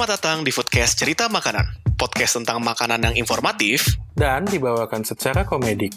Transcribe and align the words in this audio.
Selamat 0.00 0.16
datang 0.16 0.40
di 0.40 0.48
Foodcast 0.48 0.96
Cerita 0.96 1.28
Makanan, 1.28 1.92
podcast 2.00 2.40
tentang 2.40 2.64
makanan 2.64 3.04
yang 3.04 3.20
informatif 3.20 4.00
dan 4.16 4.48
dibawakan 4.48 5.04
secara 5.04 5.44
komedik. 5.44 5.92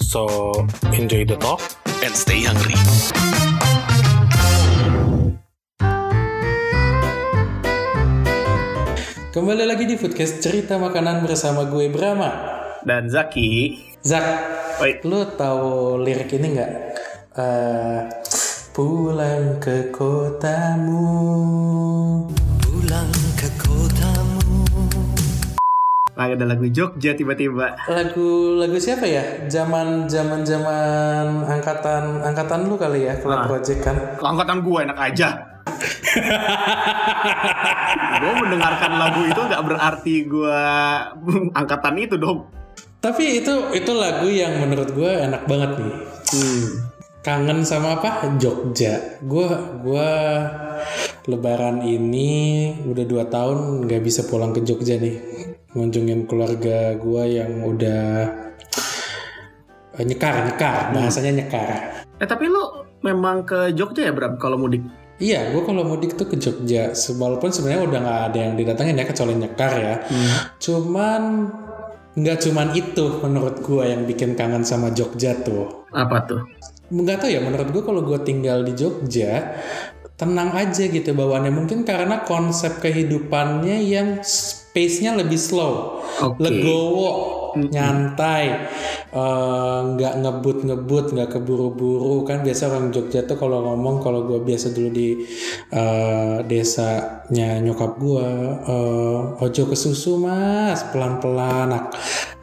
So, 0.00 0.56
enjoy 0.88 1.28
the 1.28 1.36
talk. 1.36 1.60
and 2.00 2.16
stay 2.16 2.48
hungry. 2.48 2.72
Kembali 9.36 9.68
lagi 9.68 9.84
di 9.84 10.00
Foodcast 10.00 10.40
Cerita 10.40 10.80
Makanan 10.80 11.20
bersama 11.20 11.68
gue 11.68 11.92
Brahma. 11.92 12.32
dan 12.88 13.12
Zaki. 13.12 13.76
Zak, 14.00 14.24
Oi. 14.80 15.04
lu 15.04 15.28
tahu 15.28 16.00
lirik 16.00 16.32
ini 16.40 16.56
nggak? 16.56 16.72
Eh, 17.36 18.00
pulang 18.72 19.60
ke 19.60 19.92
kotamu. 19.92 21.04
Ada 26.12 26.44
lagu 26.44 26.68
Jogja 26.68 27.16
tiba-tiba. 27.16 27.76
Lagu 27.88 28.60
lagu 28.60 28.76
siapa 28.76 29.08
ya? 29.08 29.48
Zaman 29.48 30.04
zaman 30.08 30.44
zaman 30.44 31.48
angkatan 31.48 32.20
angkatan 32.20 32.68
lu 32.68 32.76
kali 32.76 33.08
ya, 33.08 33.16
Club 33.16 33.40
Ah. 33.40 33.48
Project 33.48 33.80
kan? 33.80 33.96
Angkatan 34.20 34.60
gue 34.60 34.78
enak 34.84 34.98
aja. 35.00 35.28
gue 38.22 38.32
mendengarkan 38.44 38.92
lagu 38.98 39.20
itu 39.24 39.40
nggak 39.40 39.62
berarti 39.64 40.14
gue 40.28 40.60
angkatan 41.56 41.94
itu 41.96 42.16
dong. 42.20 42.44
Tapi 43.02 43.42
itu 43.42 43.72
itu 43.74 43.92
lagu 43.96 44.28
yang 44.28 44.60
menurut 44.62 44.92
gue 44.92 45.10
enak 45.10 45.48
banget 45.48 45.70
nih. 45.80 45.94
Hmm. 46.32 46.64
kangen 47.22 47.62
sama 47.62 48.02
apa 48.02 48.34
Jogja 48.34 48.98
gue 49.22 49.46
gua 49.86 50.10
lebaran 51.30 51.78
ini 51.86 52.30
udah 52.82 53.04
dua 53.06 53.30
tahun 53.30 53.86
nggak 53.86 54.02
bisa 54.02 54.26
pulang 54.26 54.50
ke 54.50 54.66
Jogja 54.66 54.98
nih 54.98 55.22
ngunjungin 55.72 56.28
keluarga 56.28 56.96
gue 56.96 57.24
yang 57.28 57.52
udah 57.64 58.04
eh, 59.96 60.04
nyekar 60.04 60.48
nyekar. 60.48 60.92
Bahasanya 60.92 61.32
nyekar. 61.42 61.68
Eh 62.20 62.28
tapi 62.28 62.48
lu 62.48 62.86
memang 63.02 63.44
ke 63.44 63.72
Jogja 63.74 64.08
ya 64.08 64.12
Bram 64.14 64.38
kalau 64.38 64.56
mudik? 64.60 64.82
iya 65.22 65.54
gue 65.54 65.62
kalau 65.62 65.86
mudik 65.86 66.18
tuh 66.18 66.26
ke 66.26 66.36
Jogja. 66.40 66.92
Walaupun 66.94 67.54
sebenarnya 67.54 67.82
udah 67.86 67.98
nggak 68.02 68.20
ada 68.32 68.38
yang 68.38 68.54
didatengin 68.58 69.00
ya 69.00 69.06
kecuali 69.06 69.34
nyekar 69.38 69.72
ya. 69.78 69.94
Cuman 70.58 71.22
nggak 72.12 72.38
cuman 72.44 72.68
itu 72.76 73.06
menurut 73.24 73.56
gue 73.64 73.84
yang 73.86 74.02
bikin 74.04 74.34
kangen 74.34 74.66
sama 74.66 74.90
Jogja 74.90 75.38
tuh. 75.40 75.88
Apa 75.94 76.26
tuh? 76.26 76.42
nggak 76.92 77.24
tahu 77.24 77.30
ya 77.32 77.40
menurut 77.40 77.68
gue 77.72 77.82
kalau 77.82 78.04
gue 78.04 78.20
tinggal 78.20 78.60
di 78.60 78.76
Jogja 78.76 79.56
tenang 80.22 80.54
aja 80.54 80.86
gitu 80.86 81.10
bawaannya. 81.18 81.50
Mungkin 81.50 81.82
karena 81.82 82.22
konsep 82.22 82.78
kehidupannya 82.78 83.82
yang 83.82 84.22
space-nya 84.22 85.18
lebih 85.18 85.36
slow 85.36 85.98
Oke. 86.22 86.38
legowo 86.38 87.10
nyantai 87.52 88.72
eh, 89.12 89.80
nggak 89.92 90.14
ngebut 90.24 90.58
ngebut 90.64 91.06
nggak 91.12 91.28
keburu-buru. 91.36 92.22
Kan 92.22 92.46
biasa 92.46 92.70
orang 92.70 92.94
Jogja 92.94 93.26
tuh 93.26 93.34
kalau 93.34 93.66
ngomong 93.66 93.98
kalau 93.98 94.24
gue 94.30 94.40
biasa 94.46 94.70
dulu 94.70 94.88
di 94.94 95.26
eh, 95.74 96.36
desanya 96.46 97.58
nyokap 97.58 97.98
gue 97.98 98.28
eh, 98.62 99.44
ojo 99.44 99.62
ke 99.68 99.76
susu 99.76 100.22
mas 100.22 100.86
pelan-pelan 100.94 101.92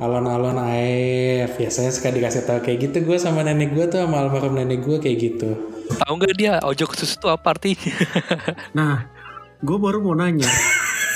alon-alon 0.03 0.59
air. 0.67 1.47
Biasanya 1.55 1.95
suka 1.95 2.11
dikasih 2.11 2.43
tahu 2.43 2.59
kayak 2.59 2.91
gitu. 2.91 3.07
Gue 3.07 3.15
sama 3.15 3.41
nenek 3.41 3.71
gue 3.71 3.87
tuh 3.87 4.03
sama 4.03 4.27
almarhum 4.27 4.59
nenek 4.59 4.83
gue 4.83 4.99
kayak 4.99 5.17
gitu 5.17 5.78
Tahu 5.89 6.13
nggak 6.15 6.35
dia 6.35 6.53
ojo 6.61 6.85
ke 6.85 6.95
susu 6.95 7.17
itu 7.17 7.27
apa 7.27 7.47
artinya? 7.49 7.93
Nah, 8.77 9.09
gue 9.59 9.77
baru 9.77 9.99
mau 9.99 10.13
nanya. 10.13 10.47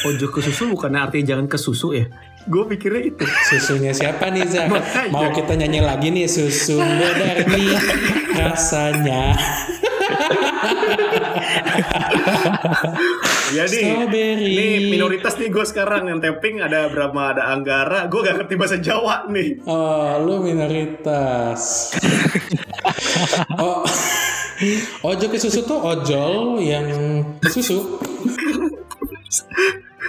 Ojo 0.04 0.28
ke 0.28 0.42
susu 0.42 0.68
bukannya 0.68 1.00
artinya 1.00 1.26
jangan 1.32 1.48
ke 1.48 1.56
susu 1.56 1.94
ya? 1.94 2.06
Gue 2.44 2.68
pikirnya 2.68 3.08
itu. 3.08 3.24
Susunya 3.48 3.96
siapa 3.96 4.28
nih? 4.28 4.44
Makanya. 4.68 5.14
Mau 5.14 5.32
kita 5.32 5.56
nyanyi 5.56 5.80
lagi 5.80 6.12
nih 6.12 6.28
susu 6.28 6.76
Darmi 6.82 7.72
rasanya 8.33 9.32
Ya 13.54 13.64
nih, 13.64 13.86
Strawberry. 13.86 14.50
nih 14.50 14.89
minoritas 14.89 15.38
nih 15.38 15.48
gue 15.48 15.62
sekarang 15.62 16.10
yang 16.10 16.17
tapping 16.17 16.58
ada 16.58 16.89
Brahma, 16.89 17.32
ada 17.32 17.54
Anggara. 17.54 18.10
Gue 18.10 18.26
gak 18.26 18.42
ngerti 18.42 18.54
bahasa 18.58 18.78
Jawa 18.82 19.30
nih. 19.30 19.62
Oh 19.64 20.17
lu 20.20 20.42
minoritas 20.42 21.94
Oh 23.62 23.86
Ojo 25.02 25.25
ke 25.30 25.37
susu 25.41 25.65
tuh 25.65 25.80
ojol 25.81 26.61
yang 26.61 26.86
susu 27.49 27.99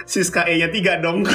Siska 0.05 0.45
E 0.45 0.61
nya 0.61 0.69
tiga 0.69 1.01
dong. 1.01 1.25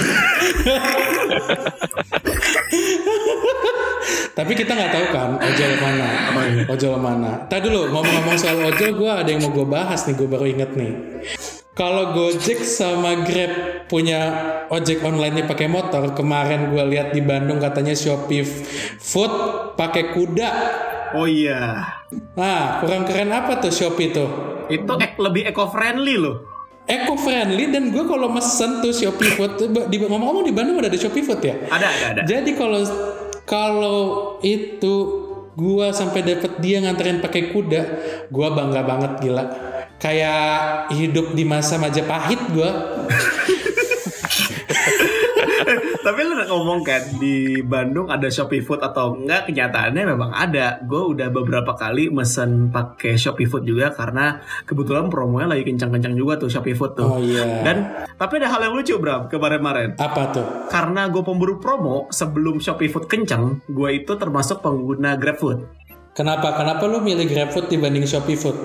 Tapi 4.31 4.53
kita 4.55 4.73
nggak 4.73 4.93
tahu 4.95 5.07
kan 5.11 5.31
ojol 5.37 5.73
mana 5.83 6.09
Ojol 6.71 6.97
mana 6.97 7.31
Tadi 7.51 7.69
dulu 7.69 7.93
ngomong-ngomong 7.93 8.39
soal 8.41 8.63
ojol 8.63 8.97
gue 8.97 9.11
ada 9.11 9.29
yang 9.29 9.43
mau 9.45 9.53
gue 9.53 9.67
bahas 9.69 10.07
nih 10.09 10.17
Gue 10.17 10.29
baru 10.31 10.47
inget 10.49 10.71
nih 10.79 10.93
kalau 11.71 12.13
Gojek 12.13 12.61
sama 12.61 13.25
Grab 13.25 13.87
punya 13.89 14.21
ojek 14.69 15.01
online 15.01 15.41
nya 15.41 15.45
pakai 15.49 15.65
motor, 15.65 16.13
kemarin 16.13 16.69
gue 16.69 16.85
lihat 16.93 17.17
di 17.17 17.25
Bandung 17.25 17.57
katanya 17.57 17.97
Shopee 17.97 18.45
Food 19.01 19.33
pakai 19.81 20.13
kuda. 20.13 20.51
Oh 21.17 21.25
iya. 21.25 22.00
Nah, 22.35 22.83
kurang 22.83 23.07
keren 23.07 23.31
apa 23.31 23.63
tuh 23.63 23.71
Shopee 23.71 24.11
tuh? 24.11 24.29
Itu 24.67 24.99
ek- 24.99 25.19
lebih 25.19 25.47
eco 25.47 25.71
friendly 25.71 26.19
loh. 26.19 26.43
Eco 26.91 27.15
friendly 27.15 27.71
dan 27.71 27.95
gue 27.95 28.03
kalau 28.03 28.27
mesen 28.27 28.83
tuh 28.83 28.91
Shopee 28.91 29.31
Food 29.39 29.53
di 29.87 29.97
ngomong-ngomong 29.99 30.43
di 30.43 30.51
Bandung 30.51 30.83
ada 30.83 30.91
ada 30.91 30.99
Shopee 30.99 31.23
Food 31.23 31.39
ya? 31.43 31.55
Ada 31.71 31.87
ada 31.87 32.07
ada. 32.19 32.23
Jadi 32.27 32.51
kalau 32.59 32.83
kalau 33.47 33.99
itu 34.43 34.95
gua 35.55 35.91
sampai 35.91 36.23
dapet 36.23 36.59
dia 36.59 36.83
nganterin 36.83 37.23
pakai 37.23 37.55
kuda, 37.55 37.83
gua 38.31 38.55
bangga 38.55 38.83
banget 38.83 39.13
gila. 39.23 39.45
Kayak 40.01 40.89
hidup 40.95 41.37
di 41.37 41.45
masa 41.47 41.79
Majapahit 41.79 42.41
gua. 42.51 42.71
Tapi 46.01 46.21
lu 46.25 46.33
ngomong 46.33 46.81
kan 46.81 47.03
di 47.21 47.61
Bandung 47.61 48.09
ada 48.09 48.25
Shopee 48.33 48.65
Food 48.65 48.81
atau 48.81 49.21
enggak? 49.21 49.53
Kenyataannya 49.53 50.03
memang 50.09 50.33
ada. 50.33 50.81
Gue 50.81 51.13
udah 51.13 51.29
beberapa 51.29 51.77
kali 51.77 52.09
mesen 52.09 52.73
pakai 52.73 53.21
Shopee 53.21 53.45
Food 53.45 53.69
juga 53.69 53.93
karena 53.93 54.41
kebetulan 54.65 55.13
promonya 55.13 55.53
lagi 55.53 55.69
kencang-kencang 55.69 56.17
juga 56.17 56.41
tuh 56.41 56.49
Shopee 56.49 56.73
Food 56.73 56.97
tuh. 56.97 57.05
Oh 57.05 57.21
iya. 57.21 57.45
Dan 57.61 58.09
tapi 58.17 58.41
ada 58.41 58.49
hal 58.49 58.65
yang 58.65 58.75
lucu 58.81 58.97
Bram 58.97 59.29
kemarin-kemarin. 59.29 60.01
Apa 60.01 60.33
tuh? 60.33 60.47
Karena 60.73 61.05
gue 61.13 61.21
pemburu 61.21 61.61
promo 61.61 62.09
sebelum 62.09 62.65
Shopee 62.65 62.89
Food 62.89 63.05
kencang, 63.05 63.69
gue 63.69 63.91
itu 63.93 64.17
termasuk 64.17 64.65
pengguna 64.65 65.21
GrabFood. 65.21 65.69
Kenapa? 66.17 66.57
Kenapa 66.57 66.89
lu 66.89 67.05
milih 67.05 67.29
GrabFood 67.29 67.69
dibanding 67.69 68.09
Shopee 68.09 68.41
Food? 68.41 68.57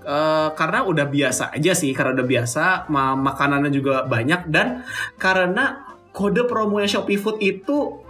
Eh, 0.00 0.48
karena 0.56 0.80
udah 0.88 1.06
biasa 1.06 1.52
aja 1.52 1.76
sih, 1.76 1.92
karena 1.92 2.16
udah 2.16 2.26
biasa, 2.26 2.88
ma- 2.88 3.14
makanannya 3.20 3.68
juga 3.68 4.08
banyak 4.08 4.48
dan 4.48 4.82
karena 5.20 5.89
kode 6.20 6.44
promonya 6.44 6.84
Shopee 6.84 7.16
Food 7.16 7.40
itu 7.40 8.04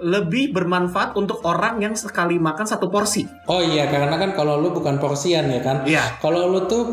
lebih 0.00 0.56
bermanfaat 0.56 1.12
untuk 1.20 1.44
orang 1.44 1.84
yang 1.84 1.92
sekali 1.92 2.40
makan 2.40 2.64
satu 2.64 2.88
porsi. 2.88 3.28
Oh 3.44 3.60
iya, 3.60 3.84
karena 3.92 4.16
kan 4.16 4.32
kalau 4.32 4.56
lu 4.56 4.72
bukan 4.72 4.96
porsian 4.96 5.52
ya 5.52 5.60
kan? 5.60 5.84
Iya. 5.84 6.16
Kalau 6.24 6.48
lu 6.48 6.64
tuh 6.64 6.84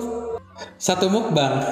satu 0.76 1.08
mukbang. 1.08 1.64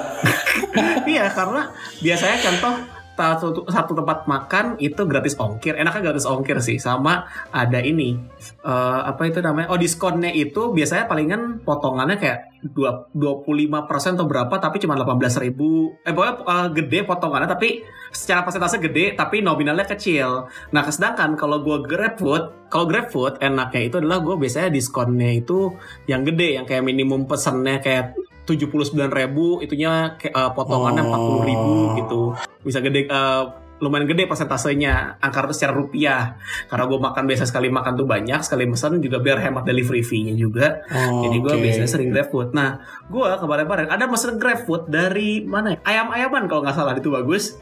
iya, 1.12 1.28
karena 1.28 1.68
biasanya 2.00 2.40
contoh 2.40 2.99
satu, 3.20 3.68
satu 3.68 3.92
tempat 3.92 4.24
makan 4.24 4.80
itu 4.80 5.04
gratis 5.04 5.36
ongkir, 5.36 5.76
enaknya 5.76 6.10
gratis 6.12 6.26
ongkir 6.26 6.58
sih, 6.64 6.80
sama 6.80 7.28
ada 7.52 7.78
ini 7.80 8.16
eh, 8.64 9.00
apa 9.04 9.28
itu 9.28 9.44
namanya? 9.44 9.68
Oh 9.72 9.78
diskonnya 9.80 10.32
itu 10.32 10.72
biasanya 10.72 11.04
palingan 11.06 11.60
potongannya 11.62 12.16
kayak 12.16 12.38
dua- 12.72 13.08
25% 13.12 14.16
atau 14.16 14.26
berapa, 14.28 14.54
tapi 14.60 14.76
cuma 14.80 14.96
18.000 14.96 15.44
ribu. 15.44 15.96
Eh 16.04 16.12
pokoknya 16.12 16.34
eh, 16.44 16.68
gede 16.76 16.98
potongannya, 17.04 17.48
tapi 17.48 17.68
secara 18.10 18.42
persentase 18.42 18.82
gede, 18.82 19.14
tapi 19.14 19.40
nominalnya 19.40 19.86
kecil. 19.86 20.50
Nah, 20.74 20.82
sedangkan 20.82 21.38
kalau 21.38 21.62
gue 21.62 21.86
GrabFood, 21.86 22.68
kalau 22.68 22.84
GrabFood 22.90 23.38
enaknya 23.38 23.82
itu 23.86 23.96
adalah 24.02 24.18
gue 24.18 24.34
biasanya 24.34 24.70
diskonnya 24.74 25.30
itu 25.38 25.74
yang 26.10 26.26
gede, 26.26 26.58
yang 26.58 26.66
kayak 26.66 26.82
minimum 26.82 27.24
pesennya 27.30 27.78
kayak 27.78 28.18
79.000 28.52 28.90
ribu, 29.10 29.58
itunya 29.58 30.14
kayak, 30.16 30.32
eh, 30.32 30.50
potongannya 30.50 31.02
Oh. 31.02 31.10
40.000 31.40 31.44
ribu 31.44 31.72
gitu. 31.96 32.22
Bisa 32.60 32.78
gede 32.78 33.04
eh, 33.04 33.44
lumayan 33.78 34.04
gede 34.04 34.28
persentasenya 34.28 35.16
angka 35.18 35.48
secara 35.50 35.72
rupiah 35.72 36.36
karena 36.68 36.84
gue 36.84 37.00
makan 37.00 37.24
biasa 37.24 37.48
sekali 37.48 37.72
makan 37.72 37.96
tuh 37.96 38.04
banyak 38.04 38.36
sekali 38.40 38.68
mesen 38.68 39.00
juga 39.00 39.16
biar 39.18 39.40
hemat 39.40 39.64
delivery 39.64 40.04
fee-nya 40.04 40.36
juga 40.36 40.84
Oh, 40.92 41.24
jadi 41.24 41.36
gue 41.40 41.48
oke. 41.50 41.62
biasanya 41.64 41.88
sering 41.88 42.12
GrabFood 42.12 42.52
nah 42.52 42.76
gue 43.08 43.24
kemarin-kemarin 43.40 43.88
ada 43.88 44.04
mesen 44.04 44.36
GrabFood 44.36 44.92
dari 44.92 45.40
mana 45.42 45.72
ya? 45.72 45.78
ayam-ayaman 45.82 46.44
kalau 46.44 46.60
nggak 46.60 46.76
salah 46.76 46.92
itu 46.92 47.08
bagus 47.08 47.56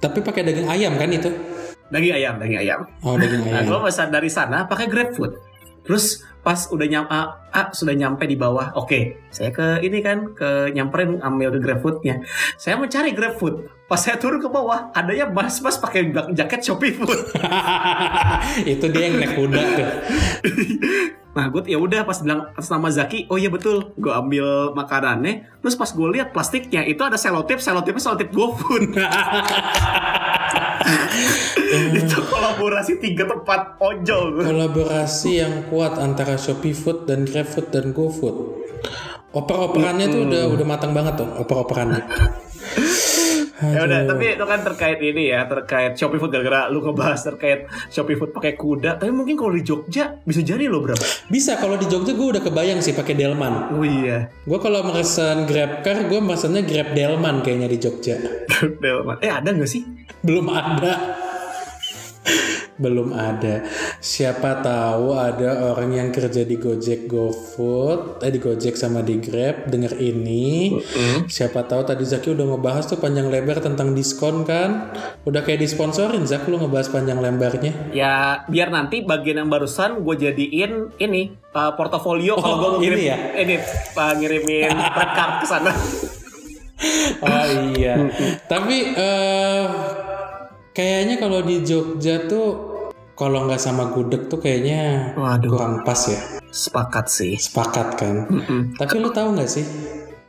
Tapi 0.00 0.18
pakai 0.18 0.42
daging 0.42 0.66
ayam 0.66 0.92
kan 0.96 1.06
itu? 1.06 1.30
daging 1.86 2.14
ayam 2.16 2.34
daging 2.36 2.58
ayam 2.60 2.80
Oh, 3.00 3.14
daging 3.14 3.38
nah 3.46 3.62
ayam. 3.62 3.70
gue 3.70 3.78
pesan 3.80 4.10
dari 4.10 4.26
sana 4.28 4.66
pakai 4.66 4.86
GrabFood 4.86 5.38
terus 5.80 6.26
pas 6.40 6.68
udah 6.72 6.86
nyam 6.88 7.04
ah, 7.12 7.36
ah, 7.52 7.68
sudah 7.70 7.92
nyampe 7.92 8.24
di 8.24 8.36
bawah. 8.36 8.72
Oke 8.76 9.20
saya 9.30 9.52
ke 9.52 9.84
ini 9.84 10.00
kan 10.00 10.32
ke 10.32 10.72
nyamperin 10.72 11.20
ambil 11.20 11.54
ke 11.54 11.58
GrabFoodnya 11.62 12.24
saya 12.58 12.74
mencari 12.80 13.14
GrabFood 13.14 13.86
pas 13.86 13.98
saya 13.98 14.16
turun 14.16 14.38
ke 14.38 14.46
bawah 14.46 14.94
adanya 14.94 15.26
mas-mas 15.26 15.74
pakai 15.76 16.14
jaket 16.30 16.62
Shopee 16.62 16.94
Food. 16.94 17.10
Itu 18.78 18.86
dia 18.86 19.10
yang 19.10 19.18
naik 19.18 19.34
kuda 19.34 19.58
tuh. 19.58 19.88
nah 21.36 21.46
gue 21.46 21.62
ya 21.70 21.78
udah 21.78 22.02
pas 22.02 22.18
bilang 22.22 22.50
atas 22.54 22.70
nama 22.70 22.86
Zaki 22.90 23.26
oh 23.26 23.38
iya 23.38 23.50
betul. 23.50 23.90
Gue 23.98 24.14
ambil 24.14 24.70
makanannya. 24.78 25.58
Terus 25.58 25.74
pas 25.74 25.90
gue 25.90 26.06
lihat 26.06 26.30
plastiknya 26.30 26.86
itu 26.86 27.02
ada 27.02 27.18
selotip 27.18 27.58
selotipnya 27.58 27.98
selotip 27.98 28.30
GoFood 28.30 28.94
itu 31.98 32.18
kolaborasi 32.26 32.98
tiga 32.98 33.24
tempat 33.26 33.78
ojol 33.78 34.42
Kolaborasi 34.42 35.30
yang 35.40 35.54
kuat 35.70 35.96
antara 35.98 36.34
Shopee 36.34 36.74
Food 36.74 37.06
dan 37.06 37.26
GrabFood 37.26 37.70
dan 37.70 37.94
GoFood. 37.94 38.36
Oper-operannya 39.30 40.10
tuh 40.10 40.26
udah 40.26 40.42
udah 40.50 40.66
matang 40.66 40.90
banget 40.90 41.22
tuh 41.22 41.28
oper-operannya. 41.38 42.02
Ya 43.62 43.80
udah 43.82 44.00
tapi 44.06 44.24
itu 44.32 44.44
kan 44.44 44.60
terkait 44.62 44.98
ini 44.98 45.28
ya 45.28 45.44
terkait 45.44 45.92
Shopee 45.94 46.16
Food 46.16 46.30
gara-gara 46.30 46.66
lu 46.66 46.80
ngebahas 46.80 47.20
terkait 47.20 47.60
Shopee 47.88 48.16
Food 48.16 48.32
pakai 48.32 48.54
kuda 48.54 48.96
tapi 48.96 49.12
mungkin 49.12 49.36
kalau 49.36 49.52
di 49.52 49.60
Jogja 49.60 50.16
bisa 50.20 50.40
jadi 50.40 50.64
loh 50.64 50.80
berapa 50.80 51.04
Bisa 51.28 51.54
kalau 51.54 51.76
di 51.76 51.84
Jogja 51.84 52.12
gue 52.12 52.28
udah 52.30 52.40
kebayang 52.40 52.80
sih 52.80 52.92
pakai 52.92 53.12
Delman. 53.12 53.70
oh 53.70 53.84
iya 53.84 54.32
Gue 54.42 54.56
kalau 54.56 54.80
mesen 54.86 55.44
GrabCar 55.44 56.08
gue 56.08 56.20
mesennya 56.20 56.62
Grab 56.62 56.90
Delman 56.90 57.40
kayaknya 57.40 57.68
di 57.68 57.78
Jogja. 57.78 58.16
Delman. 58.82 59.20
eh 59.20 59.28
ada 59.28 59.52
nggak 59.52 59.68
sih 59.68 59.84
Belum 60.20 60.48
ada. 60.48 61.19
Belum 62.80 63.12
ada. 63.12 63.60
Siapa 64.00 64.64
tahu 64.64 65.12
ada 65.12 65.70
orang 65.70 65.92
yang 65.92 66.08
kerja 66.08 66.42
di 66.42 66.56
Gojek 66.56 67.04
GoFood, 67.04 68.24
eh 68.24 68.32
di 68.32 68.40
Gojek 68.40 68.72
sama 68.74 69.04
di 69.04 69.20
Grab 69.20 69.68
denger 69.68 70.00
ini. 70.00 70.80
Siapa 71.26 71.62
tahu 71.62 71.84
tadi 71.84 72.02
Zaki 72.02 72.32
udah 72.32 72.56
ngebahas 72.56 72.88
tuh 72.88 72.96
panjang 72.96 73.28
lebar 73.28 73.60
tentang 73.60 73.92
diskon 73.92 74.42
kan? 74.42 74.96
Udah 75.22 75.40
kayak 75.40 75.60
disponsorin 75.60 76.24
Zak 76.24 76.48
lu 76.48 76.56
ngebahas 76.56 76.88
panjang 76.88 77.20
lebarnya. 77.20 77.92
ya 77.92 78.42
biar 78.46 78.70
nanti 78.70 79.02
bagian 79.02 79.36
yang 79.38 79.50
barusan 79.50 80.00
gue 80.00 80.16
jadiin 80.16 80.96
ini 80.96 81.28
uh, 81.52 81.74
portofolio 81.74 82.34
kalau 82.34 82.48
Oh, 82.48 82.56
gue 82.56 82.70
mau 82.70 82.80
ngirim 82.80 82.96
ini 82.96 83.04
ya? 83.04 83.16
ini 83.36 83.54
uh, 83.92 84.12
ngirimin 84.14 84.72
red 84.98 85.10
card 85.12 85.32
ke 85.38 85.46
sana 85.46 85.72
Oh 87.20 87.44
iya. 87.70 88.08
Tapi 88.46 88.76
eh 88.90 89.64
kayaknya 90.70 91.20
kalau 91.20 91.42
di 91.42 91.60
Jogja 91.60 92.24
tuh 92.24 92.69
kalau 93.20 93.44
nggak 93.44 93.60
sama 93.60 93.92
gudeg 93.92 94.32
tuh 94.32 94.40
kayaknya 94.40 95.12
Waduh. 95.12 95.52
kurang 95.52 95.74
pas 95.84 96.00
ya. 96.08 96.40
sepakat 96.48 97.12
sih 97.12 97.36
Sepakat 97.36 98.00
kan? 98.00 98.24
Mm-mm. 98.32 98.80
Tapi 98.80 98.96
lu 98.96 99.12
tahu 99.12 99.36
nggak 99.36 99.50
sih 99.52 99.68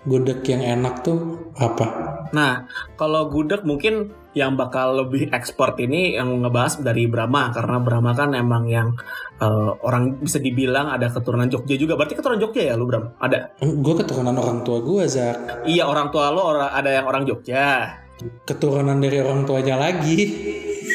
gudeg 0.04 0.44
yang 0.44 0.60
enak 0.60 1.00
tuh 1.08 1.40
apa? 1.56 1.88
Nah, 2.36 2.68
kalau 3.00 3.32
gudeg 3.32 3.64
mungkin 3.64 4.12
yang 4.36 4.56
bakal 4.56 4.96
lebih 5.04 5.28
ekspor 5.32 5.76
ini 5.80 6.16
yang 6.16 6.32
ngebahas 6.44 6.80
dari 6.80 7.08
Brahma 7.08 7.52
karena 7.52 7.78
Brahma 7.84 8.12
kan 8.16 8.36
emang 8.36 8.68
yang 8.68 8.92
eh, 9.40 9.72
orang 9.88 10.20
bisa 10.20 10.40
dibilang 10.44 10.92
ada 10.92 11.08
keturunan 11.08 11.48
Jogja 11.48 11.80
juga. 11.80 11.96
Berarti 11.96 12.20
keturunan 12.20 12.44
Jogja 12.44 12.62
ya 12.72 12.74
lu 12.76 12.88
Bram? 12.92 13.16
Ada. 13.24 13.56
Gue 13.64 13.94
keturunan 13.96 14.36
orang 14.36 14.68
tua 14.68 14.84
gue 14.84 15.04
Zak. 15.08 15.64
Iya 15.64 15.88
orang 15.88 16.12
tua 16.12 16.28
lo 16.32 16.44
orang 16.44 16.70
ada 16.76 16.90
yang 16.92 17.06
orang 17.08 17.24
Jogja. 17.24 17.98
Keturunan 18.46 19.00
dari 19.00 19.18
orang 19.24 19.48
tuanya 19.48 19.76
lagi. 19.80 20.18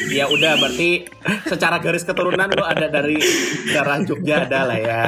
Ya 0.07 0.25
udah 0.31 0.55
berarti 0.59 1.05
secara 1.45 1.77
garis 1.83 2.07
keturunan 2.07 2.47
lo 2.51 2.63
ada 2.63 2.87
dari 2.87 3.19
darah 3.71 3.99
Jogja 4.03 4.47
ada 4.47 4.67
lah 4.67 4.79
ya. 4.79 5.01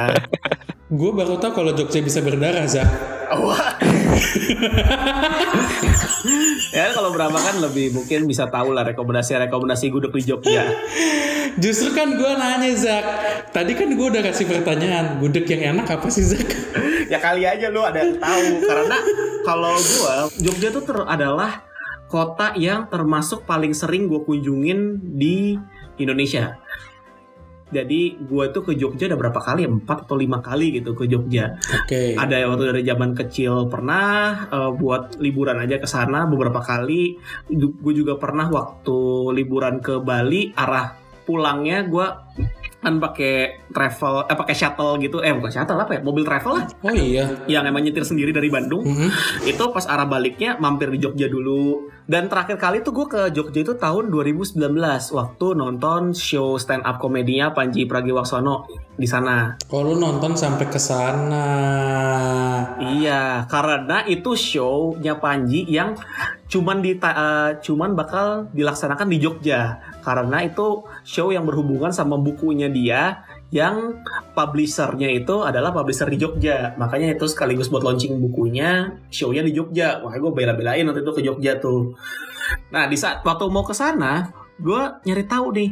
Gue 0.90 1.10
baru 1.14 1.38
tahu 1.38 1.52
kalau 1.54 1.72
Jogja 1.72 2.02
bisa 2.02 2.18
berdarah 2.20 2.66
Zak. 2.66 2.88
Wah. 3.30 3.78
ya 6.74 6.90
kalau 6.90 7.14
Brahma 7.14 7.38
kan 7.38 7.62
lebih 7.62 7.94
mungkin 7.94 8.26
bisa 8.26 8.50
tahu 8.50 8.74
lah 8.74 8.82
rekomendasi-rekomendasi 8.90 9.86
gudeg 9.88 10.12
di 10.18 10.22
Jogja. 10.26 10.66
Justru 11.62 11.94
kan 11.94 12.18
gue 12.18 12.30
nanya 12.34 12.74
Zak. 12.74 13.04
Tadi 13.54 13.72
kan 13.78 13.94
gue 13.94 14.06
udah 14.10 14.22
kasih 14.22 14.50
pertanyaan. 14.50 15.22
Gudeg 15.22 15.46
yang 15.46 15.78
enak 15.78 15.94
apa 15.94 16.10
sih 16.10 16.26
Zak? 16.26 16.42
ya 17.10 17.18
kali 17.18 17.42
aja 17.42 17.66
lu 17.74 17.82
ada 17.82 18.06
yang 18.06 18.22
tahu 18.22 18.46
karena 18.62 18.96
kalau 19.42 19.74
gua 19.74 20.30
Jogja 20.38 20.70
tuh 20.70 20.86
ter- 20.86 21.10
adalah 21.10 21.66
kota 22.10 22.58
yang 22.58 22.90
termasuk 22.90 23.46
paling 23.46 23.70
sering 23.70 24.10
gue 24.10 24.20
kunjungin 24.26 24.98
di 25.14 25.54
Indonesia. 26.02 26.58
Jadi 27.70 28.18
gue 28.18 28.44
tuh 28.50 28.66
ke 28.66 28.74
Jogja 28.74 29.06
ada 29.06 29.14
berapa 29.14 29.38
kali? 29.38 29.62
Empat 29.62 30.10
atau 30.10 30.18
lima 30.18 30.42
kali 30.42 30.82
gitu 30.82 30.90
ke 30.98 31.06
Jogja. 31.06 31.54
Oke. 31.54 32.18
Ada 32.18 32.42
yang 32.42 32.58
waktu 32.58 32.74
dari 32.74 32.82
zaman 32.82 33.14
kecil 33.14 33.70
pernah 33.70 34.10
eh, 34.50 34.70
buat 34.74 35.22
liburan 35.22 35.62
aja 35.62 35.78
ke 35.78 35.86
sana 35.86 36.26
beberapa 36.26 36.58
kali. 36.58 37.14
Gue 37.54 37.94
juga 37.94 38.18
pernah 38.18 38.50
waktu 38.50 38.98
liburan 39.38 39.78
ke 39.78 40.02
Bali 40.02 40.50
arah 40.58 40.98
pulangnya 41.22 41.86
gue 41.86 42.06
kan 42.80 42.96
pakai 42.96 43.34
travel 43.68 44.24
eh 44.24 44.32
pakai 44.34 44.54
shuttle 44.54 44.96
gitu 44.98 45.20
eh 45.20 45.30
bukan 45.30 45.48
shuttle 45.48 45.76
apa 45.76 45.94
ya 45.94 46.00
mobil 46.00 46.22
travel 46.22 46.52
lah 46.54 46.66
Oh 46.80 46.90
iya. 46.90 47.28
yang 47.44 47.62
emang 47.62 47.80
nyetir 47.80 48.02
sendiri 48.02 48.30
dari 48.30 48.48
Bandung 48.48 48.80
Mhm. 48.82 49.08
itu 49.44 49.64
pas 49.68 49.84
arah 49.84 50.04
baliknya 50.04 50.56
mampir 50.56 50.88
di 50.88 50.96
Jogja 50.98 51.26
dulu 51.26 51.76
dan 52.04 52.26
terakhir 52.26 52.56
kali 52.56 52.80
tuh 52.80 52.92
gue 52.94 53.06
ke 53.06 53.22
Jogja 53.30 53.60
itu 53.62 53.74
tahun 53.74 54.08
2019 54.08 54.56
waktu 55.10 55.46
nonton 55.52 56.10
show 56.10 56.56
stand 56.56 56.82
up 56.82 56.96
komedinya 56.96 57.50
Panji 57.50 57.84
Pragiwaksono 57.84 58.64
di 58.92 59.04
sana 59.04 59.60
Oh 59.68 59.80
lu 59.82 59.94
nonton 59.94 60.32
sampai 60.32 60.66
ke 60.66 60.80
sana. 60.80 61.44
iya 62.90 63.44
karena 63.46 64.04
itu 64.04 64.32
show-nya 64.32 65.16
Panji 65.16 65.64
yang 65.66 65.94
cuman 66.50 66.82
di 66.82 66.98
cuman 67.62 67.94
bakal 67.94 68.50
dilaksanakan 68.50 69.06
di 69.06 69.18
Jogja. 69.22 69.78
Karena 70.02 70.42
itu 70.42 70.82
show 71.06 71.30
yang 71.30 71.46
berhubungan 71.46 71.94
sama 71.94 72.18
bukunya 72.18 72.66
dia 72.66 73.22
yang 73.50 74.02
publishernya 74.34 75.10
itu 75.10 75.42
adalah 75.42 75.70
publisher 75.70 76.10
di 76.10 76.18
Jogja. 76.18 76.74
Makanya 76.74 77.14
itu 77.14 77.26
sekaligus 77.30 77.70
buat 77.70 77.86
launching 77.86 78.18
bukunya 78.18 78.98
show-nya 79.10 79.46
di 79.46 79.54
Jogja. 79.54 80.02
Makanya 80.02 80.22
gue 80.22 80.32
bela-belain 80.34 80.84
waktu 80.86 81.02
itu 81.06 81.12
ke 81.14 81.22
Jogja 81.22 81.52
tuh. 81.62 81.94
Nah 82.74 82.90
di 82.90 82.98
saat 82.98 83.22
waktu 83.22 83.46
mau 83.46 83.62
ke 83.62 83.74
sana 83.74 84.30
gue 84.60 84.82
nyari 85.08 85.24
tahu 85.24 85.46
nih 85.56 85.70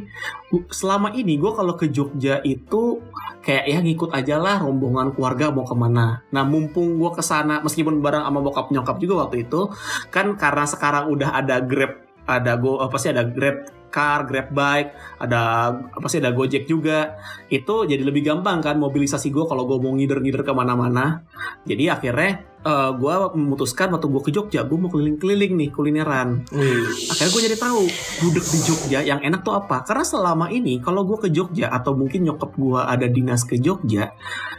selama 0.73 1.13
ini 1.13 1.37
gue 1.37 1.53
kalau 1.53 1.77
ke 1.77 1.93
Jogja 1.93 2.41
itu 2.43 3.05
kayak 3.45 3.65
ya 3.69 3.79
ngikut 3.85 4.11
aja 4.17 4.37
lah 4.41 4.61
rombongan 4.61 5.13
keluarga 5.13 5.53
mau 5.53 5.65
ke 5.65 5.77
mana. 5.77 6.25
Nah 6.33 6.45
mumpung 6.45 6.97
gue 6.97 7.11
ke 7.13 7.23
sana 7.23 7.61
meskipun 7.61 8.01
bareng 8.01 8.25
sama 8.25 8.41
bokap 8.41 8.73
nyokap 8.73 8.97
juga 8.99 9.29
waktu 9.29 9.47
itu 9.49 9.69
kan 10.09 10.35
karena 10.41 10.65
sekarang 10.65 11.13
udah 11.13 11.31
ada 11.37 11.61
grab 11.61 12.01
ada 12.29 12.61
go 12.61 12.81
apa 12.85 12.97
sih 13.01 13.13
ada 13.13 13.25
grab 13.25 13.78
car, 13.89 14.25
grab 14.29 14.53
bike, 14.53 15.21
ada 15.21 15.73
apa 15.93 16.07
sih 16.07 16.21
ada 16.21 16.33
gojek 16.33 16.69
juga. 16.69 17.19
Itu 17.49 17.89
jadi 17.89 18.01
lebih 18.05 18.25
gampang 18.25 18.61
kan 18.61 18.77
mobilisasi 18.77 19.33
gue 19.33 19.45
kalau 19.49 19.65
gue 19.65 19.79
mau 19.81 19.93
ngider-ngider 19.97 20.45
ke 20.45 20.53
mana-mana. 20.53 21.25
Jadi 21.65 21.91
akhirnya 21.91 22.45
eh, 22.65 22.91
gue 22.95 23.15
memutuskan 23.35 23.93
waktu 23.93 24.07
gue 24.09 24.23
ke 24.25 24.31
Jogja, 24.33 24.65
gue 24.65 24.79
mau 24.79 24.93
keliling-keliling 24.93 25.53
nih 25.57 25.69
kulineran. 25.73 26.47
Wih. 26.53 26.87
Akhirnya 27.13 27.31
gue 27.33 27.43
jadi 27.51 27.57
tahu 27.59 27.83
gudeg 28.25 28.45
di 28.45 28.59
Jogja 28.65 28.99
yang 29.05 29.21
enak 29.25 29.41
tuh 29.43 29.57
apa. 29.57 29.83
Karena 29.83 30.05
selama 30.05 30.47
ini 30.53 30.79
kalau 30.79 31.03
gue 31.09 31.19
ke 31.25 31.29
Jogja 31.33 31.73
atau 31.73 31.97
mungkin 31.97 32.29
nyokap 32.29 32.55
gue 32.55 32.81
ada 32.81 33.07
dinas 33.09 33.43
ke 33.45 33.57
Jogja, 33.59 34.13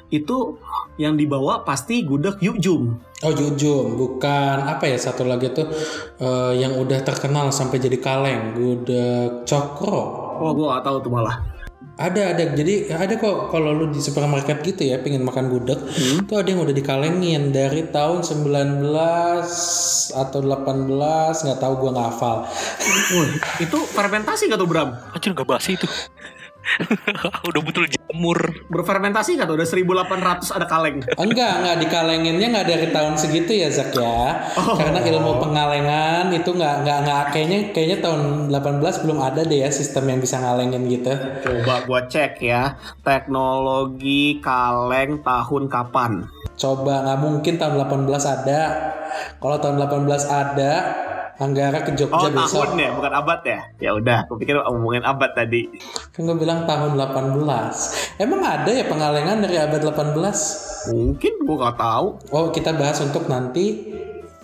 itu 0.09 0.57
yang 0.97 1.15
dibawa 1.15 1.63
pasti 1.63 2.03
gudeg 2.03 2.41
Yuk 2.41 2.57
Jum. 2.59 2.83
Oh 3.19 3.35
jujum, 3.35 3.99
bukan 3.99 4.63
apa 4.63 4.87
ya 4.87 4.95
satu 4.95 5.27
lagi 5.27 5.51
tuh 5.51 5.67
eh, 6.23 6.53
yang 6.55 6.79
udah 6.79 7.03
terkenal 7.03 7.51
sampai 7.51 7.75
jadi 7.75 7.99
kaleng, 7.99 8.55
gudeg 8.55 9.43
cokro. 9.43 9.99
Oh 10.39 10.55
gue 10.55 10.63
gak 10.71 10.87
tahu 10.87 11.03
tuh 11.03 11.11
malah. 11.11 11.35
Ada 11.99 12.31
ada 12.31 12.55
jadi 12.55 12.95
ada 12.95 13.19
kok 13.19 13.51
kalau 13.51 13.75
lu 13.75 13.91
di 13.91 13.99
supermarket 13.99 14.63
gitu 14.63 14.87
ya 14.87 15.03
pengen 15.03 15.27
makan 15.27 15.51
gudeg, 15.51 15.83
tuh 16.31 16.39
ada 16.39 16.47
yang 16.47 16.63
udah 16.63 16.71
dikalengin 16.71 17.51
dari 17.51 17.91
tahun 17.91 18.23
19 18.23 18.87
atau 20.15 20.39
18 20.39 21.43
nggak 21.43 21.59
tahu 21.59 21.73
gua 21.75 21.91
nggak 21.91 22.07
hafal. 22.15 22.47
Wih, 23.19 23.35
itu 23.59 23.77
fermentasi 23.83 24.47
gak 24.47 24.63
tuh 24.63 24.69
Bram? 24.71 24.95
Anjir 25.11 25.35
gak 25.35 25.43
basi 25.43 25.75
itu. 25.75 25.91
Udah 27.49 27.61
betul 27.63 27.85
jamur. 27.89 28.39
Berfermentasi 28.69 29.39
tuh? 29.39 29.55
Udah 29.55 29.67
1800 29.67 30.55
ada 30.55 30.65
kaleng. 30.69 31.01
Enggak, 31.17 31.53
enggak 31.63 31.77
dikalenginnya 31.81 32.47
enggak 32.53 32.67
dari 32.69 32.87
tahun 32.93 33.15
segitu 33.17 33.51
ya 33.55 33.69
Zak 33.71 33.95
ya. 33.95 34.49
Karena 34.55 34.99
ilmu 35.01 35.41
pengalengan 35.41 36.31
itu 36.33 36.49
enggak 36.53 36.85
enggak 36.85 36.97
enggak 37.05 37.23
kayaknya 37.33 37.59
kayaknya 37.73 37.97
tahun 38.03 38.21
18 38.53 39.03
belum 39.05 39.19
ada 39.19 39.41
deh 39.45 39.59
ya 39.65 39.69
sistem 39.71 40.03
yang 40.09 40.19
bisa 40.21 40.39
ngalengin 40.39 40.83
gitu. 40.89 41.13
Coba 41.45 41.85
gua 41.85 42.01
cek 42.05 42.41
ya. 42.43 42.77
Teknologi 43.01 44.39
kaleng 44.43 45.21
tahun 45.25 45.63
kapan? 45.67 46.11
Coba 46.59 47.07
nggak 47.07 47.19
mungkin 47.23 47.53
tahun 47.55 47.75
18 47.87 48.35
ada. 48.35 48.61
Kalau 49.41 49.57
tahun 49.57 49.75
18 49.81 50.27
ada 50.29 50.73
Anggara 51.39 51.79
ke 51.87 51.95
Jogja 51.95 52.27
Oh 52.27 52.27
besok. 52.27 52.67
tahun 52.67 52.83
ya, 52.83 52.89
bukan 52.91 53.13
abad 53.15 53.39
ya? 53.47 53.59
Ya 53.79 53.91
udah, 53.95 54.27
aku 54.27 54.35
pikir 54.43 54.59
ngomongin 54.59 55.07
abad 55.07 55.31
tadi. 55.31 55.71
Kan 56.11 56.27
gue 56.27 56.35
bilang 56.35 56.67
tahun 56.67 56.99
18. 56.99 58.19
Emang 58.19 58.43
ada 58.43 58.67
ya 58.67 58.83
pengalengan 58.83 59.39
dari 59.39 59.55
abad 59.55 59.79
18? 59.79 60.91
Mungkin 60.91 61.33
gua 61.47 61.55
nggak 61.63 61.77
tahu. 61.79 62.07
Oh, 62.35 62.51
kita 62.51 62.75
bahas 62.75 62.99
untuk 62.99 63.31
nanti 63.31 63.87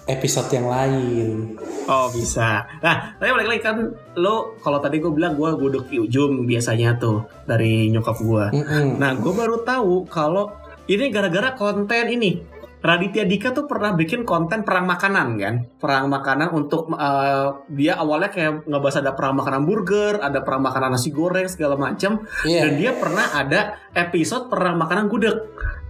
episode 0.05 0.47
yang 0.53 0.71
lain. 0.71 1.57
Oh 1.85 2.07
bisa. 2.09 2.65
Nah, 2.81 3.17
tapi 3.17 3.29
balik 3.29 3.49
lagi 3.57 3.61
kan 3.61 3.77
lo 4.17 4.57
kalau 4.61 4.77
tadi 4.81 5.01
gue 5.01 5.11
bilang 5.11 5.33
gue 5.37 5.49
gudeg 5.57 5.85
di 5.89 5.97
ujung 5.97 6.45
biasanya 6.45 6.97
tuh 6.97 7.25
dari 7.45 7.89
nyokap 7.89 8.17
gue. 8.21 8.45
Mm-mm. 8.55 9.01
Nah, 9.01 9.17
gue 9.17 9.33
baru 9.33 9.65
tahu 9.65 10.05
kalau 10.09 10.53
ini 10.85 11.09
gara-gara 11.09 11.57
konten 11.57 12.05
ini. 12.09 12.54
Raditya 12.86 13.25
Dika 13.25 13.50
tuh 13.50 13.65
pernah 13.65 13.98
bikin 13.98 14.22
konten 14.22 14.62
perang 14.62 14.86
makanan 14.86 15.42
kan, 15.42 15.56
perang 15.82 16.06
makanan 16.06 16.54
untuk 16.54 16.94
eh, 16.94 17.50
dia 17.74 17.98
awalnya 17.98 18.30
kayak 18.30 18.70
ngebahas 18.70 19.01
ada 19.01 19.18
perang 19.18 19.42
makanan 19.42 19.65
burger, 19.65 20.22
ada 20.22 20.46
perang 20.46 20.62
makanan 20.62 20.94
nasi 20.94 21.10
goreng 21.10 21.50
segala 21.50 21.74
macam, 21.74 22.22
Iya. 22.46 22.62
dan 22.62 22.72
dia 22.77 22.92
pernah 22.94 23.25
ada 23.34 23.82
episode 23.98 24.54
perang 24.54 24.77
makanan 24.77 25.10
gudeg. 25.10 25.34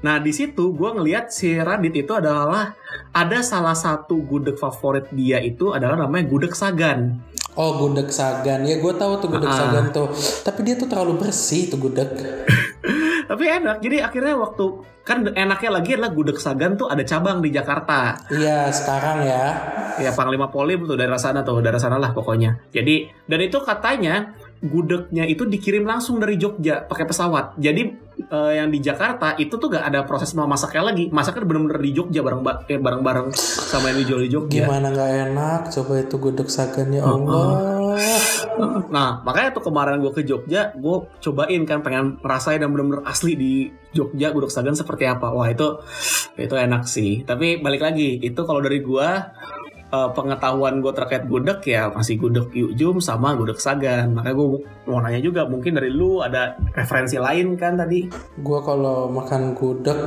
Nah 0.07 0.23
di 0.23 0.31
situ 0.31 0.71
gue 0.71 0.89
ngelihat 0.95 1.33
si 1.33 1.57
Radit 1.57 1.91
itu 1.97 2.13
adalah 2.15 2.77
ada 3.11 3.43
salah 3.43 3.75
satu 3.75 4.21
gudeg 4.23 4.55
favorit 4.55 5.11
dia 5.11 5.43
itu 5.43 5.75
adalah 5.75 5.99
namanya 5.99 6.31
gudeg 6.31 6.55
Sagan. 6.55 7.19
Oh, 7.55 7.79
gudeg 7.79 8.11
Sagan. 8.11 8.67
Ya, 8.67 8.83
gue 8.83 8.93
tahu 8.93 9.15
tuh 9.19 9.31
gudeg 9.31 9.47
Ah. 9.47 9.55
Sagan 9.55 9.91
tuh. 9.91 10.11
Tapi 10.43 10.59
dia 10.61 10.75
tuh 10.75 10.91
terlalu 10.91 11.23
bersih 11.23 11.71
tuh 11.71 11.79
gudeg. 11.79 12.11
Tapi 13.25 13.43
enak, 13.49 13.81
jadi 13.81 14.05
akhirnya 14.05 14.37
waktu 14.37 14.65
kan 15.05 15.21
enaknya 15.21 15.69
lagi 15.69 15.93
adalah 15.93 16.11
gudeg 16.11 16.37
Sagan 16.41 16.73
tuh 16.73 16.89
ada 16.89 17.05
cabang 17.05 17.37
di 17.37 17.53
Jakarta. 17.53 18.17
Iya, 18.33 18.73
sekarang 18.73 19.21
ya. 19.21 19.45
Ya 20.01 20.11
Panglima 20.11 20.49
Polim 20.49 20.83
tuh 20.89 20.97
daerah 20.97 21.21
sana 21.21 21.45
tuh, 21.45 21.61
daerah 21.61 21.77
sana 21.77 22.01
lah 22.01 22.11
pokoknya. 22.11 22.57
Jadi 22.73 23.05
dan 23.29 23.39
itu 23.39 23.61
katanya 23.61 24.33
gudegnya 24.65 25.29
itu 25.29 25.45
dikirim 25.45 25.85
langsung 25.85 26.17
dari 26.17 26.41
Jogja 26.41 26.83
pakai 26.89 27.05
pesawat. 27.05 27.55
Jadi 27.61 27.81
eh, 28.27 28.51
yang 28.57 28.73
di 28.73 28.81
Jakarta 28.81 29.37
itu 29.37 29.55
tuh 29.55 29.69
gak 29.69 29.85
ada 29.85 30.03
proses 30.09 30.33
memasaknya 30.33 30.83
lagi. 30.89 31.05
Masaknya 31.13 31.45
bener-bener 31.45 31.79
di 31.79 31.91
Jogja 31.93 32.25
bareng 32.25 32.41
eh, 32.65 32.81
bareng-bareng 32.81 33.27
sama 33.37 33.93
yang 33.93 33.97
dijual 34.03 34.21
di 34.25 34.29
Jogja. 34.33 34.65
Gimana 34.65 34.89
nggak 34.89 35.11
enak? 35.31 35.61
Coba 35.69 35.93
itu 36.01 36.15
gudeg 36.17 36.49
Sagan 36.49 36.89
ya 36.89 37.05
Allah. 37.05 37.45
Nah 38.89 39.21
makanya 39.21 39.55
tuh 39.55 39.63
kemarin 39.69 39.99
gue 40.01 40.13
ke 40.13 40.21
Jogja, 40.23 40.71
gue 40.75 40.97
cobain 41.21 41.61
kan 41.63 41.79
pengen 41.81 42.17
rasain 42.21 42.61
yang 42.61 42.71
bener-bener 42.71 43.03
asli 43.05 43.35
di 43.35 43.53
Jogja 43.95 44.31
gudeg 44.35 44.51
Sagan 44.51 44.75
seperti 44.75 45.07
apa. 45.07 45.31
Wah 45.31 45.47
itu 45.47 45.79
itu 46.35 46.55
enak 46.55 46.83
sih. 46.87 47.23
Tapi 47.23 47.59
balik 47.63 47.81
lagi 47.83 48.19
itu 48.19 48.41
kalau 48.43 48.59
dari 48.59 48.83
gue 48.83 49.07
eh, 49.91 50.09
pengetahuan 50.11 50.83
gue 50.83 50.93
terkait 50.95 51.23
gudeg 51.27 51.59
ya 51.63 51.91
masih 51.91 52.19
gudeg 52.19 52.51
Yujum 52.51 52.99
sama 52.99 53.35
gudeg 53.35 53.59
Sagan. 53.59 54.11
Makanya 54.15 54.35
gue 54.35 54.47
mau 54.87 54.99
nanya 54.99 55.21
juga 55.23 55.47
mungkin 55.47 55.79
dari 55.79 55.91
lu 55.91 56.19
ada 56.19 56.59
referensi 56.75 57.15
lain 57.15 57.55
kan 57.55 57.79
tadi? 57.79 58.07
Gue 58.39 58.59
kalau 58.63 59.07
makan 59.11 59.55
gudeg 59.55 59.97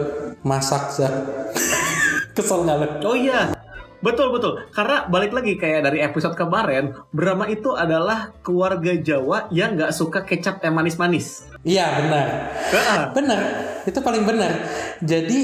masak 0.44 0.92
Zak. 0.92 1.14
Kesel 2.36 2.62
nggak? 2.62 3.02
Oh 3.02 3.18
iya. 3.18 3.58
Betul 3.98 4.30
betul. 4.30 4.62
Karena 4.70 5.10
balik 5.10 5.34
lagi 5.34 5.58
kayak 5.58 5.90
dari 5.90 5.98
episode 6.02 6.38
kemarin, 6.38 6.94
Brahma 7.10 7.50
itu 7.50 7.74
adalah 7.74 8.30
keluarga 8.46 8.94
Jawa 8.94 9.50
yang 9.50 9.74
nggak 9.74 9.90
suka 9.90 10.22
kecap 10.22 10.62
yang 10.62 10.78
manis-manis. 10.78 11.50
Iya 11.66 11.86
benar. 11.98 12.26
Benar, 13.14 13.40
itu 13.90 13.98
paling 13.98 14.22
benar. 14.22 14.52
Jadi 15.02 15.40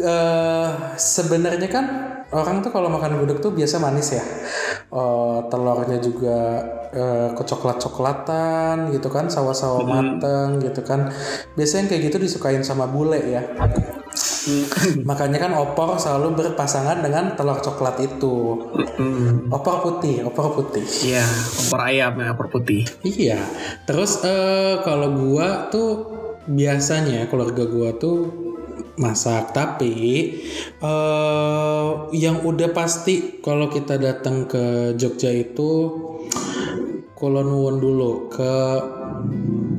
eh, 0.00 0.70
sebenarnya 0.96 1.68
kan 1.68 1.84
orang 2.32 2.60
tuh 2.60 2.70
kalau 2.72 2.92
makan 2.92 3.24
gudeg 3.24 3.40
tuh 3.40 3.52
biasa 3.52 3.80
manis 3.80 4.16
ya. 4.16 4.24
Eh, 4.88 5.38
telurnya 5.52 6.00
juga 6.00 6.38
eh, 6.92 7.28
kecoklat-coklatan 7.36 8.88
gitu 8.96 9.12
kan, 9.12 9.28
sawo-sawo 9.28 9.84
mateng 9.84 10.60
gitu 10.64 10.80
kan. 10.80 11.12
Biasanya 11.52 11.92
kayak 11.92 12.02
gitu 12.08 12.16
disukain 12.16 12.64
sama 12.64 12.88
bule 12.88 13.20
ya. 13.20 13.44
Makanya 15.08 15.38
kan 15.44 15.52
opor 15.52 16.00
selalu 16.00 16.40
berpasangan 16.40 17.04
dengan 17.04 17.36
telur 17.36 17.60
coklat 17.60 18.00
itu. 18.00 18.64
Hmm. 18.96 19.52
Opor 19.52 19.84
putih, 19.84 20.24
opor 20.24 20.56
putih. 20.56 20.84
Iya, 21.04 21.24
opor 21.68 21.80
ayam 21.84 22.16
ya, 22.16 22.32
opor 22.32 22.48
putih. 22.48 22.88
Iya. 23.04 23.44
Terus 23.84 24.24
eh 24.24 24.80
kalau 24.82 25.12
gua 25.12 25.68
tuh 25.68 26.16
biasanya 26.48 27.28
keluarga 27.28 27.68
gua 27.68 27.92
tuh 28.00 28.47
masak 28.98 29.54
tapi 29.54 29.94
eh 30.82 31.88
yang 32.14 32.42
udah 32.42 32.70
pasti 32.74 33.40
kalau 33.40 33.70
kita 33.70 33.96
datang 33.96 34.50
ke 34.50 34.94
Jogja 34.98 35.30
itu 35.32 35.70
kalau 37.18 37.42
nuwun 37.42 37.82
dulu 37.82 38.30
ke 38.30 38.54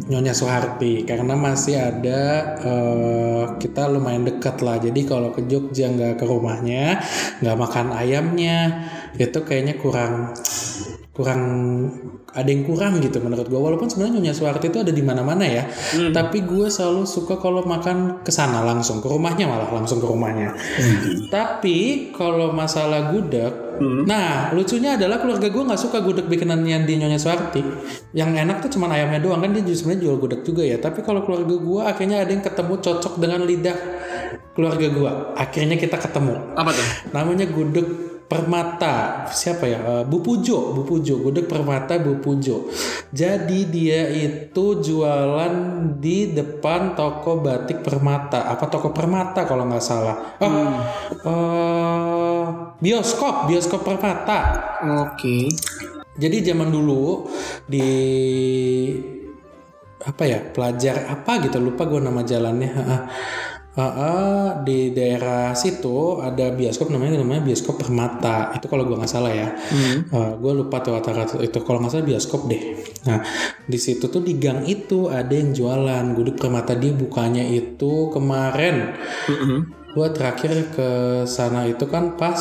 Nyonya 0.10 0.34
Soeharti 0.34 1.06
karena 1.06 1.38
masih 1.38 1.80
ada 1.80 2.22
eh, 2.60 3.44
kita 3.62 3.88
lumayan 3.88 4.26
dekat 4.26 4.60
lah. 4.66 4.82
Jadi 4.82 5.06
kalau 5.06 5.30
ke 5.32 5.46
Jogja 5.46 5.88
nggak 5.88 6.20
ke 6.20 6.26
rumahnya 6.26 7.00
nggak 7.40 7.56
makan 7.56 7.94
ayamnya 7.96 8.90
itu 9.16 9.40
kayaknya 9.46 9.78
kurang 9.78 10.34
kurang 11.20 11.44
ada 12.32 12.48
yang 12.48 12.64
kurang 12.64 13.04
gitu 13.04 13.20
menurut 13.20 13.52
gue 13.52 13.60
walaupun 13.60 13.92
sebenarnya 13.92 14.24
Nyonya 14.24 14.32
Soeharti 14.32 14.72
itu 14.72 14.80
ada 14.80 14.96
di 14.96 15.04
mana-mana 15.04 15.44
ya. 15.44 15.68
Tapi 16.16 16.48
gue 16.48 16.72
selalu 16.72 17.04
suka 17.04 17.36
kalau 17.36 17.68
makan 17.68 18.24
ke 18.24 18.32
sana 18.32 18.64
langsung 18.64 19.04
ke 19.04 19.12
rumahnya 19.12 19.44
malah 19.44 19.68
langsung 19.68 20.00
ke 20.00 20.08
rumahnya. 20.08 20.56
Tapi 21.28 22.10
kalau 22.16 22.56
masalah 22.56 23.12
gudeg 23.12 23.68
nah 23.80 24.52
lucunya 24.52 25.00
adalah 25.00 25.24
keluarga 25.24 25.48
gue 25.48 25.64
nggak 25.64 25.80
suka 25.80 26.04
gudeg 26.04 26.28
bikinannya 26.32 26.88
di 26.88 27.00
Nyonya 27.00 27.20
Soeharti 27.20 27.64
yang 28.16 28.36
enak 28.36 28.64
tuh 28.64 28.76
cuma 28.76 28.92
ayamnya 28.92 29.24
doang 29.24 29.40
kan 29.40 29.56
dia 29.56 29.64
sebenarnya 29.76 30.08
jual 30.08 30.16
gudeg 30.24 30.42
juga 30.48 30.64
ya. 30.64 30.80
Tapi 30.80 31.04
kalau 31.04 31.28
keluarga 31.28 31.52
gue 31.60 31.82
akhirnya 31.84 32.24
ada 32.24 32.32
yang 32.32 32.44
ketemu 32.48 32.74
cocok 32.80 33.14
dengan 33.20 33.44
lidah 33.44 33.78
keluarga 34.56 34.88
gue 34.88 35.12
akhirnya 35.36 35.76
kita 35.76 36.00
ketemu. 36.00 36.56
Apa 36.56 36.72
tuh? 36.72 36.88
namanya 37.12 37.44
gudeg 37.52 38.09
Permata. 38.30 39.26
Siapa 39.26 39.66
ya? 39.66 39.80
Eh, 39.82 40.04
Bu 40.06 40.22
Pujo. 40.22 40.78
Bu 40.78 40.86
Pujo. 40.86 41.18
Gudeg 41.18 41.50
Permata 41.50 41.98
Bu 41.98 42.22
Pujo. 42.22 42.70
Jadi 43.10 43.66
dia 43.74 44.06
itu 44.14 44.78
jualan 44.78 45.54
di 45.98 46.30
depan 46.38 46.94
toko 46.94 47.42
batik 47.42 47.82
Permata. 47.82 48.46
Apa 48.46 48.70
toko 48.70 48.94
Permata 48.94 49.50
kalau 49.50 49.66
nggak 49.66 49.82
salah? 49.82 50.38
Oh 50.46 50.70
eh, 51.26 52.46
bioskop. 52.78 53.50
Bioskop 53.50 53.82
Permata. 53.82 54.40
Oke. 55.10 55.50
jadi 56.20 56.52
zaman 56.52 56.68
dulu 56.68 57.32
di 57.64 57.88
apa 60.06 60.24
ya 60.30 60.38
pelajar 60.54 61.10
apa 61.10 61.42
gitu. 61.50 61.58
Lupa 61.58 61.90
gue 61.90 61.98
nama 61.98 62.22
jalannya 62.22 62.72
Heeh, 63.80 64.60
di 64.68 64.92
daerah 64.92 65.56
situ 65.56 66.20
ada 66.20 66.52
bioskop 66.52 66.92
namanya 66.92 67.24
namanya 67.24 67.48
bioskop 67.48 67.80
Permata. 67.80 68.52
Itu 68.52 68.68
kalau 68.68 68.84
gue 68.84 69.00
nggak 69.00 69.08
salah 69.08 69.32
ya. 69.32 69.56
Gue 70.36 70.52
lupa 70.52 70.84
tuh 70.84 71.00
kata-kata 71.00 71.40
itu. 71.40 71.64
Kalau 71.64 71.80
nggak 71.80 71.96
salah 71.96 72.04
bioskop 72.04 72.52
deh. 72.52 72.76
Nah 73.08 73.24
di 73.64 73.80
situ 73.80 74.12
tuh 74.12 74.20
di 74.20 74.36
gang 74.36 74.68
itu 74.68 75.08
ada 75.08 75.32
yang 75.32 75.56
jualan. 75.56 76.12
Gudeg 76.12 76.36
Permata 76.36 76.76
dia 76.76 76.92
bukanya 76.92 77.48
itu 77.48 78.12
kemarin. 78.12 79.00
Gue 79.96 80.08
terakhir 80.12 80.76
ke 80.76 80.90
sana 81.24 81.64
itu 81.64 81.88
kan 81.88 82.20
pas 82.20 82.36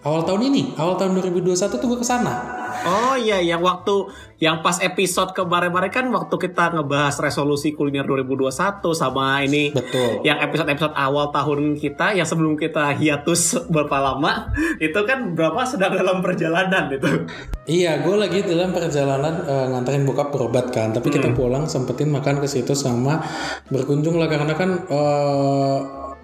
awal 0.00 0.24
tahun 0.24 0.48
ini. 0.48 0.80
Awal 0.80 0.96
tahun 0.96 1.20
2021 1.20 1.76
tuh 1.76 1.88
gue 1.92 2.00
ke 2.00 2.08
sana 2.08 2.56
Oh 2.88 3.14
iya, 3.20 3.44
yang 3.44 3.60
waktu 3.60 4.08
yang 4.38 4.62
pas 4.62 4.78
episode 4.80 5.34
kemarin-kemarin 5.34 5.90
kan 5.90 6.06
waktu 6.14 6.30
kita 6.38 6.70
ngebahas 6.70 7.18
resolusi 7.18 7.74
kuliner 7.74 8.06
2021 8.06 8.54
sama 8.94 9.42
ini 9.42 9.74
betul 9.74 10.22
yang 10.22 10.38
episode-episode 10.38 10.94
awal 10.94 11.34
tahun 11.34 11.74
kita 11.74 12.14
yang 12.14 12.22
sebelum 12.22 12.54
kita 12.54 12.94
hiatus 12.94 13.58
berapa 13.74 13.98
lama 13.98 14.54
itu 14.78 14.94
kan 15.02 15.34
berapa 15.34 15.66
sedang 15.66 15.98
dalam 15.98 16.22
perjalanan 16.22 16.86
itu. 16.88 17.26
Iya, 17.68 18.00
gue 18.00 18.16
lagi 18.16 18.40
dalam 18.46 18.72
perjalanan 18.72 19.44
eh, 19.44 19.66
nganterin 19.74 20.08
bokap 20.08 20.32
berobat 20.32 20.72
kan, 20.72 20.94
tapi 20.96 21.12
kita 21.12 21.34
pulang 21.36 21.68
sempetin 21.68 22.08
makan 22.08 22.40
ke 22.40 22.48
situ 22.48 22.72
sama 22.72 23.20
berkunjung 23.68 24.16
lah 24.16 24.30
karena 24.30 24.54
kan 24.56 24.70
eh, 24.88 25.78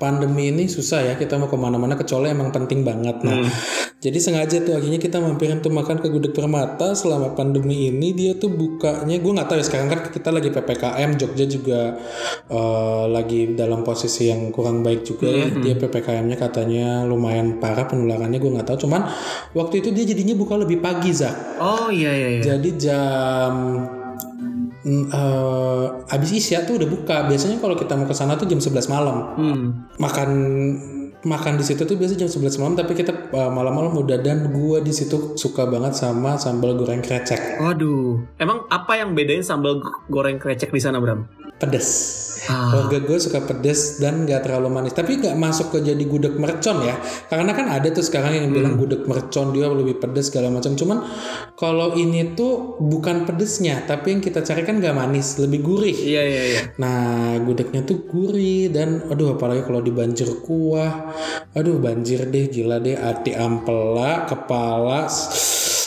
pandemi 0.05 0.53
ini 0.53 0.69
susah 0.69 1.01
ya 1.01 1.15
kita 1.17 1.41
mau 1.41 1.49
ke 1.49 1.57
mana-mana 1.57 1.97
kecuali 1.97 2.29
emang 2.29 2.53
penting 2.53 2.85
banget. 2.85 3.25
Nah, 3.25 3.41
jadi 4.05 4.21
sengaja 4.21 4.61
tuh 4.61 4.77
akhirnya 4.77 5.01
kita 5.01 5.17
mampirin 5.17 5.65
tuh 5.65 5.73
makan 5.73 6.05
ke 6.05 6.13
gudeg 6.13 6.37
Permata. 6.37 6.93
Selama 6.93 7.33
pandemi 7.33 7.89
ini 7.89 8.13
dia 8.13 8.37
tuh 8.37 8.53
bukanya 8.53 9.17
gue 9.17 9.33
nggak 9.33 9.49
tahu 9.49 9.57
ya 9.57 9.65
sekarang 9.65 9.89
kan 9.89 10.01
kita 10.13 10.29
lagi 10.29 10.53
ppkm 10.53 11.11
Jogja 11.17 11.49
juga 11.49 11.81
eh, 12.53 13.05
lagi 13.09 13.57
dalam 13.57 13.81
posisi 13.81 14.29
yang 14.29 14.53
kurang 14.53 14.85
baik 14.85 15.09
juga 15.09 15.33
ya. 15.33 15.49
Dia 15.49 15.75
ppkm-nya 15.81 16.37
katanya 16.37 17.09
lumayan 17.09 17.57
parah 17.57 17.89
penularannya 17.89 18.37
gue 18.37 18.51
nggak 18.61 18.69
tahu. 18.69 18.85
Cuman 18.85 19.09
waktu 19.57 19.81
itu 19.81 19.89
dia 19.97 20.05
jadinya 20.05 20.37
buka 20.37 20.61
lebih 20.61 20.85
pagi 20.85 21.17
Zak. 21.17 21.57
Oh 21.65 21.89
iya 21.89 22.13
iya 22.13 22.29
iya. 22.37 22.43
jadi 22.45 22.71
jam 22.77 23.53
eh, 24.85 26.15
abis 26.15 26.31
isya 26.37 26.69
tuh 26.69 26.77
udah 26.79 26.89
buka. 26.89 27.17
Biasanya 27.27 27.59
kalau 27.59 27.75
kita 27.75 27.97
mau 27.97 28.05
ke 28.05 28.15
sana 28.15 28.37
tuh 28.37 28.47
jam 28.47 28.61
11 28.61 28.93
malam. 28.93 29.17
Hmm. 29.37 29.65
Makan 29.97 30.31
makan 31.25 31.57
di 31.57 31.65
situ 31.65 31.89
tuh 31.89 31.97
biasa 31.97 32.15
jam 32.21 32.29
11 32.29 32.61
malam 32.61 32.77
tapi 32.77 32.93
kita 32.93 33.33
uh, 33.33 33.49
malam-malam 33.49 33.97
udah 33.97 34.21
dan 34.21 34.53
gua 34.53 34.85
di 34.85 34.93
situ 34.93 35.35
suka 35.41 35.65
banget 35.65 35.97
sama 35.97 36.37
sambal 36.37 36.77
goreng 36.77 37.01
krecek 37.01 37.59
Waduh, 37.59 38.21
emang 38.37 38.69
apa 38.69 39.01
yang 39.01 39.17
bedain 39.17 39.41
sambal 39.41 39.81
goreng 40.13 40.37
krecek 40.37 40.69
di 40.69 40.81
sana 40.81 41.01
Bram? 41.01 41.25
Pedes. 41.65 42.21
Ah. 42.45 42.69
keluarga 42.69 43.09
gue 43.09 43.19
suka 43.25 43.41
pedes 43.41 43.97
dan 44.05 44.29
gak 44.29 44.45
terlalu 44.45 44.69
manis. 44.69 44.93
Tapi 44.93 45.17
gak 45.17 45.33
masuk 45.33 45.73
ke 45.73 45.79
jadi 45.81 46.05
gudeg 46.05 46.37
mercon 46.37 46.85
ya. 46.85 47.01
Karena 47.33 47.57
kan 47.57 47.73
ada 47.73 47.89
tuh 47.89 48.05
sekarang 48.05 48.37
yang 48.37 48.53
bilang 48.53 48.77
gudeg 48.77 49.09
mercon 49.09 49.57
dia 49.57 49.65
lebih 49.73 49.97
pedes 49.97 50.29
segala 50.29 50.53
macam. 50.53 50.77
Cuman 50.77 51.01
kalau 51.57 51.97
ini 51.97 52.37
tuh 52.37 52.77
bukan 52.85 53.25
pedesnya 53.25 53.89
tapi 53.89 54.13
yang 54.13 54.21
kita 54.21 54.45
cari 54.45 54.61
kan 54.61 54.77
gak 54.77 54.93
manis 54.93 55.41
lebih 55.41 55.65
gurih. 55.65 55.97
Iya 55.97 56.23
iya 56.29 56.43
iya. 56.45 56.61
Nah, 56.77 57.41
gudegnya 57.41 57.81
tuh 57.81 58.05
gurih 58.05 58.69
dan 58.69 59.09
aduh 59.09 59.41
apalagi 59.41 59.65
kalau 59.65 59.81
dibanjir 59.81 60.29
kuah. 60.45 61.17
Aduh, 61.57 61.81
banjir 61.81 62.29
deh 62.29 62.53
gila 62.53 62.77
deh. 62.77 62.99
Hati 62.99 63.33
ampela, 63.33 64.29
kepala 64.29 65.09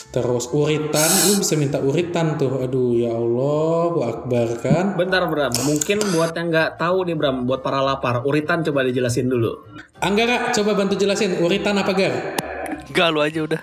terus 0.07 0.49
uritan, 0.49 1.09
lu 1.27 1.43
bisa 1.43 1.53
minta 1.59 1.77
uritan 1.77 2.39
tuh. 2.39 2.63
Aduh, 2.63 2.95
ya 2.95 3.11
Allah, 3.13 3.91
akbar 4.17 4.47
kan. 4.63 4.85
Bentar 4.95 5.27
Bram, 5.27 5.53
mungkin 5.67 5.99
buat 6.15 6.31
yang 6.33 6.47
nggak 6.49 6.79
tahu 6.79 7.05
nih 7.05 7.15
Bram, 7.19 7.43
buat 7.43 7.61
para 7.61 7.83
lapar, 7.83 8.23
uritan 8.23 8.63
coba 8.63 8.87
dijelasin 8.87 9.27
dulu. 9.27 9.67
Anggara, 9.99 10.49
coba 10.55 10.73
bantu 10.73 10.95
jelasin 10.95 11.37
uritan 11.43 11.75
apa 11.77 11.91
gar? 11.91 12.13
Enggak 12.87 13.07
lu 13.11 13.19
aja 13.19 13.39
udah. 13.43 13.61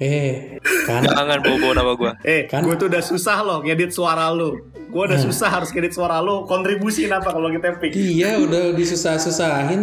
Eh, 0.00 0.56
kan 0.88 1.04
Jangan 1.04 1.44
bawa-bawa 1.44 1.72
nama 1.76 1.92
gua. 1.92 2.12
Eh, 2.24 2.48
Kan- 2.48 2.64
gue 2.64 2.72
tuh 2.72 2.88
udah 2.88 3.04
susah 3.04 3.44
loh 3.44 3.60
ngedit 3.60 3.92
suara 3.92 4.32
lu. 4.32 4.56
Gue 4.88 5.02
udah 5.06 5.20
susah 5.20 5.52
harus 5.52 5.68
ngedit 5.70 5.92
suara 5.92 6.24
lu. 6.24 6.48
Kontribusiin 6.48 7.12
apa 7.12 7.28
kalau 7.28 7.52
kita 7.52 7.76
pick? 7.76 7.92
Iya 7.92 8.40
udah 8.40 8.72
disusah-susahin 8.72 9.80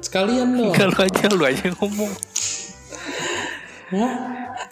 sekalian. 0.00 0.72
Enggak 0.72 0.88
lu 0.88 0.98
aja 1.04 1.24
lu 1.36 1.44
aja 1.44 1.62
yang 1.68 1.76
ngomong. 1.84 2.12
Hah? 3.88 4.12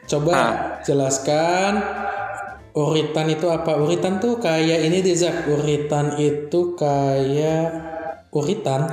Coba 0.04 0.37
jelaskan 0.85 1.80
uritan 2.76 3.26
itu 3.32 3.49
apa? 3.49 3.80
Uritan 3.80 4.20
tuh 4.20 4.37
kayak 4.37 4.85
ini 4.85 5.00
deh 5.00 5.16
Zak. 5.16 5.49
Uritan 5.49 6.20
itu 6.20 6.76
kayak 6.76 7.73
uritan. 8.28 8.87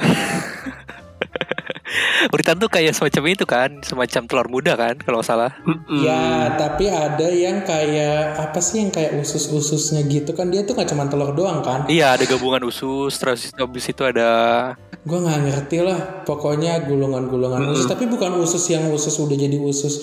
Uritan 2.33 2.57
tuh 2.57 2.71
kayak 2.71 2.95
semacam 2.95 3.23
itu 3.35 3.45
kan, 3.45 3.69
semacam 3.83 4.21
telur 4.25 4.47
muda 4.49 4.73
kan 4.79 4.95
kalau 4.97 5.19
salah. 5.21 5.53
Ya, 5.91 6.55
tapi 6.55 6.87
ada 6.89 7.27
yang 7.29 7.61
kayak 7.67 8.39
apa 8.39 8.57
sih 8.63 8.81
yang 8.81 8.89
kayak 8.89 9.19
usus-ususnya 9.19 10.07
gitu 10.07 10.31
kan? 10.33 10.49
Dia 10.49 10.63
tuh 10.63 10.73
nggak 10.73 10.89
cuma 10.89 11.05
telur 11.11 11.35
doang 11.35 11.61
kan? 11.61 11.85
Iya 11.91 12.15
ada 12.17 12.23
gabungan 12.25 12.63
usus, 12.65 13.13
terus 13.19 13.51
habis 13.53 13.85
itu 13.85 14.01
ada 14.07 14.73
Gue 15.03 15.19
nggak 15.19 15.39
ngerti 15.51 15.77
lah. 15.83 16.23
Pokoknya 16.23 16.87
gulungan-gulungan 16.87 17.75
usus, 17.75 17.91
tapi 17.91 18.07
bukan 18.07 18.39
usus 18.39 18.63
yang 18.71 18.87
usus 18.87 19.11
udah 19.19 19.35
jadi 19.35 19.59
usus 19.59 19.93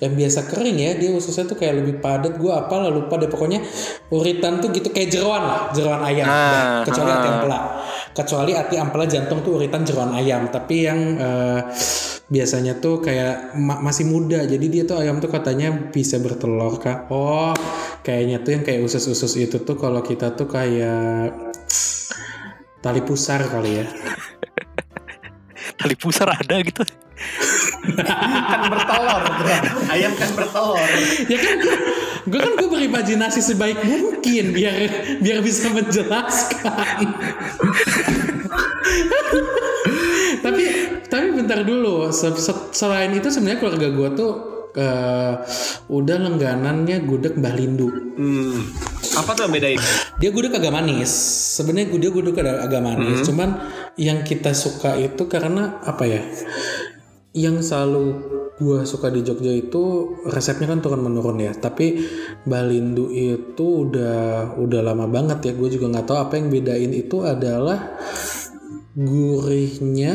yang 0.00 0.16
biasa 0.16 0.48
kering 0.48 0.76
ya. 0.80 0.96
Dia 0.96 1.12
ususnya 1.12 1.44
tuh 1.44 1.60
kayak 1.60 1.84
lebih 1.84 2.00
padat. 2.00 2.40
Gue 2.40 2.48
apa 2.48 2.80
lah 2.80 2.88
lupa 2.88 3.20
deh. 3.20 3.28
Pokoknya 3.28 3.60
uritan 4.08 4.64
tuh 4.64 4.72
gitu 4.72 4.88
kayak 4.88 5.12
jeroan 5.12 5.44
lah, 5.44 5.60
jeroan 5.76 6.00
ayam. 6.00 6.24
Ah, 6.24 6.32
Dah, 6.32 6.88
kecuali 6.88 7.10
ah. 7.12 7.16
hati 7.20 7.28
ampela. 7.28 7.58
Kecuali 8.16 8.52
hati 8.56 8.74
ampela 8.80 9.04
jantung 9.04 9.38
tuh 9.44 9.60
uritan 9.60 9.84
jeroan 9.84 10.16
ayam. 10.16 10.48
Tapi 10.48 10.76
yang 10.80 10.98
eh, 11.20 11.60
biasanya 12.28 12.80
tuh 12.80 13.04
kayak 13.04 13.52
ma- 13.60 13.84
masih 13.84 14.08
muda. 14.08 14.48
Jadi 14.48 14.66
dia 14.72 14.88
tuh 14.88 14.96
ayam 14.96 15.20
tuh 15.20 15.28
katanya 15.28 15.92
bisa 15.92 16.16
bertelur 16.24 16.80
kak. 16.80 17.12
Oh, 17.12 17.52
kayaknya 18.00 18.40
tuh 18.40 18.56
yang 18.56 18.64
kayak 18.64 18.80
usus-usus 18.80 19.32
itu 19.36 19.60
tuh 19.60 19.76
kalau 19.76 20.00
kita 20.00 20.32
tuh 20.32 20.48
kayak 20.48 21.47
tali 22.78 23.00
pusar 23.02 23.42
kali 23.44 23.82
ya. 23.82 23.86
tali 25.80 25.94
pusar 25.94 26.30
ada 26.30 26.56
gitu. 26.62 26.82
kan 27.98 28.60
bertelur. 28.70 29.22
Ayam 29.90 30.12
kan 30.14 30.30
bertelur. 30.34 30.88
ya 31.26 31.38
kan 31.38 31.58
gue 32.28 32.38
kan 32.38 32.52
gue 32.54 32.68
berimajinasi 32.68 33.40
sebaik 33.40 33.80
mungkin 33.82 34.52
biar 34.52 34.74
biar 35.18 35.38
bisa 35.40 35.72
menjelaskan 35.72 37.08
tapi 40.44 40.62
tapi 41.08 41.26
bentar 41.32 41.64
dulu 41.64 42.12
Se- 42.12 42.36
se- 42.36 42.68
selain 42.70 43.10
itu 43.16 43.32
sebenarnya 43.32 43.58
keluarga 43.58 43.88
gue 43.88 44.08
tuh 44.14 44.32
eh, 44.78 45.32
udah 45.90 46.16
langganannya 46.22 47.02
gudeg 47.02 47.34
Mbah 47.34 47.54
Lindu. 47.58 47.88
Hmm. 48.14 48.62
Apa 49.18 49.34
tuh 49.34 49.50
yang 49.50 49.54
bedain? 49.54 49.80
dia 50.18 50.30
gudeg 50.30 50.54
agak 50.54 50.70
manis. 50.70 51.10
Sebenarnya 51.58 51.90
dia 51.98 52.10
gudeg 52.14 52.38
agak, 52.38 52.70
agak 52.70 52.82
manis. 52.82 53.26
Cuman 53.26 53.58
yang 53.98 54.22
kita 54.22 54.54
suka 54.54 54.94
itu 54.94 55.26
karena 55.26 55.82
apa 55.82 56.04
ya? 56.06 56.22
Yang 57.34 57.70
selalu 57.70 58.04
gua 58.58 58.82
suka 58.82 59.14
di 59.14 59.22
Jogja 59.22 59.54
itu 59.54 60.14
resepnya 60.26 60.66
kan 60.70 60.82
turun 60.82 61.02
menurun 61.02 61.38
ya. 61.38 61.54
Tapi 61.54 62.02
Balindu 62.42 63.10
itu 63.10 63.86
udah 63.86 64.54
udah 64.58 64.80
lama 64.82 65.06
banget 65.06 65.50
ya. 65.50 65.52
Gue 65.54 65.70
juga 65.70 65.90
nggak 65.90 66.06
tahu 66.06 66.18
apa 66.18 66.34
yang 66.38 66.50
bedain 66.50 66.92
itu 66.94 67.22
adalah 67.22 67.98
gurihnya 68.98 70.14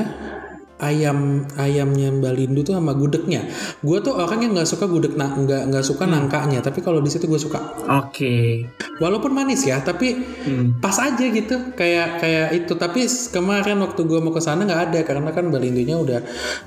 ayam 0.84 1.48
ayamnya 1.56 2.12
Balindu 2.12 2.68
tuh 2.68 2.76
sama 2.76 2.92
gudegnya. 2.92 3.48
Gue 3.80 4.04
tuh 4.04 4.20
orang 4.20 4.44
yang 4.44 4.52
nggak 4.52 4.68
suka 4.68 4.86
gudeg 4.92 5.16
nggak 5.16 5.72
nggak 5.72 5.86
suka 5.86 6.04
nangkanya 6.04 6.60
tapi 6.60 6.84
kalau 6.84 7.00
di 7.00 7.08
situ 7.08 7.26
gue 7.32 7.40
suka. 7.40 7.60
Oke. 8.04 8.68
walaupun 9.02 9.34
manis 9.34 9.66
ya 9.66 9.82
tapi 9.82 10.16
Hmm. 10.46 10.78
pas 10.78 10.94
aja 11.02 11.26
gitu 11.26 11.74
kayak 11.74 12.22
kayak 12.22 12.48
itu. 12.62 12.74
Tapi 12.78 13.08
kemarin 13.32 13.82
waktu 13.82 14.06
gua 14.06 14.20
mau 14.22 14.30
ke 14.36 14.44
sana 14.44 14.68
nggak 14.68 14.82
ada 14.92 15.00
karena 15.08 15.30
kan 15.34 15.50
balindinya 15.50 15.98
udah 15.98 16.20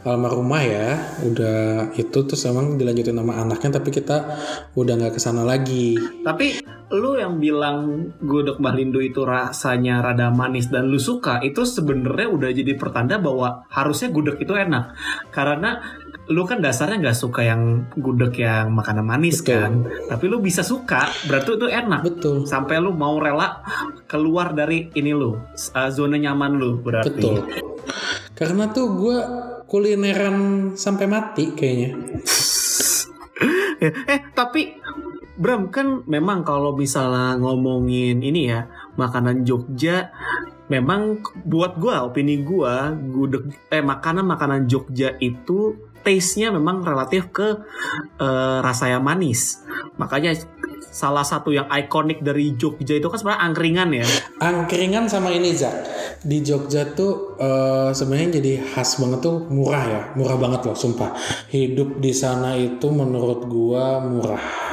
almarhumah 0.03 0.63
ya 0.65 0.89
udah 1.23 1.93
itu 1.95 2.19
terus 2.27 2.43
emang 2.49 2.81
dilanjutin 2.81 3.15
sama 3.15 3.37
anaknya 3.37 3.79
tapi 3.79 3.95
kita 3.95 4.37
udah 4.75 4.95
nggak 4.97 5.15
ke 5.17 5.21
sana 5.23 5.47
lagi. 5.47 5.95
Tapi 6.25 6.61
lu 6.87 7.19
yang 7.19 7.43
bilang 7.43 8.11
gudeg 8.23 8.63
Mbah 8.63 8.75
Lindu 8.79 9.03
itu 9.03 9.27
rasanya 9.27 9.99
rada 10.03 10.31
manis 10.31 10.71
dan 10.71 10.87
lu 10.87 11.03
suka, 11.03 11.43
itu 11.43 11.67
sebenarnya 11.67 12.29
udah 12.31 12.51
jadi 12.55 12.79
pertanda 12.79 13.19
bahwa 13.19 13.67
harusnya 13.71 14.15
gudeg 14.15 14.39
itu 14.39 14.55
enak. 14.55 14.95
Karena 15.35 15.83
lu 16.31 16.47
kan 16.47 16.63
dasarnya 16.63 17.03
nggak 17.11 17.19
suka 17.19 17.43
yang 17.43 17.91
gudeg 17.99 18.35
yang 18.39 18.71
makanan 18.71 19.03
manis 19.03 19.43
Betul. 19.43 19.51
kan. 19.51 19.73
Tapi 20.15 20.25
lu 20.31 20.39
bisa 20.39 20.63
suka, 20.63 21.11
berarti 21.27 21.59
itu 21.59 21.67
enak. 21.67 22.01
betul 22.07 22.47
Sampai 22.47 22.79
lu 22.79 22.95
mau 22.95 23.19
rela 23.19 23.63
keluar 24.07 24.55
dari 24.55 24.91
ini 24.95 25.11
lu, 25.11 25.35
uh, 25.35 25.91
zona 25.91 26.19
nyaman 26.19 26.55
lu 26.55 26.79
berarti. 26.83 27.11
betul 27.11 27.37
karena 28.37 28.69
tuh 28.69 28.87
gua 28.93 29.19
kulineran 29.65 30.71
sampai 30.77 31.07
mati 31.09 31.55
kayaknya 31.57 31.91
Ya, 33.77 33.93
eh 34.13 34.21
tapi 34.33 34.73
Bram 35.37 35.69
kan 35.69 36.01
memang 36.09 36.41
kalau 36.49 36.73
misalnya 36.73 37.37
ngomongin 37.37 38.25
ini 38.25 38.49
ya 38.49 38.65
makanan 38.97 39.45
Jogja 39.45 40.09
memang 40.73 41.21
buat 41.45 41.77
gua 41.77 42.09
opini 42.09 42.41
gua 42.41 42.97
gudeg 42.97 43.53
eh 43.69 43.85
makanan 43.85 44.25
makanan 44.25 44.65
Jogja 44.65 45.13
itu 45.21 45.77
taste-nya 46.01 46.55
memang 46.57 46.81
relatif 46.81 47.29
ke 47.37 47.61
eh, 48.17 48.59
rasa 48.65 48.89
yang 48.89 49.05
manis. 49.05 49.61
Makanya 50.01 50.33
salah 50.81 51.29
satu 51.29 51.53
yang 51.53 51.69
ikonik 51.69 52.25
dari 52.25 52.57
Jogja 52.57 52.97
itu 52.97 53.13
kan 53.13 53.21
sebenarnya 53.21 53.43
angkringan 53.53 53.91
ya. 53.93 54.07
Angkringan 54.41 55.05
sama 55.13 55.37
ini 55.37 55.53
Zak. 55.53 55.85
Di 56.25 56.41
Jogja 56.41 56.97
tuh 56.97 57.37
eh, 57.37 57.93
sebenarnya 57.93 58.41
jadi 58.41 58.65
khas 58.73 58.97
banget 59.05 59.21
tuh 59.21 59.45
murah 59.53 59.85
ya. 59.85 60.03
Murah 60.17 60.41
banget 60.41 60.65
loh 60.73 60.77
sumpah. 60.79 61.13
Hidup 61.53 62.01
di 62.01 62.17
sana 62.17 62.57
itu 62.57 62.89
menurut 62.89 63.45
gua 63.45 64.01
murah 64.01 64.66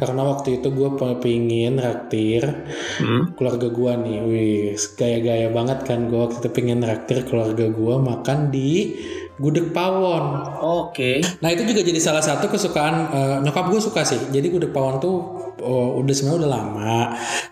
karena 0.00 0.22
waktu 0.24 0.60
itu 0.60 0.68
gua 0.72 0.96
pingin 1.20 1.76
raktir 1.76 2.44
Hmm. 2.98 3.32
keluarga 3.36 3.68
gua 3.68 3.96
nih 3.96 4.18
wih 4.24 4.76
gaya-gaya 4.96 5.48
banget 5.52 5.84
kan 5.88 6.08
gua 6.08 6.28
waktu 6.28 6.44
itu 6.44 6.50
pengen 6.52 6.80
raktir 6.84 7.24
keluarga 7.24 7.68
gua 7.68 8.00
makan 8.00 8.52
di 8.52 8.94
gudeg 9.40 9.72
pawon 9.74 10.44
Oke 10.62 11.18
Nah 11.42 11.50
itu 11.50 11.66
juga 11.66 11.82
jadi 11.82 11.98
salah 11.98 12.22
satu 12.22 12.46
kesukaan 12.46 12.94
eh, 13.10 13.36
nyokap 13.42 13.72
gue 13.74 13.80
suka 13.82 14.06
sih. 14.06 14.20
Jadi 14.30 14.46
gudeg 14.52 14.70
pawon 14.70 15.02
tuh 15.02 15.16
oh, 15.58 15.98
udah 15.98 16.14
sebenarnya 16.14 16.38
udah 16.46 16.50
lama. 16.52 16.96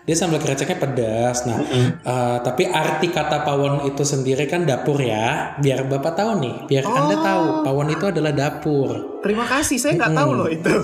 Dia 0.07 0.15
sambal 0.15 0.39
kreceknya 0.39 0.77
pedas. 0.79 1.43
Nah 1.43 1.59
eh, 1.99 2.37
tapi 2.45 2.69
arti 2.69 3.11
kata 3.11 3.43
pawon 3.43 3.83
itu 3.91 4.07
sendiri 4.07 4.47
kan 4.47 4.63
dapur 4.63 4.95
ya. 5.03 5.57
Biar 5.59 5.83
bapak 5.89 6.15
tahu 6.15 6.39
nih. 6.39 6.55
Biar 6.69 6.85
anda 6.87 7.17
tahu 7.19 7.65
pawon 7.67 7.89
itu 7.91 8.05
adalah 8.07 8.31
dapur. 8.31 9.10
Terima 9.21 9.45
kasih 9.45 9.77
saya 9.77 9.93
nggak 9.95 10.13
tahu 10.13 10.31
loh 10.33 10.49
itu 10.49 10.75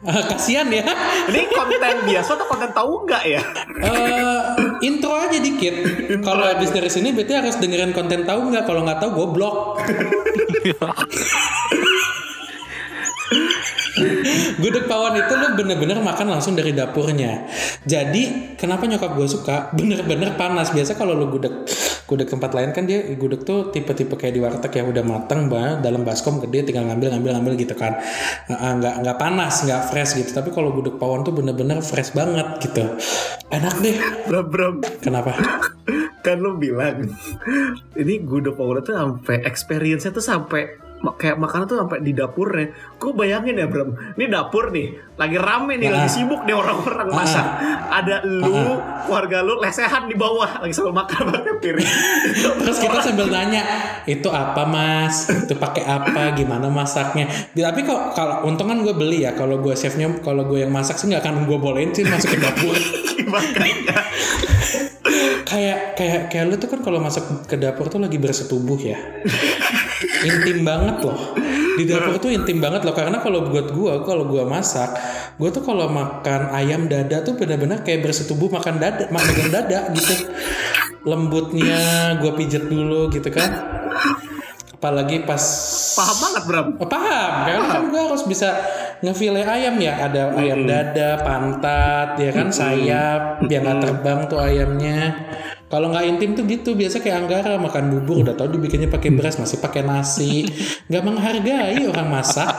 Eh, 0.00 0.22
kasian 0.32 0.72
ya. 0.72 0.82
ini 1.28 1.44
konten 1.46 2.02
biasa 2.02 2.34
atau 2.34 2.48
konten 2.48 2.72
tahu 2.72 3.04
nggak 3.04 3.22
ya 3.22 3.42
Eh, 3.84 4.40
intro 4.82 5.12
aja 5.14 5.36
dikit. 5.36 5.76
Kalau 6.24 6.42
habis 6.42 6.72
dari 6.72 6.88
sini 6.88 7.12
berarti 7.12 7.36
harus 7.36 7.54
dengerin 7.54 7.92
konten 7.92 8.24
tahu 8.24 8.48
nggak? 8.48 8.64
Kalau 8.64 8.80
nggak 8.82 8.98
tahu 8.98 9.10
gue 9.14 9.28
blok. 9.30 9.78
Gudeg 14.62 14.86
pawon 14.86 15.18
itu 15.18 15.32
lo 15.34 15.46
bener-bener 15.58 15.98
makan 15.98 16.36
langsung 16.36 16.54
dari 16.54 16.70
dapurnya. 16.70 17.48
Jadi 17.82 18.54
kenapa 18.54 18.86
nyokap 18.86 19.18
gue 19.18 19.28
suka? 19.28 19.56
Bener-bener 19.78 20.38
panas. 20.38 20.70
Biasa 20.70 20.94
kalau 20.94 21.18
lo 21.18 21.26
gudeg 21.32 21.66
gudeg 22.10 22.26
tempat 22.26 22.50
lain 22.50 22.74
kan 22.74 22.90
dia 22.90 23.06
gudeg 23.14 23.46
tuh 23.46 23.70
tipe-tipe 23.70 24.18
kayak 24.18 24.34
di 24.34 24.42
warteg 24.42 24.82
yang 24.82 24.90
udah 24.90 25.04
mateng 25.06 25.46
banget 25.46 25.78
dalam 25.86 26.02
baskom 26.02 26.42
gede 26.42 26.66
tinggal 26.66 26.90
ngambil 26.90 27.14
ngambil 27.14 27.30
ngambil 27.38 27.54
gitu 27.54 27.78
kan 27.78 28.02
uh, 28.50 28.72
nggak 28.82 29.06
nggak 29.06 29.14
panas 29.14 29.62
nggak 29.62 29.94
fresh 29.94 30.18
gitu 30.18 30.34
tapi 30.34 30.50
kalau 30.50 30.74
gudeg 30.74 30.98
pawon 30.98 31.22
tuh 31.22 31.30
bener-bener 31.30 31.78
fresh 31.78 32.10
banget 32.10 32.66
gitu 32.66 32.82
enak 33.54 33.74
deh 33.78 33.94
Bram, 34.26 34.46
Bram, 34.50 34.74
kenapa 34.98 35.38
kan 36.26 36.42
lu 36.42 36.58
bilang 36.58 37.14
ini 37.94 38.18
gudeg 38.26 38.58
power 38.58 38.82
tuh 38.82 38.98
sampai 38.98 39.46
experience-nya 39.46 40.10
tuh 40.10 40.24
sampai 40.24 40.89
kayak 41.00 41.40
makanan 41.40 41.64
tuh 41.64 41.80
sampai 41.80 42.04
di 42.04 42.12
dapurnya. 42.12 42.76
Gue 43.00 43.16
bayangin 43.16 43.56
ya 43.56 43.64
Bram, 43.64 43.96
ini 44.14 44.28
dapur 44.28 44.68
nih, 44.68 44.92
lagi 45.16 45.40
rame 45.40 45.80
nih, 45.80 45.88
Ah. 45.88 46.04
lagi 46.04 46.20
sibuk 46.20 46.44
nih 46.44 46.52
orang-orang 46.52 47.08
masak. 47.08 47.46
Ada 47.88 48.20
lu, 48.28 48.76
keluarga 49.08 49.40
lu 49.40 49.56
lesehan 49.56 50.04
di 50.04 50.14
bawah 50.14 50.60
lagi 50.60 50.76
sama 50.76 51.00
makan 51.04 51.32
pakai 51.32 51.54
piring. 51.56 51.90
Terus 52.60 52.78
kita 52.78 53.00
sambil 53.00 53.32
nanya, 53.32 53.64
itu 54.04 54.28
apa 54.28 54.68
mas? 54.68 55.32
Itu 55.32 55.56
pakai 55.56 55.88
apa? 55.88 56.36
Gimana 56.36 56.68
masaknya? 56.68 57.24
Tapi 57.56 57.80
kok 57.82 58.12
kalau 58.12 58.44
untung 58.44 58.68
kan 58.68 58.84
gue 58.84 58.92
beli 58.92 59.24
ya. 59.24 59.32
Kalau 59.32 59.56
gue 59.56 59.72
chefnya, 59.72 60.12
kalau 60.20 60.44
gue 60.44 60.60
yang 60.60 60.72
masak 60.72 61.00
sih 61.00 61.08
nggak 61.08 61.24
akan 61.24 61.48
gue 61.48 61.56
bolehin 61.56 61.96
sih 61.96 62.04
masuk 62.04 62.36
ke 62.36 62.38
dapur. 62.44 62.76
Makanya 63.32 64.04
kayak 65.50 65.78
kayak 65.98 66.20
kayak 66.30 66.44
lu 66.46 66.54
tuh 66.60 66.68
kan 66.70 66.80
kalau 66.84 67.02
masuk 67.02 67.48
ke 67.48 67.58
dapur 67.58 67.90
tuh 67.90 67.98
lagi 67.98 68.20
bersetubuh 68.20 68.78
ya. 68.78 68.98
intim 70.24 70.64
banget 70.64 70.96
loh. 71.04 71.18
Di 71.80 71.88
dapur 71.88 72.20
tuh 72.20 72.28
intim 72.28 72.60
banget 72.60 72.84
loh 72.84 72.92
karena 72.92 73.20
kalau 73.24 73.48
buat 73.48 73.72
gue, 73.72 73.92
kalau 74.04 74.28
gue 74.28 74.44
masak, 74.44 74.92
gue 75.40 75.48
tuh 75.48 75.64
kalau 75.64 75.88
makan 75.88 76.52
ayam 76.52 76.86
dada 76.90 77.24
tuh 77.24 77.36
benar-benar 77.36 77.80
kayak 77.80 78.04
bersetubuh 78.04 78.52
makan 78.52 78.76
dada, 78.76 79.08
makan 79.08 79.48
dada 79.48 79.88
gitu. 79.96 80.28
Lembutnya 81.08 82.12
gue 82.20 82.32
pijet 82.36 82.68
dulu 82.68 83.08
gitu 83.08 83.32
kan. 83.32 83.48
Apalagi 84.80 85.28
pas 85.28 85.40
paham 85.92 86.16
banget 86.24 86.42
Bram. 86.48 86.66
Oh, 86.80 86.88
paham, 86.88 87.32
karena 87.44 87.64
kan 87.68 87.82
gue 87.92 88.00
harus 88.00 88.24
bisa 88.24 88.48
ngefile 89.04 89.44
ayam 89.44 89.76
ya. 89.76 90.08
Ada 90.08 90.32
ayam 90.40 90.64
dada, 90.64 91.20
pantat, 91.20 92.16
ya 92.16 92.32
kan 92.32 92.48
sayap, 92.48 93.44
biar 93.44 93.60
nggak 93.60 93.78
terbang 93.84 94.20
tuh 94.24 94.40
ayamnya. 94.40 95.00
Kalau 95.70 95.86
nggak 95.94 96.06
intim 96.10 96.34
tuh 96.34 96.44
gitu, 96.50 96.74
biasa 96.74 96.98
kayak 96.98 97.24
Anggara 97.24 97.54
makan 97.54 97.94
bubur 97.94 98.26
udah 98.26 98.34
tau 98.34 98.50
dibikinnya 98.50 98.90
pakai 98.90 99.14
beras 99.14 99.38
masih 99.38 99.62
pakai 99.62 99.86
nasi, 99.86 100.50
nggak 100.90 101.02
menghargai 101.06 101.86
orang 101.86 102.10
masak. 102.10 102.50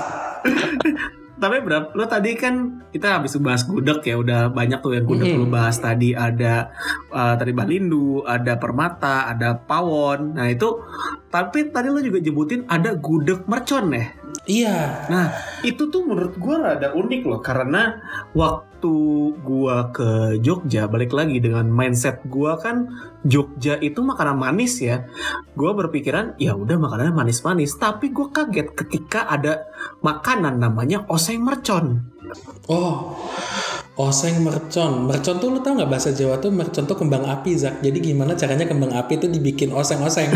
Tapi 1.41 1.57
Bram, 1.65 1.89
lo 1.97 2.05
tadi 2.05 2.37
kan 2.37 2.85
kita 2.93 3.17
habis 3.17 3.33
bahas 3.41 3.65
gudeg 3.65 4.05
ya, 4.05 4.13
udah 4.13 4.53
banyak 4.53 4.77
tuh 4.77 4.93
yang 4.93 5.09
gudeg 5.09 5.33
lo 5.33 5.49
bahas 5.49 5.81
tadi 5.81 6.13
ada 6.13 6.69
uh, 7.09 7.33
tadi 7.33 7.49
Balindu, 7.49 8.21
ada 8.21 8.61
Permata, 8.61 9.25
ada 9.25 9.57
Pawon. 9.57 10.37
Nah 10.37 10.45
itu, 10.53 10.85
tapi 11.33 11.73
tadi 11.73 11.89
lo 11.89 11.97
juga 11.97 12.21
nyebutin 12.21 12.69
ada 12.69 12.93
gudeg 12.93 13.49
mercon 13.49 13.89
ya. 13.89 14.05
Iya, 14.45 14.77
Nah, 15.09 15.33
itu 15.65 15.89
tuh 15.89 16.05
menurut 16.05 16.37
gua 16.37 16.73
rada 16.73 16.93
unik 16.93 17.21
loh 17.25 17.41
karena 17.41 17.97
waktu 18.37 18.70
gua 19.43 19.93
ke 19.93 20.41
Jogja 20.41 20.89
balik 20.89 21.13
lagi 21.13 21.37
dengan 21.37 21.69
mindset 21.69 22.25
gua 22.25 22.57
kan 22.57 22.89
Jogja 23.21 23.77
itu 23.77 24.01
makanan 24.01 24.39
manis 24.39 24.81
ya. 24.81 25.05
Gua 25.53 25.77
berpikiran 25.77 26.39
ya 26.41 26.57
udah 26.57 26.79
makanannya 26.79 27.13
manis-manis, 27.13 27.77
tapi 27.77 28.09
gua 28.09 28.33
kaget 28.33 28.73
ketika 28.73 29.29
ada 29.29 29.69
makanan 30.01 30.57
namanya 30.57 31.05
oseng 31.11 31.45
mercon. 31.45 32.09
oh. 32.71 33.19
Oseng 33.99 34.41
mercon, 34.41 35.05
mercon 35.05 35.37
tuh 35.37 35.51
lu 35.51 35.59
tau 35.59 35.75
nggak 35.75 35.91
bahasa 35.91 36.15
Jawa 36.15 36.39
tuh 36.39 36.49
mercon 36.49 36.87
tuh 36.87 36.95
kembang 36.95 37.27
api 37.27 37.53
Zak. 37.59 37.83
Jadi 37.83 37.99
gimana 38.01 38.33
caranya 38.39 38.65
kembang 38.65 38.95
api 38.95 39.19
tuh 39.19 39.29
dibikin 39.29 39.75
oseng-oseng? 39.75 40.31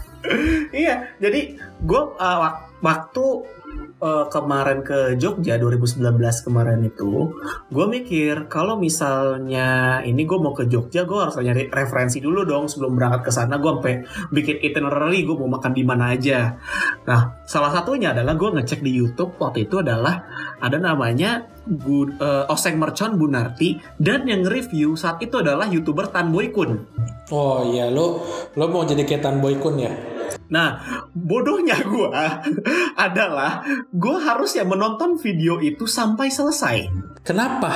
iya, 0.74 1.14
jadi 1.22 1.56
gua 1.80 2.12
uh, 2.18 2.36
wak- 2.42 2.60
waktu 2.82 3.24
uh, 4.00 4.26
kemarin 4.32 4.80
ke 4.80 5.14
Jogja 5.20 5.60
2019 5.60 6.00
kemarin 6.44 6.80
itu, 6.82 7.30
gue 7.68 7.86
mikir 7.86 8.48
kalau 8.48 8.80
misalnya 8.80 10.00
ini 10.02 10.24
gue 10.24 10.38
mau 10.40 10.56
ke 10.56 10.66
Jogja, 10.66 11.04
gue 11.04 11.18
harus 11.20 11.36
nyari 11.36 11.68
referensi 11.68 12.18
dulu 12.18 12.42
dong 12.48 12.66
sebelum 12.66 12.96
berangkat 12.96 13.28
ke 13.28 13.32
sana. 13.32 13.60
Gue 13.60 13.78
sampai 13.78 13.94
bikin 14.32 14.58
itinerary, 14.64 15.22
gue 15.22 15.36
mau 15.36 15.48
makan 15.52 15.72
di 15.76 15.84
mana 15.84 16.16
aja. 16.16 16.56
Nah, 17.04 17.44
salah 17.44 17.70
satunya 17.70 18.16
adalah 18.16 18.34
gue 18.34 18.50
ngecek 18.60 18.80
di 18.80 18.92
YouTube 18.96 19.36
waktu 19.38 19.68
itu 19.68 19.84
adalah 19.84 20.24
ada 20.60 20.76
namanya 20.80 21.46
Gu- 21.68 22.16
uh, 22.18 22.48
Oseng 22.50 22.80
Mercon 22.80 23.20
Bunarti 23.20 23.78
dan 24.00 24.24
yang 24.26 24.42
review 24.48 24.96
saat 24.96 25.20
itu 25.20 25.38
adalah 25.38 25.68
youtuber 25.68 26.08
Tan 26.08 26.32
Boy 26.32 26.50
Kun. 26.50 26.88
Oh 27.30 27.62
iya, 27.62 27.86
lo 27.92 28.24
lo 28.58 28.64
mau 28.72 28.82
jadi 28.82 29.06
kayak 29.06 29.22
Tan 29.22 29.38
Boy 29.38 29.60
Kun 29.60 29.78
ya? 29.78 29.92
Nah, 30.50 30.68
bodohnya 31.14 31.78
gue 31.82 32.10
adalah 33.06 33.62
gue 33.90 34.16
harus 34.18 34.56
ya 34.56 34.66
menonton 34.66 35.16
video 35.18 35.62
itu 35.62 35.86
sampai 35.86 36.28
selesai. 36.28 36.90
Kenapa? 37.20 37.72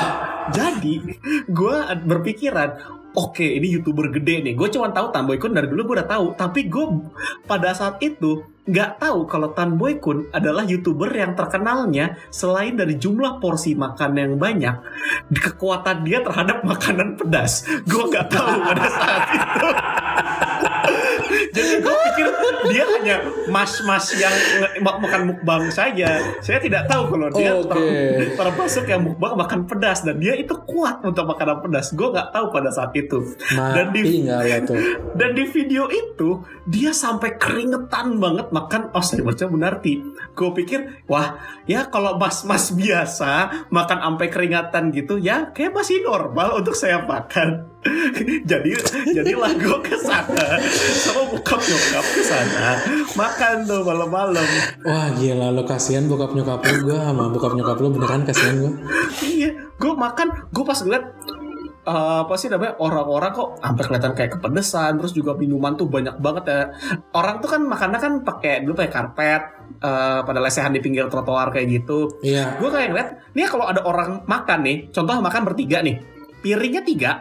Jadi, 0.51 1.01
gue 1.47 1.77
berpikiran, 2.05 2.71
oke 3.14 3.47
ini 3.47 3.79
youtuber 3.79 4.11
gede 4.11 4.43
nih. 4.43 4.55
Gue 4.59 4.69
cuma 4.69 4.90
tahu 4.90 5.14
Tan 5.14 5.25
Boy 5.25 5.38
Kun 5.38 5.55
dari 5.55 5.71
dulu 5.71 5.95
gue 5.95 6.03
udah 6.03 6.11
tahu. 6.11 6.27
Tapi 6.35 6.67
gue 6.67 6.85
pada 7.47 7.73
saat 7.73 8.03
itu 8.03 8.43
nggak 8.64 8.97
tahu 8.97 9.29
kalau 9.31 9.55
Tan 9.55 9.79
Boy 9.79 10.03
Kun 10.03 10.29
adalah 10.35 10.67
youtuber 10.67 11.09
yang 11.12 11.38
terkenalnya 11.38 12.19
selain 12.29 12.75
dari 12.75 12.99
jumlah 12.99 13.38
porsi 13.38 13.79
makan 13.79 14.12
yang 14.19 14.35
banyak, 14.37 14.77
kekuatan 15.31 16.03
dia 16.03 16.21
terhadap 16.21 16.67
makanan 16.67 17.17
pedas. 17.17 17.64
Gue 17.87 18.11
nggak 18.11 18.29
tahu 18.29 18.55
pada 18.67 18.85
saat 18.90 19.23
itu. 19.31 19.69
Jadi 21.55 21.73
gue 21.79 21.95
pikir 22.11 22.27
dia 22.75 22.85
hanya 22.99 23.17
mas-mas 23.47 24.11
yang 24.19 24.35
makan 24.83 25.23
mukbang 25.31 25.71
saja. 25.71 26.35
Saya 26.43 26.59
tidak 26.59 26.90
tahu 26.90 27.14
kalau 27.14 27.29
dia 27.31 27.55
ter- 27.62 28.35
termasuk 28.35 28.85
yang 28.90 29.07
mukbang 29.07 29.38
makan 29.38 29.61
pedas 29.71 30.03
dan 30.03 30.19
dia 30.19 30.35
itu 30.35 30.55
kuat 30.67 30.99
untuk 31.07 31.31
makanan 31.31 31.62
pedas. 31.62 31.95
Gue 31.95 32.11
nggak 32.11 32.35
tahu 32.35 32.51
pada 32.51 32.75
saat 32.75 32.90
itu. 32.99 33.38
Dan 33.55 33.95
di 33.95 34.03
Mati 34.03 34.51
lo 34.51 34.59
tuh? 34.67 34.79
dan 35.19 35.31
di 35.38 35.45
video 35.47 35.87
itu 35.87 36.43
dia 36.67 36.90
sampai 36.90 37.38
keringetan 37.38 38.19
banget 38.19 38.51
makan 38.51 38.90
oh 38.90 39.05
saya 39.05 39.23
baca 39.23 39.45
Bunarti. 39.47 40.03
Gue 40.35 40.51
pikir 40.51 41.07
wah 41.07 41.38
ya 41.71 41.87
kalau 41.87 42.19
mas-mas 42.19 42.75
biasa 42.75 43.67
makan 43.71 43.99
sampai 44.03 44.27
keringatan 44.27 44.90
gitu 44.90 45.23
ya 45.23 45.55
kayak 45.55 45.71
masih 45.71 46.03
normal 46.03 46.59
untuk 46.59 46.75
saya 46.75 47.05
makan. 47.07 47.74
jadi 48.51 48.70
jadilah 49.12 49.53
gue 49.55 49.79
ke 49.85 49.97
sana 50.01 50.57
sama 50.97 51.23
bokap 51.31 51.61
nyokap 51.61 52.05
ke 52.05 52.23
sana 52.25 52.81
makan 53.12 53.57
tuh 53.64 53.81
malam-malam. 53.85 54.47
Wah 54.85 55.09
gila 55.14 55.53
lo 55.53 55.62
kasihan 55.64 56.09
bokap 56.09 56.33
nyokap 56.33 56.64
lo 56.64 56.75
gue 56.83 56.97
sama 56.97 57.29
bokap 57.29 57.53
nyokap 57.53 57.77
lo 57.79 57.88
beneran 57.92 58.25
kasihan 58.25 58.57
gue. 58.59 58.73
iya, 59.23 59.51
gue 59.77 59.92
makan, 59.92 60.49
gue 60.49 60.64
pas 60.64 60.79
ngeliat 60.81 61.05
eh, 61.85 62.18
apa 62.25 62.35
sih 62.35 62.49
namanya 62.49 62.81
orang-orang 62.81 63.31
kok 63.31 63.49
sampai 63.61 63.83
kelihatan 63.85 64.12
kayak 64.16 64.31
kepedesan 64.38 64.92
terus 64.97 65.12
juga 65.12 65.37
minuman 65.37 65.77
tuh 65.77 65.87
banyak 65.87 66.16
banget 66.18 66.44
ya 66.49 66.61
orang 67.12 67.44
tuh 67.44 67.49
kan 67.53 67.61
makannya 67.61 68.01
kan 68.01 68.12
pakai 68.25 68.64
dulu 68.64 68.81
pakai 68.81 68.92
karpet 68.92 69.42
eh, 69.85 70.20
pada 70.25 70.40
lesehan 70.40 70.73
di 70.73 70.81
pinggir 70.81 71.07
trotoar 71.12 71.53
kayak 71.53 71.68
gitu 71.68 72.09
Iya. 72.25 72.57
gue 72.57 72.68
kayak 72.73 72.88
ngeliat 72.88 73.09
nih 73.37 73.44
kalau 73.44 73.68
ada 73.68 73.85
orang 73.85 74.25
makan 74.25 74.59
nih 74.64 74.77
contoh 74.88 75.20
makan 75.20 75.42
bertiga 75.44 75.85
nih 75.85 76.01
piringnya 76.40 76.83
tiga 76.85 77.12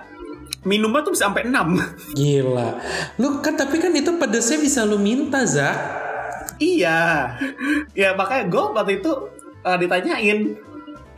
minumnya 0.63 1.03
tuh 1.03 1.11
bisa 1.15 1.27
sampai 1.27 1.47
enam 1.47 1.75
Gila. 2.15 2.79
Lu 3.19 3.43
kan 3.43 3.55
tapi 3.55 3.79
kan 3.79 3.91
itu 3.95 4.15
pedesnya 4.15 4.57
bisa 4.59 4.83
lu 4.87 4.99
minta 4.99 5.43
Zak. 5.43 5.75
iya 6.61 7.33
ya 7.97 8.13
makanya 8.15 8.47
gue 8.47 8.63
waktu 8.77 8.91
itu 9.03 9.11
eh, 9.65 9.77
ditanyain 9.81 10.39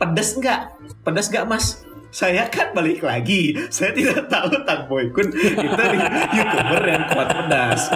pedes 0.00 0.36
nggak 0.36 0.60
pedes 1.04 1.28
nggak 1.30 1.46
mas 1.46 1.86
saya 2.16 2.48
kan 2.48 2.72
balik 2.72 3.04
lagi. 3.04 3.52
Saya 3.68 3.92
tidak 3.92 4.32
tahu 4.32 4.64
Tan 4.64 4.88
Boy 4.88 5.12
Kun. 5.12 5.28
Itu 5.36 5.84
youtuber 6.32 6.82
yang 6.88 7.04
kuat 7.12 7.28
pedas. 7.28 7.92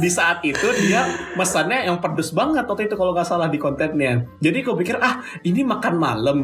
Di 0.00 0.08
saat 0.08 0.40
itu 0.40 0.64
dia 0.80 1.04
mesannya 1.36 1.84
yang 1.84 2.00
pedes 2.00 2.32
banget 2.32 2.64
waktu 2.64 2.88
itu 2.88 2.96
kalau 2.96 3.12
nggak 3.12 3.28
salah 3.28 3.52
di 3.52 3.60
kontennya. 3.60 4.24
Jadi 4.40 4.64
gue 4.64 4.72
pikir 4.80 4.96
ah 5.04 5.20
ini 5.44 5.60
makan 5.68 5.94
malam. 6.00 6.38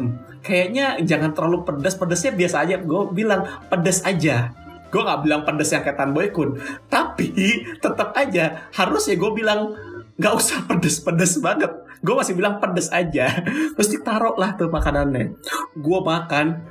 Kayaknya 0.45 1.01
jangan 1.01 1.33
terlalu 1.33 1.65
pedas 1.65 1.97
pedesnya 1.97 2.29
biasa 2.37 2.61
aja. 2.61 2.75
Gue 2.77 3.09
bilang 3.09 3.41
pedes 3.73 4.05
aja. 4.05 4.53
Gue 4.93 5.01
nggak 5.01 5.25
bilang 5.25 5.41
pedes 5.49 5.73
yang 5.73 5.81
kayak 5.81 5.97
Tan 5.97 6.13
Boy 6.13 6.29
Kun. 6.29 6.61
Tapi 6.93 7.33
tetap 7.81 8.13
aja. 8.13 8.69
Harus 8.69 9.09
ya 9.09 9.17
gue 9.17 9.31
bilang 9.33 9.73
nggak 10.13 10.33
usah 10.37 10.61
pedes-pedes 10.69 11.41
banget. 11.41 11.73
Gue 12.05 12.13
masih 12.13 12.37
bilang 12.37 12.61
pedes 12.61 12.93
aja. 12.93 13.33
Terus 13.73 13.89
ditaruh 13.89 14.37
lah 14.37 14.53
tuh 14.53 14.69
makanannya. 14.69 15.33
Gue 15.73 15.99
makan 16.05 16.69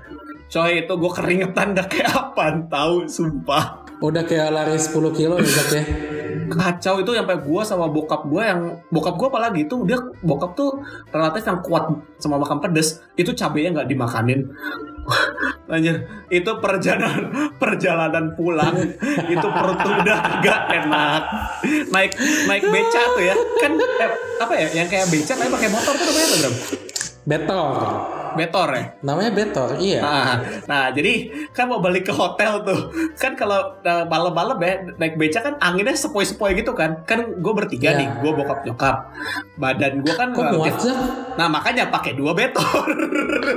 coy 0.52 0.84
itu 0.84 0.92
gue 0.92 1.12
keringetan 1.16 1.72
gak 1.72 1.88
kayak 1.88 2.12
apa 2.12 2.60
tahu 2.68 3.08
sumpah 3.08 3.80
Udah 4.02 4.26
kayak 4.26 4.50
lari 4.50 4.74
10 4.74 4.92
kilo 5.14 5.38
ya 5.38 5.46
Zak 5.46 5.70
ya. 5.72 5.82
kacau 6.52 7.00
itu 7.00 7.16
sampai 7.16 7.38
gue 7.40 7.62
sama 7.64 7.88
bokap 7.88 8.28
gue 8.28 8.42
yang 8.44 8.76
bokap 8.92 9.16
gue 9.16 9.28
apalagi 9.32 9.64
itu 9.64 9.88
dia 9.88 9.96
bokap 10.20 10.52
tuh 10.52 10.84
relatif 11.08 11.48
yang 11.48 11.64
kuat 11.64 11.88
sama 12.20 12.36
makan 12.36 12.60
pedes 12.60 13.00
itu 13.16 13.32
cabenya 13.32 13.80
nggak 13.80 13.88
dimakanin 13.88 14.52
Anjir, 15.72 16.04
itu 16.28 16.52
perjalanan 16.60 17.32
perjalanan 17.62 18.36
pulang 18.36 18.76
itu 19.24 19.46
perut 19.48 19.80
udah 19.80 20.18
agak 20.36 20.60
enak. 20.68 21.22
Naik 21.88 22.12
naik 22.44 22.62
beca 22.68 23.02
tuh 23.16 23.24
ya. 23.24 23.34
Kan 23.56 23.80
eh, 23.80 24.10
apa 24.36 24.52
ya 24.52 24.68
yang 24.76 24.88
kayak 24.92 25.08
beca 25.08 25.32
tapi 25.32 25.48
pakai 25.48 25.70
motor 25.72 25.94
tuh 25.96 26.04
namanya 26.12 26.26
apa, 26.28 26.36
Bram? 26.36 26.54
Betor. 27.24 28.21
Betor 28.34 28.68
ya. 28.72 28.84
Namanya 29.00 29.30
Betor, 29.32 29.68
iya. 29.78 30.00
Nah, 30.00 30.34
nah, 30.64 30.84
jadi 30.90 31.28
kan 31.52 31.68
mau 31.68 31.78
balik 31.78 32.08
ke 32.08 32.14
hotel 32.14 32.64
tuh. 32.64 32.90
Kan 33.16 33.36
kalau 33.36 33.76
uh, 33.80 34.04
malam-malam 34.06 34.56
ya 34.58 34.72
naik 34.96 35.16
beca 35.16 35.40
kan 35.40 35.54
anginnya 35.58 35.94
sepoi-sepoi 35.94 36.56
gitu 36.56 36.72
kan. 36.72 37.04
Kan 37.04 37.38
gue 37.38 37.52
bertiga 37.52 37.92
Iya. 37.92 37.98
nih, 38.00 38.08
gue 38.24 38.32
bokap 38.32 38.64
nyokap. 38.64 38.96
Badan 39.58 40.00
gue 40.00 40.14
kan 40.14 40.32
Kok 40.32 40.44
muat 40.56 40.76
sih? 40.80 40.94
Nah 41.36 41.48
makanya 41.48 41.88
pakai 41.88 42.16
dua 42.16 42.32
betor. 42.32 42.64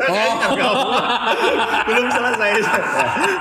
Oh. 0.05 0.33
Belum 1.87 2.07
selesai. 2.09 2.49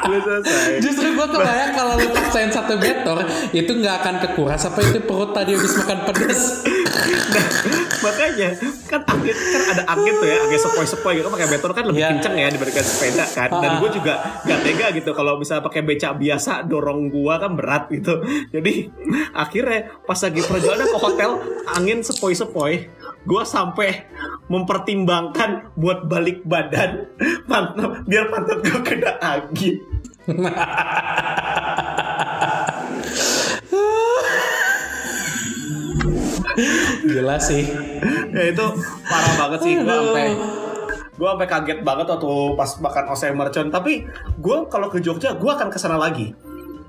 Belum 0.06 0.20
selesai. 0.22 0.72
Justru 0.82 1.06
gue 1.14 1.26
kebayang 1.26 1.72
kalau 1.72 1.94
lu 1.98 2.08
paksain 2.12 2.50
satu 2.52 2.76
betor 2.78 3.24
itu 3.50 3.70
nggak 3.70 3.94
akan 4.04 4.14
kekuras 4.22 4.62
apa 4.66 4.80
itu 4.82 5.00
perut 5.02 5.32
tadi 5.32 5.54
habis 5.56 5.74
makan 5.78 5.98
pedes. 6.06 6.42
Nah, 7.24 7.46
makanya 8.00 8.48
kan 8.86 9.00
angin 9.04 9.34
kan 9.34 9.62
ada 9.74 9.82
angin 9.90 10.12
tuh 10.14 10.28
ya, 10.28 10.36
angin 10.44 10.58
sepoi-sepoi 10.60 11.23
gitu 11.24 11.32
pakai 11.32 11.48
betor 11.48 11.72
kan 11.72 11.84
lebih 11.88 12.04
Iya. 12.04 12.10
kenceng 12.12 12.34
ya 12.36 12.48
dibandingkan 12.52 12.84
sepeda 12.84 13.24
kan. 13.32 13.48
Dan 13.64 13.72
gue 13.80 13.90
juga 13.96 14.14
gak 14.44 14.60
tega 14.60 14.86
gitu 14.92 15.10
kalau 15.16 15.40
bisa 15.40 15.64
pakai 15.64 15.80
becak 15.80 16.20
biasa 16.20 16.68
dorong 16.68 17.08
gua 17.08 17.40
kan 17.40 17.56
berat 17.56 17.88
gitu. 17.88 18.20
Jadi 18.52 18.92
akhirnya 19.32 19.88
pas 20.04 20.20
lagi 20.20 20.44
perjalanan 20.44 20.84
ke 20.92 20.98
hotel 21.00 21.30
angin 21.72 22.04
sepoi-sepoi 22.04 22.74
gue 23.24 23.42
sampai 23.48 24.04
mempertimbangkan 24.52 25.72
buat 25.80 26.04
balik 26.04 26.44
badan 26.44 27.08
pantat, 27.48 28.04
biar 28.04 28.28
pantat 28.28 28.60
gue 28.60 28.78
kena 28.84 29.16
angin 29.16 29.80
Gila 37.04 37.36
sih. 37.40 37.64
ya 38.34 38.42
itu 38.50 38.66
parah 39.06 39.34
banget 39.38 39.58
sih 39.62 39.72
gue 39.78 39.86
sampai 39.86 40.26
gue 41.14 41.28
sampai 41.30 41.46
kaget 41.46 41.78
banget 41.86 42.06
waktu 42.10 42.32
pas 42.58 42.70
makan 42.82 43.04
oseng 43.14 43.38
mercon 43.38 43.70
tapi 43.70 44.06
gue 44.38 44.56
kalau 44.66 44.90
ke 44.90 44.98
Jogja 44.98 45.38
gue 45.38 45.50
akan 45.50 45.70
ke 45.70 45.78
sana 45.78 45.98
lagi. 45.98 46.34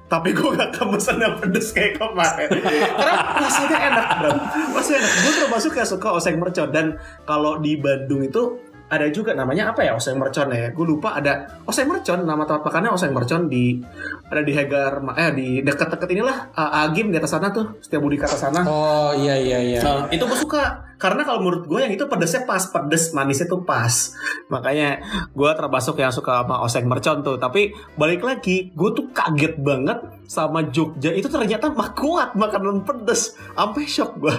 Tapi 0.06 0.38
gue 0.38 0.54
gak 0.54 0.70
akan 0.70 0.94
pesen 0.94 1.18
yang 1.18 1.34
pedes 1.42 1.74
kayak 1.74 1.98
kemarin. 1.98 2.46
Karena 2.94 3.42
rasanya 3.42 3.78
enak 3.90 4.08
bro 4.22 4.32
rasanya 4.78 5.02
enak. 5.02 5.14
Gue 5.18 5.34
termasuk 5.42 5.72
yang 5.74 5.90
suka 5.90 6.08
oseng 6.14 6.38
mercon 6.38 6.70
dan 6.70 7.02
kalau 7.26 7.58
di 7.58 7.74
Bandung 7.74 8.22
itu 8.22 8.62
ada 8.86 9.10
juga 9.10 9.34
namanya 9.34 9.74
apa 9.74 9.82
ya 9.82 9.98
oseng 9.98 10.22
mercon 10.22 10.54
ya? 10.54 10.70
Gue 10.70 10.86
lupa 10.86 11.18
ada 11.18 11.50
oseng 11.66 11.90
mercon 11.90 12.22
nama 12.22 12.46
tempat 12.46 12.70
makannya 12.70 12.94
oseng 12.94 13.12
mercon 13.18 13.50
di 13.50 13.82
ada 14.30 14.42
di 14.46 14.54
Hegar 14.54 15.02
eh 15.18 15.30
di 15.34 15.48
deket-deket 15.66 16.10
inilah 16.14 16.54
uh, 16.54 16.86
Agim 16.86 17.10
di 17.10 17.18
atas 17.18 17.34
sana 17.34 17.50
tuh 17.50 17.82
setiap 17.82 18.06
budi 18.06 18.22
ke 18.22 18.30
atas 18.30 18.46
sana. 18.46 18.62
Oh 18.70 19.10
iya 19.18 19.34
iya 19.42 19.58
iya. 19.58 19.80
Nah, 19.82 20.06
itu 20.14 20.22
gue 20.22 20.38
suka 20.38 20.86
karena 21.02 21.26
kalau 21.26 21.42
menurut 21.42 21.66
gue 21.66 21.80
yang 21.82 21.94
itu 21.94 22.06
pedesnya 22.06 22.46
pas 22.46 22.62
pedes 22.62 23.10
manisnya 23.18 23.50
tuh 23.50 23.66
pas. 23.66 24.14
Makanya 24.54 25.02
gue 25.34 25.52
termasuk 25.58 25.98
yang 25.98 26.14
suka 26.14 26.46
sama 26.46 26.62
oseng 26.62 26.86
mercon 26.86 27.26
tuh. 27.26 27.42
Tapi 27.42 27.74
balik 27.98 28.22
lagi 28.22 28.70
gue 28.70 28.90
tuh 28.94 29.10
kaget 29.10 29.58
banget 29.66 29.98
sama 30.30 30.62
Jogja. 30.70 31.10
Itu 31.10 31.28
ternyata 31.34 31.74
mah 31.74 31.90
kuat 31.98 32.38
makanan 32.38 32.86
pedes. 32.86 33.34
Sampai 33.58 33.90
shock 33.90 34.22
gue 34.22 34.36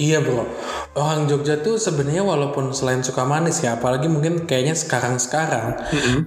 Iya 0.00 0.24
bro, 0.24 0.48
orang 0.96 1.28
Jogja 1.28 1.60
tuh 1.60 1.76
sebenarnya 1.76 2.24
walaupun 2.24 2.72
selain 2.72 3.04
suka 3.04 3.28
manis 3.28 3.60
ya, 3.60 3.76
apalagi 3.76 4.08
mungkin 4.08 4.48
kayaknya 4.48 4.72
sekarang-sekarang, 4.72 5.76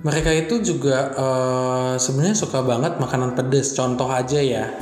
mereka 0.05 0.29
itu 0.29 0.61
juga 0.61 1.09
eh, 1.09 1.93
sebenarnya 1.97 2.37
suka 2.37 2.61
banget 2.61 3.01
makanan 3.01 3.33
pedas. 3.33 3.73
Contoh 3.73 4.05
aja 4.13 4.37
ya, 4.37 4.77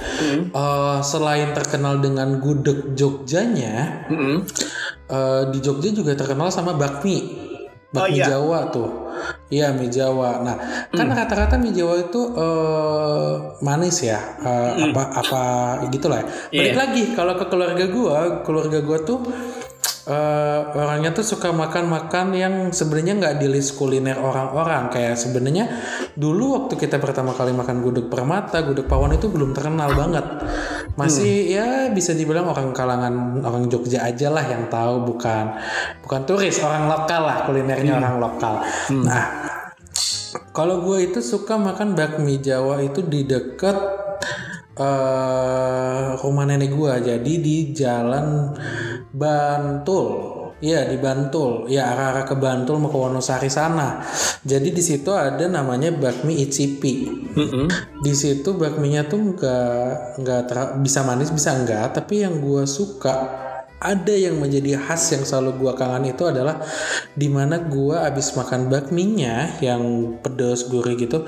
eh, 0.52 1.00
selain 1.08 1.56
terkenal 1.56 2.04
dengan 2.04 2.44
gudeg 2.44 2.92
Jogjanya, 2.92 4.04
eh, 5.08 5.44
di 5.56 5.64
Jogja 5.64 5.96
juga 5.96 6.12
terkenal 6.20 6.52
sama 6.52 6.76
bakmi, 6.76 7.48
Oh, 7.92 8.08
bakmi 8.08 8.24
iya. 8.24 8.32
Jawa 8.32 8.72
tuh. 8.72 8.88
Iya 9.52 9.76
mie 9.76 9.92
Jawa. 9.92 10.40
Nah, 10.48 10.56
kan 10.96 11.12
rata-rata 11.12 11.60
mie 11.60 11.76
Jawa 11.76 12.00
itu 12.00 12.22
eh, 12.40 13.34
manis 13.60 14.00
ya, 14.00 14.16
eh, 14.40 14.72
apa 14.88 15.04
apa 15.12 15.42
gitulah. 15.92 16.24
Ya. 16.56 16.64
Balik 16.64 16.72
Iya. 16.72 16.80
lagi 16.80 17.04
kalau 17.12 17.36
ke 17.36 17.46
keluarga 17.52 17.86
gua, 17.92 18.20
keluarga 18.48 18.80
gua 18.80 18.98
tuh 19.04 19.20
eh, 20.08 20.62
orangnya 20.74 21.14
tuh 21.14 21.26
suka 21.26 21.54
makan-makan 21.54 22.34
yang 22.34 22.54
sebenarnya 22.74 23.14
nggak 23.22 23.36
di 23.38 23.48
list 23.52 23.78
kuliner 23.78 24.18
orang-orang. 24.18 24.90
Kayak 24.90 25.16
sebenarnya 25.20 25.66
dulu 26.18 26.58
waktu 26.58 26.80
kita 26.80 26.98
pertama 26.98 27.36
kali 27.38 27.54
makan 27.54 27.86
gudeg 27.86 28.08
Permata, 28.10 28.66
gudeg 28.66 28.90
Pawon 28.90 29.14
itu 29.14 29.30
belum 29.30 29.54
terkenal 29.54 29.94
banget. 29.94 30.26
Masih 30.98 31.54
ya 31.54 31.68
bisa 31.94 32.12
dibilang 32.18 32.50
orang 32.50 32.74
kalangan 32.74 33.46
orang 33.46 33.70
Jogja 33.70 34.02
aja 34.04 34.34
lah 34.34 34.44
yang 34.44 34.68
tahu, 34.68 35.06
bukan 35.06 35.56
bukan 36.02 36.22
turis, 36.26 36.58
orang 36.66 36.90
lokal 36.90 37.22
lah 37.28 37.38
kulinernya 37.46 38.02
orang 38.02 38.16
lokal. 38.18 38.66
Nah, 38.92 39.24
kalau 40.52 40.84
gue 40.84 41.08
itu 41.08 41.24
suka 41.24 41.56
makan 41.56 41.96
bakmi 41.96 42.40
Jawa 42.40 42.84
itu 42.84 43.00
di 43.00 43.24
dekat 43.24 44.01
eh 44.78 46.08
rumah 46.20 46.46
nenek 46.48 46.72
gue. 46.72 46.94
Jadi 47.16 47.34
di 47.40 47.58
Jalan 47.76 48.56
Bantul. 49.12 50.08
Iya 50.62 50.86
di 50.94 51.02
Bantul, 51.02 51.66
ya 51.74 51.90
arah-arah 51.90 52.22
ke 52.22 52.38
Bantul 52.38 52.78
mau 52.78 52.94
ke 52.94 52.98
Wonosari 53.02 53.50
sana. 53.50 53.98
Jadi 54.46 54.70
di 54.70 54.84
situ 54.86 55.10
ada 55.10 55.50
namanya 55.50 55.90
bakmi 55.90 56.38
Icipi. 56.38 57.10
Di 57.98 58.14
situ 58.14 58.54
bakminya 58.54 59.10
tuh 59.10 59.34
nggak 59.34 60.22
nggak 60.22 60.42
bisa 60.86 61.02
manis 61.02 61.34
bisa 61.34 61.58
enggak, 61.58 61.98
tapi 61.98 62.22
yang 62.22 62.38
gue 62.46 62.70
suka 62.70 63.50
ada 63.82 64.14
yang 64.14 64.38
menjadi 64.38 64.78
khas 64.78 65.18
yang 65.18 65.26
selalu 65.26 65.58
gua 65.58 65.74
kangen 65.74 66.14
itu 66.14 66.24
adalah 66.30 66.62
di 67.18 67.28
mana 67.28 67.58
gua 67.58 68.06
abis 68.06 68.38
makan 68.38 68.70
bakminya 68.70 69.58
yang 69.58 70.16
pedas 70.22 70.70
gurih 70.70 70.94
gitu 70.96 71.26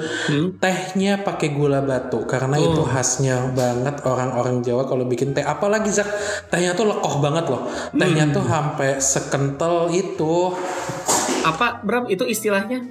tehnya 0.61 1.25
pakai 1.25 1.49
gula 1.51 1.81
batu. 1.81 2.23
Karena 2.29 2.55
itu 2.61 2.85
khasnya 2.85 3.51
banget 3.51 4.05
orang-orang 4.05 4.61
Jawa 4.61 4.85
kalau 4.85 5.03
bikin 5.09 5.33
teh. 5.33 5.41
Apalagi 5.41 5.89
Zak 5.89 6.07
tehnya 6.53 6.77
tuh 6.77 6.87
lekoh 6.87 7.17
banget 7.19 7.49
loh. 7.49 7.65
Tehnya 7.97 8.29
tuh 8.29 8.45
sampai 8.45 9.01
sekental 9.01 9.89
itu. 9.89 10.53
Apa 11.43 11.81
Bram? 11.81 12.07
Itu 12.07 12.23
istilahnya 12.29 12.85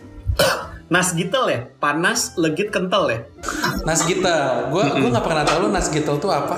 nasgitel 0.92 1.44
ya? 1.48 1.60
Panas 1.80 2.36
legit 2.36 2.68
kental 2.68 3.08
ya? 3.08 3.24
Nasgitel 3.88 4.68
gua 4.68 4.92
gua 4.92 5.08
nggak 5.08 5.24
pernah 5.24 5.44
tahu 5.48 5.58
lo 5.64 5.68
nasgitel 5.72 6.20
tuh 6.20 6.28
apa. 6.28 6.56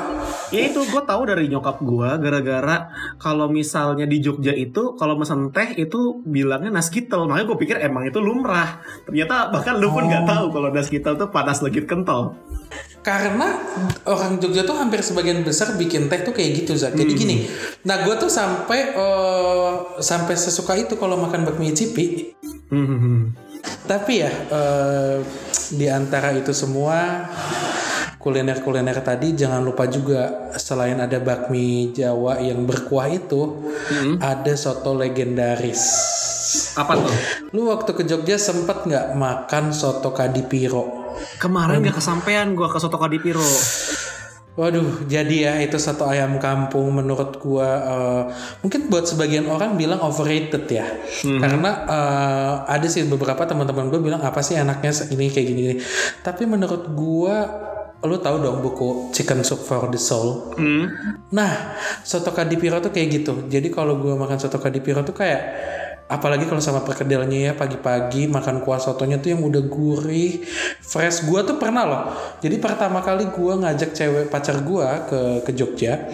Ya 0.52 0.70
itu 0.70 0.86
gue 0.86 1.02
tahu 1.02 1.26
dari 1.26 1.50
nyokap 1.50 1.82
gue 1.82 2.10
gara-gara 2.22 2.86
kalau 3.18 3.50
misalnya 3.50 4.06
di 4.06 4.22
Jogja 4.22 4.54
itu 4.54 4.94
kalau 4.94 5.18
mesen 5.18 5.50
teh 5.50 5.74
itu 5.74 6.22
bilangnya 6.22 6.70
nasgitel 6.70 7.26
makanya 7.26 7.50
gue 7.50 7.58
pikir 7.58 7.76
emang 7.82 8.06
itu 8.06 8.22
lumrah. 8.22 8.78
Ternyata 9.02 9.50
bahkan 9.50 9.82
lu 9.82 9.90
pun 9.90 10.06
nggak 10.06 10.22
tahu 10.22 10.54
kalau 10.54 10.70
nasgitel 10.70 11.18
tuh 11.18 11.26
panas 11.34 11.58
legit 11.58 11.90
kental. 11.90 12.38
Karena 13.02 13.58
orang 14.06 14.38
Jogja 14.38 14.62
tuh 14.62 14.78
hampir 14.78 15.02
sebagian 15.02 15.42
besar 15.42 15.74
bikin 15.74 16.06
teh 16.06 16.22
tuh 16.22 16.30
kayak 16.30 16.62
gitu 16.62 16.78
Zak. 16.78 16.94
Jadi 16.94 17.12
gini, 17.18 17.36
nah 17.82 18.00
gue 18.06 18.14
tuh 18.14 18.30
sampai 18.30 18.94
eh, 18.94 19.72
sampai 19.98 20.38
sesuka 20.38 20.78
itu 20.78 20.94
kalau 20.94 21.18
makan 21.18 21.50
bakmi 21.50 21.74
cipi. 21.74 22.32
Tapi 23.84 24.12
ya 24.20 24.30
eh, 24.30 25.16
di 25.74 25.86
antara 25.88 26.32
itu 26.36 26.52
semua 26.52 27.28
kuliner-kuliner 28.20 29.04
tadi 29.04 29.36
jangan 29.36 29.60
lupa 29.60 29.84
juga 29.84 30.48
selain 30.56 30.96
ada 30.96 31.20
bakmi 31.20 31.92
Jawa 31.92 32.40
yang 32.40 32.64
berkuah 32.64 33.12
itu 33.12 33.60
ada 34.16 34.52
soto 34.56 34.96
legendaris. 34.96 35.82
apa 36.76 36.96
tuh 36.96 37.12
Lu 37.52 37.68
waktu 37.68 37.90
ke 37.92 38.02
Jogja 38.08 38.36
sempet 38.40 38.88
nggak 38.88 39.16
makan 39.16 39.72
soto 39.76 40.12
kadipiro? 40.12 41.04
kemarin 41.38 41.84
nggak 41.84 41.98
kesampaian 42.00 42.52
gue 42.52 42.68
ke 42.68 42.78
soto 42.80 42.98
kadipiro 42.98 43.44
Waduh, 44.54 45.10
jadi 45.10 45.50
ya 45.50 45.52
itu 45.66 45.74
satu 45.82 46.06
ayam 46.06 46.38
kampung 46.38 46.94
menurut 46.94 47.42
gua 47.42 47.68
eh, 47.82 48.22
mungkin 48.62 48.86
buat 48.86 49.02
sebagian 49.02 49.50
orang 49.50 49.74
bilang 49.74 49.98
overrated 49.98 50.70
ya. 50.70 50.86
Karena 51.42 51.70
eh, 51.90 52.54
ada 52.70 52.86
sih 52.86 53.02
beberapa 53.10 53.42
teman-teman 53.50 53.90
gue 53.90 53.98
bilang 53.98 54.22
apa 54.22 54.46
sih 54.46 54.54
enaknya 54.54 54.94
ini 55.10 55.26
kayak 55.26 55.46
gini 55.50 55.60
gini. 55.66 55.76
Tapi 56.22 56.46
menurut 56.46 56.86
gua 56.94 57.36
lu 58.04 58.20
tahu 58.20 58.36
dong 58.38 58.62
buku 58.62 59.10
Chicken 59.10 59.42
Soup 59.42 59.58
for 59.58 59.90
the 59.90 59.98
Soul. 59.98 60.54
Nah, 61.34 61.74
soto 62.06 62.30
kadipiro 62.30 62.78
tuh 62.78 62.94
kayak 62.94 63.08
gitu. 63.10 63.50
Jadi 63.50 63.74
kalau 63.74 63.98
gua 63.98 64.14
makan 64.14 64.38
soto 64.38 64.62
kadipiro 64.62 65.02
tuh 65.02 65.18
kayak 65.18 65.40
apalagi 66.04 66.44
kalau 66.44 66.60
sama 66.60 66.84
perkedelnya 66.84 67.50
ya 67.50 67.52
pagi-pagi 67.56 68.28
makan 68.28 68.60
kuah 68.60 68.76
sotonya 68.76 69.16
tuh 69.18 69.32
yang 69.32 69.42
udah 69.42 69.62
gurih 69.64 70.44
fresh. 70.84 71.24
Gua 71.24 71.42
tuh 71.42 71.56
pernah 71.56 71.84
loh. 71.88 72.02
Jadi 72.44 72.60
pertama 72.60 73.00
kali 73.00 73.28
gua 73.32 73.56
ngajak 73.60 73.96
cewek 73.96 74.24
pacar 74.28 74.60
gua 74.60 75.08
ke 75.08 75.44
ke 75.48 75.50
Jogja 75.56 76.04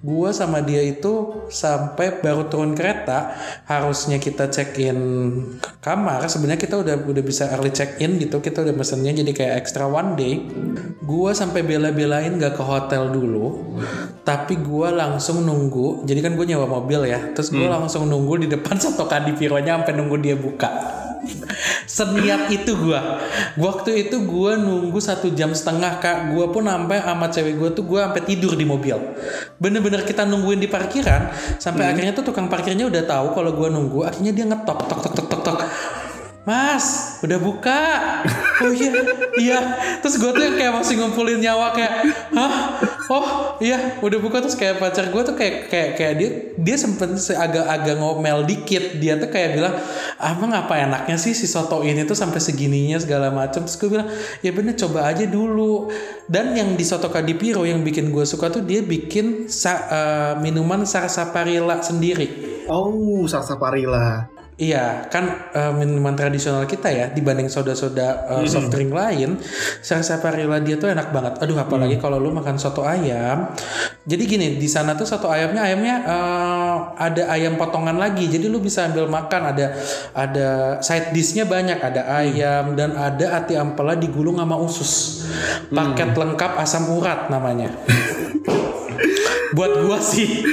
gua 0.00 0.32
sama 0.32 0.64
dia 0.64 0.80
itu 0.80 1.44
sampai 1.52 2.24
baru 2.24 2.48
turun 2.48 2.72
kereta 2.72 3.36
harusnya 3.68 4.16
kita 4.16 4.48
check 4.48 4.76
in 4.80 4.98
kamar 5.84 6.24
sebenarnya 6.24 6.60
kita 6.60 6.80
udah 6.80 6.96
udah 7.04 7.24
bisa 7.24 7.52
early 7.52 7.68
check 7.68 8.00
in 8.00 8.16
gitu 8.16 8.40
kita 8.40 8.64
udah 8.64 8.72
mesennya 8.72 9.12
jadi 9.12 9.32
kayak 9.32 9.54
extra 9.60 9.84
one 9.84 10.16
day. 10.16 10.40
Gua 11.00 11.34
sampai 11.34 11.66
bela-belain 11.66 12.38
gak 12.38 12.54
ke 12.54 12.62
hotel 12.62 13.10
dulu 13.10 13.76
tapi 14.24 14.60
gua 14.60 14.92
langsung 14.92 15.42
nunggu 15.42 16.04
jadi 16.04 16.20
kan 16.22 16.36
gue 16.36 16.46
nyewa 16.46 16.68
mobil 16.68 17.08
ya 17.08 17.32
terus 17.32 17.50
gue 17.50 17.66
langsung 17.66 18.06
nunggu 18.06 18.46
di 18.46 18.48
depan 18.52 18.76
satu 18.84 19.08
kadi 19.08 19.34
pironya 19.34 19.80
sampai 19.80 19.94
nunggu 19.96 20.16
dia 20.20 20.36
buka 20.36 20.99
seniat 21.84 22.48
itu 22.48 22.72
gue 22.76 23.00
waktu 23.60 24.08
itu 24.08 24.24
gue 24.24 24.52
nunggu 24.56 24.98
satu 25.00 25.32
jam 25.32 25.52
setengah 25.52 26.00
kak. 26.00 26.18
Gue 26.32 26.46
pun 26.48 26.64
sampai 26.66 27.02
sama 27.02 27.26
cewek 27.28 27.54
gue 27.60 27.70
tuh 27.76 27.84
gue 27.84 28.00
sampai 28.00 28.22
tidur 28.24 28.52
di 28.56 28.64
mobil. 28.64 28.96
Bener-bener 29.60 30.04
kita 30.04 30.24
nungguin 30.24 30.60
di 30.60 30.68
parkiran 30.68 31.32
sampai 31.60 31.92
akhirnya 31.92 32.12
tuh 32.16 32.30
tukang 32.30 32.48
parkirnya 32.48 32.88
udah 32.88 33.02
tahu 33.04 33.26
kalau 33.36 33.52
gue 33.54 33.68
nunggu 33.68 34.06
akhirnya 34.06 34.32
dia 34.32 34.44
ngetok 34.48 34.78
tok 34.88 35.00
tok 35.04 35.12
tok 35.16 35.26
tok 35.28 35.42
tok. 35.44 35.58
Mas, 36.48 37.20
udah 37.20 37.38
buka. 37.38 37.80
Oh 38.60 38.68
iya, 38.68 38.92
iya. 39.40 39.58
Terus 40.04 40.20
gue 40.20 40.30
tuh 40.30 40.52
kayak 40.52 40.72
masih 40.76 41.00
ngumpulin 41.00 41.40
nyawa 41.40 41.72
kayak, 41.72 41.92
hah? 42.36 42.52
Oh 43.08 43.26
iya, 43.58 43.96
udah 43.98 44.18
buka 44.20 44.44
terus 44.44 44.52
kayak 44.52 44.76
pacar 44.76 45.08
gue 45.08 45.22
tuh 45.24 45.32
kayak 45.32 45.66
kayak 45.66 45.88
kayak 45.96 46.14
dia 46.20 46.30
dia 46.60 46.76
sempet 46.76 47.16
se- 47.16 47.34
agak-agak 47.34 47.96
ngomel 47.96 48.44
dikit. 48.44 49.00
Dia 49.00 49.16
tuh 49.16 49.32
kayak 49.32 49.56
bilang, 49.56 49.74
emang 50.20 50.52
apa 50.52 50.76
enaknya 50.76 51.16
sih 51.16 51.32
si 51.32 51.48
soto 51.48 51.80
ini 51.80 52.04
tuh 52.04 52.12
sampai 52.12 52.36
segininya 52.36 53.00
segala 53.00 53.32
macam. 53.32 53.64
Terus 53.64 53.80
gue 53.80 53.88
bilang, 53.90 54.08
ya 54.44 54.52
bener 54.52 54.76
coba 54.76 55.08
aja 55.08 55.24
dulu. 55.24 55.88
Dan 56.28 56.52
yang 56.52 56.76
di 56.76 56.84
soto 56.84 57.08
Kadipiro 57.08 57.64
yang 57.64 57.80
bikin 57.80 58.12
gue 58.12 58.22
suka 58.22 58.52
tuh 58.52 58.60
dia 58.60 58.84
bikin 58.84 59.48
sa- 59.48 59.88
eh, 59.88 60.32
minuman 60.38 60.84
sarsaparilla 60.84 61.80
sendiri. 61.80 62.28
Oh, 62.68 63.24
sarsaparilla. 63.24 64.28
Iya, 64.60 65.08
kan 65.08 65.48
eh, 65.56 65.72
minuman 65.72 66.12
tradisional 66.12 66.68
kita 66.68 66.92
ya 66.92 67.08
dibanding 67.08 67.48
soda-soda 67.48 68.28
eh, 68.28 68.44
soft 68.44 68.68
drink 68.68 68.92
lain, 68.92 69.40
sarsaparilla 69.80 70.60
dia 70.60 70.76
tuh 70.76 70.92
enak 70.92 71.16
banget. 71.16 71.40
Aduh, 71.40 71.56
apalagi 71.56 71.96
kalau 71.96 72.20
lu 72.20 72.28
makan 72.28 72.60
soto 72.60 72.84
ayam. 72.84 73.48
Jadi 74.04 74.22
gini, 74.28 74.60
di 74.60 74.68
sana 74.68 74.92
tuh 74.92 75.08
soto 75.08 75.32
ayamnya 75.32 75.64
ayamnya 75.64 75.96
eh, 76.04 76.76
ada 76.92 77.32
ayam 77.32 77.56
potongan 77.56 77.96
lagi. 77.96 78.28
Jadi 78.28 78.52
lu 78.52 78.60
bisa 78.60 78.84
ambil 78.84 79.08
makan 79.08 79.56
ada 79.56 79.80
ada 80.12 80.76
side 80.84 81.16
dishnya 81.16 81.48
banyak, 81.48 81.80
ada 81.80 82.20
ayam 82.20 82.76
dan 82.76 82.92
ada 83.00 83.40
ati 83.40 83.56
ampela 83.56 83.96
digulung 83.96 84.36
sama 84.36 84.60
usus. 84.60 85.24
Paket 85.72 86.12
lengkap 86.12 86.60
asam 86.60 86.84
urat 87.00 87.32
namanya. 87.32 87.72
buat 89.56 89.72
gua 89.86 89.98
sih. 89.98 90.44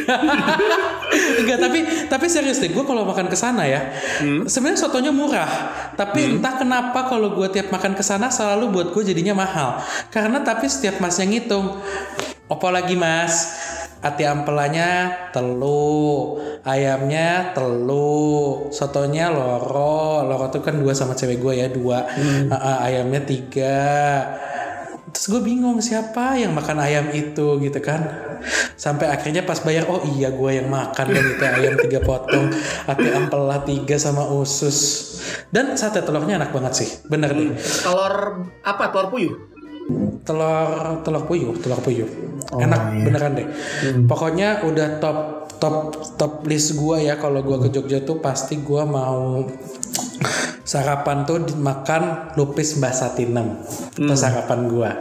Enggak 1.42 1.60
tapi 1.60 1.80
tapi 2.12 2.26
serius 2.28 2.60
deh 2.60 2.72
gua 2.74 2.84
kalau 2.84 3.08
makan 3.08 3.32
ke 3.32 3.38
sana 3.38 3.64
ya 3.64 3.94
sebenarnya 4.50 4.80
sotonya 4.80 5.12
murah 5.16 5.50
tapi 5.96 6.38
entah 6.38 6.60
kenapa 6.60 7.08
kalau 7.08 7.32
gua 7.32 7.48
tiap 7.48 7.72
makan 7.72 7.96
ke 7.96 8.04
sana 8.04 8.28
selalu 8.30 8.70
buat 8.72 8.88
gue 8.94 9.04
jadinya 9.14 9.34
mahal. 9.34 9.82
Karena 10.14 10.46
tapi 10.46 10.70
setiap 10.70 11.02
masnya 11.02 11.26
ngitung 11.28 11.82
opo 12.48 12.68
lagi 12.70 12.94
mas? 12.94 13.66
Ati 13.98 14.30
ampelanya 14.30 15.10
telu 15.34 16.38
ayamnya 16.62 17.52
telu 17.58 18.70
sotonya 18.70 19.34
loro. 19.34 20.22
Loro 20.22 20.54
tuh 20.54 20.62
kan 20.62 20.78
dua 20.78 20.94
sama 20.94 21.18
cewek 21.18 21.42
gue 21.42 21.54
ya 21.58 21.68
dua. 21.74 22.06
Ah, 22.54 22.86
ayamnya 22.86 23.26
tiga 23.26 23.82
Terus 25.14 25.26
gue 25.32 25.42
bingung 25.44 25.80
siapa 25.80 26.36
yang 26.36 26.52
makan 26.52 26.84
ayam 26.84 27.08
itu 27.16 27.60
gitu 27.64 27.80
kan. 27.80 28.08
Sampai 28.78 29.10
akhirnya 29.10 29.42
pas 29.48 29.58
bayar 29.64 29.90
oh 29.90 30.04
iya 30.06 30.30
gue 30.30 30.52
yang 30.62 30.70
makan 30.70 31.10
dan 31.10 31.26
itu 31.26 31.42
ayam 31.42 31.74
tiga 31.74 32.06
potong 32.06 32.54
Ati 32.86 33.10
ampela 33.10 33.66
tiga 33.66 33.98
sama 33.98 34.28
usus. 34.30 34.78
Dan 35.50 35.74
sate 35.74 36.06
telurnya 36.06 36.38
enak 36.38 36.54
banget 36.54 36.74
sih 36.86 36.90
Bener 37.10 37.34
deh. 37.34 37.56
Telur 37.58 38.46
apa? 38.62 38.84
Telur 38.94 39.08
puyuh. 39.10 39.34
Telur 40.22 41.02
telur 41.02 41.24
puyuh 41.26 41.56
Telur 41.58 41.80
puyuh. 41.82 42.10
Enak 42.60 43.04
beneran 43.04 43.34
deh. 43.36 43.48
Pokoknya 44.06 44.64
udah 44.64 45.02
top 45.02 45.20
top 45.58 45.98
top 46.16 46.46
list 46.46 46.78
gue 46.78 47.10
ya. 47.10 47.18
Kalau 47.18 47.42
gue 47.42 47.58
ke 47.68 47.70
Jogja 47.74 48.06
tuh 48.06 48.22
pasti 48.22 48.62
gue 48.62 48.84
mau 48.86 49.44
sarapan 50.68 51.24
tuh 51.24 51.40
makan 51.56 52.36
lupis 52.36 52.76
Mbak 52.76 52.92
Satinem 52.92 53.56
itu 53.96 54.14
sarapan 54.14 54.68
gua 54.68 54.92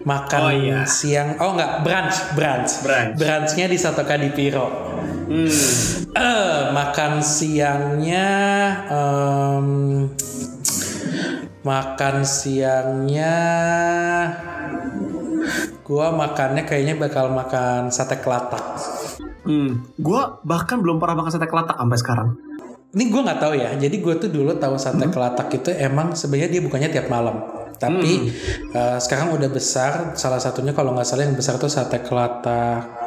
makan 0.00 0.40
Oh, 0.40 0.48
iya. 0.50 0.88
siang 0.88 1.36
oh 1.36 1.52
enggak 1.52 1.84
brunch 1.84 2.16
brunch 2.32 2.72
Brunch. 2.80 3.14
brunchnya 3.14 3.68
di 3.68 3.76
Soto 3.76 4.02
Kadipiro 4.02 4.96
Hmm. 5.28 5.44
eh 6.10 6.72
makan 6.72 7.20
siangnya 7.20 8.28
em, 8.88 9.68
makan 11.60 12.16
siangnya 12.24 13.36
gua 15.82 16.08
makannya 16.10 16.64
kayaknya 16.64 16.96
bakal 16.96 17.28
makan 17.28 17.88
sate 17.88 18.16
kelatak 18.18 18.64
Hmm. 19.44 19.80
Gua 19.96 20.44
bahkan 20.44 20.76
belum 20.76 21.00
pernah 21.00 21.24
makan 21.24 21.32
sate 21.32 21.48
kelatak 21.48 21.72
sampai 21.72 21.96
sekarang. 21.96 22.28
Ini 22.88 23.04
gue 23.12 23.20
nggak 23.20 23.40
tahu 23.40 23.52
ya. 23.56 23.70
Jadi 23.76 23.96
gue 24.00 24.14
tuh 24.16 24.30
dulu 24.32 24.56
tahu 24.56 24.74
sate 24.80 25.06
kelatak 25.12 25.48
itu 25.52 25.70
emang 25.76 26.16
sebenarnya 26.16 26.58
dia 26.58 26.62
bukannya 26.64 26.88
tiap 26.88 27.12
malam. 27.12 27.44
Tapi 27.78 28.32
eh, 28.72 28.98
sekarang 28.98 29.36
udah 29.38 29.48
besar. 29.52 30.16
Salah 30.16 30.40
satunya 30.40 30.72
kalau 30.72 30.96
nggak 30.96 31.06
salah 31.06 31.28
yang 31.28 31.36
besar 31.36 31.60
tuh 31.60 31.70
sate 31.70 32.00
kelatak 32.02 32.97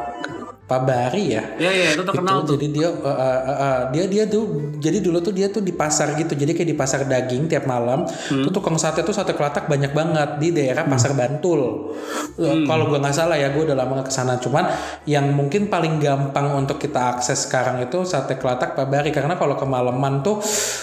Pabari 0.71 1.25
ya. 1.29 1.43
Iya 1.53 1.67
iya 1.69 1.88
itu 1.91 1.99
Itu, 1.99 2.07
terkenal 2.07 2.38
tuh. 2.41 2.55
jadi 2.55 2.67
dia 2.71 2.88
eh, 2.88 3.03
eh, 3.03 3.39
eh, 3.43 3.57
eh, 3.60 3.79
dia 3.91 4.05
dia 4.07 4.23
tuh 4.25 4.43
jadi 4.77 4.97
dulu 4.97 5.19
tuh 5.19 5.34
dia 5.34 5.47
tuh 5.47 5.60
di 5.60 5.71
pasar 5.71 6.15
gitu 6.15 6.31
jadi 6.31 6.47
kayak 6.49 6.69
di 6.69 6.77
pasar 6.77 7.03
daging 7.03 7.45
tiap 7.45 7.65
malam 7.65 8.07
Hmm. 8.07 8.41
tuh 8.41 8.51
tukang 8.51 8.75
sate 8.75 9.01
tuh 9.01 9.12
sate 9.12 9.34
kelatak 9.34 9.67
banyak 9.67 9.91
banget 9.91 10.29
di 10.38 10.49
daerah 10.49 10.86
pasar 10.86 11.12
Bantul 11.12 11.91
Hmm. 12.34 12.63
kalau 12.63 12.88
gua 12.88 12.97
nggak 12.97 13.12
salah 13.13 13.36
ya 13.36 13.49
gue 13.49 13.62
udah 13.62 13.75
lama 13.75 13.91
nggak 13.93 14.07
ke 14.07 14.13
sana 14.13 14.38
cuman 14.38 14.63
yang 15.03 15.27
mungkin 15.29 15.67
paling 15.67 15.99
gampang 15.99 16.55
untuk 16.55 16.77
kita 16.77 17.12
akses 17.12 17.43
sekarang 17.43 17.81
itu 17.81 18.01
sate 18.03 18.36
kelatak 18.36 18.73
Pabari 18.73 19.12
karena 19.12 19.36
kalau 19.36 19.53
kemalaman 19.53 20.21
tuh 20.21 20.39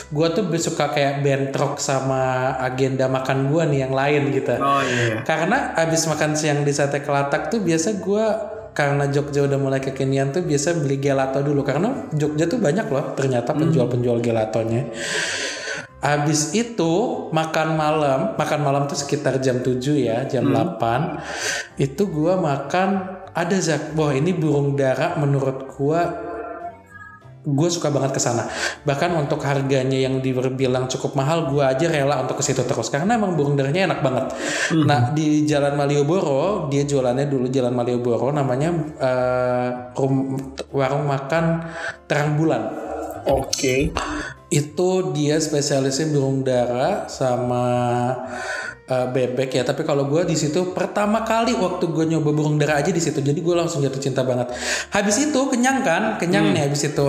gua 0.09 0.29
tuh 0.29 0.45
suka 0.55 0.89
kayak 0.89 1.21
bentrok 1.21 1.79
sama 1.79 2.21
agenda 2.59 3.09
makan 3.09 3.49
gua 3.49 3.65
nih 3.65 3.81
yang 3.81 3.95
lain 3.95 4.23
gitu 4.31 4.53
Oh 4.55 4.83
iya. 4.83 5.23
karena 5.23 5.73
abis 5.75 6.05
makan 6.05 6.35
siang 6.35 6.61
di 6.61 6.71
sate 6.71 7.01
kelatak 7.01 7.49
tuh 7.49 7.59
biasa 7.59 7.97
gue 7.97 8.25
karena 8.79 9.11
Jogja 9.11 9.43
udah 9.43 9.59
mulai 9.59 9.83
kekinian 9.83 10.31
tuh 10.31 10.47
biasa 10.47 10.79
beli 10.79 11.03
gelato 11.03 11.43
dulu 11.43 11.67
karena 11.67 12.07
Jogja 12.15 12.47
tuh 12.47 12.63
banyak 12.63 12.87
loh 12.87 13.11
ternyata 13.19 13.51
penjual-penjual 13.51 14.23
gelatonya. 14.23 14.95
Abis 15.99 16.55
itu 16.55 17.27
makan 17.35 17.75
malam, 17.75 18.39
makan 18.39 18.61
malam 18.63 18.87
tuh 18.87 18.95
sekitar 18.95 19.43
jam 19.43 19.67
7 19.67 19.83
ya, 19.99 20.23
jam 20.31 20.47
8. 20.47 21.75
Itu 21.75 22.07
gua 22.07 22.39
makan 22.39 23.19
ada 23.35 23.59
Zak. 23.59 23.99
Wah, 23.99 24.15
ini 24.15 24.31
burung 24.31 24.79
dara 24.79 25.19
menurut 25.19 25.75
gua 25.75 26.28
gue 27.49 27.69
suka 27.73 27.89
banget 27.89 28.17
ke 28.17 28.21
sana. 28.21 28.45
Bahkan 28.85 29.17
untuk 29.17 29.41
harganya 29.41 29.97
yang 29.97 30.21
dibilang 30.21 30.85
cukup 30.85 31.17
mahal, 31.17 31.49
gue 31.49 31.65
aja 31.65 31.89
rela 31.89 32.21
untuk 32.21 32.41
ke 32.41 32.45
situ 32.45 32.61
terus 32.65 32.93
karena 32.93 33.17
emang 33.17 33.33
burung 33.33 33.57
darahnya 33.57 33.89
enak 33.89 34.01
banget. 34.05 34.27
Nah 34.85 35.17
di 35.17 35.49
Jalan 35.49 35.75
Malioboro 35.79 36.69
dia 36.69 36.85
jualannya 36.85 37.25
dulu 37.25 37.49
Jalan 37.49 37.73
Malioboro 37.73 38.29
namanya 38.29 38.71
eh, 39.01 39.69
rum- 39.97 40.57
warung 40.73 41.09
makan 41.09 41.45
terang 42.05 42.37
bulan. 42.37 42.63
Oke. 43.29 43.93
Itu 44.49 45.13
dia 45.13 45.37
spesialisnya 45.37 46.09
burung 46.13 46.41
dara 46.41 47.05
sama 47.09 47.65
eh, 48.89 49.07
bebek 49.13 49.61
ya. 49.61 49.63
Tapi 49.63 49.85
kalau 49.85 50.09
gue 50.09 50.25
di 50.25 50.35
situ 50.35 50.73
pertama 50.73 51.23
kali 51.23 51.53
waktu 51.55 51.85
gue 51.87 52.05
nyoba 52.17 52.31
burung 52.33 52.57
dara 52.57 52.81
aja 52.81 52.89
di 52.89 52.99
situ, 52.99 53.21
jadi 53.21 53.37
gue 53.37 53.55
langsung 53.55 53.85
jatuh 53.85 54.01
cinta 54.01 54.25
banget. 54.25 54.51
Habis 54.91 55.31
itu 55.31 55.41
kenyang 55.53 55.85
kan, 55.85 56.17
kenyang 56.17 56.51
nih 56.57 56.67
habis 56.67 56.89
itu 56.89 57.07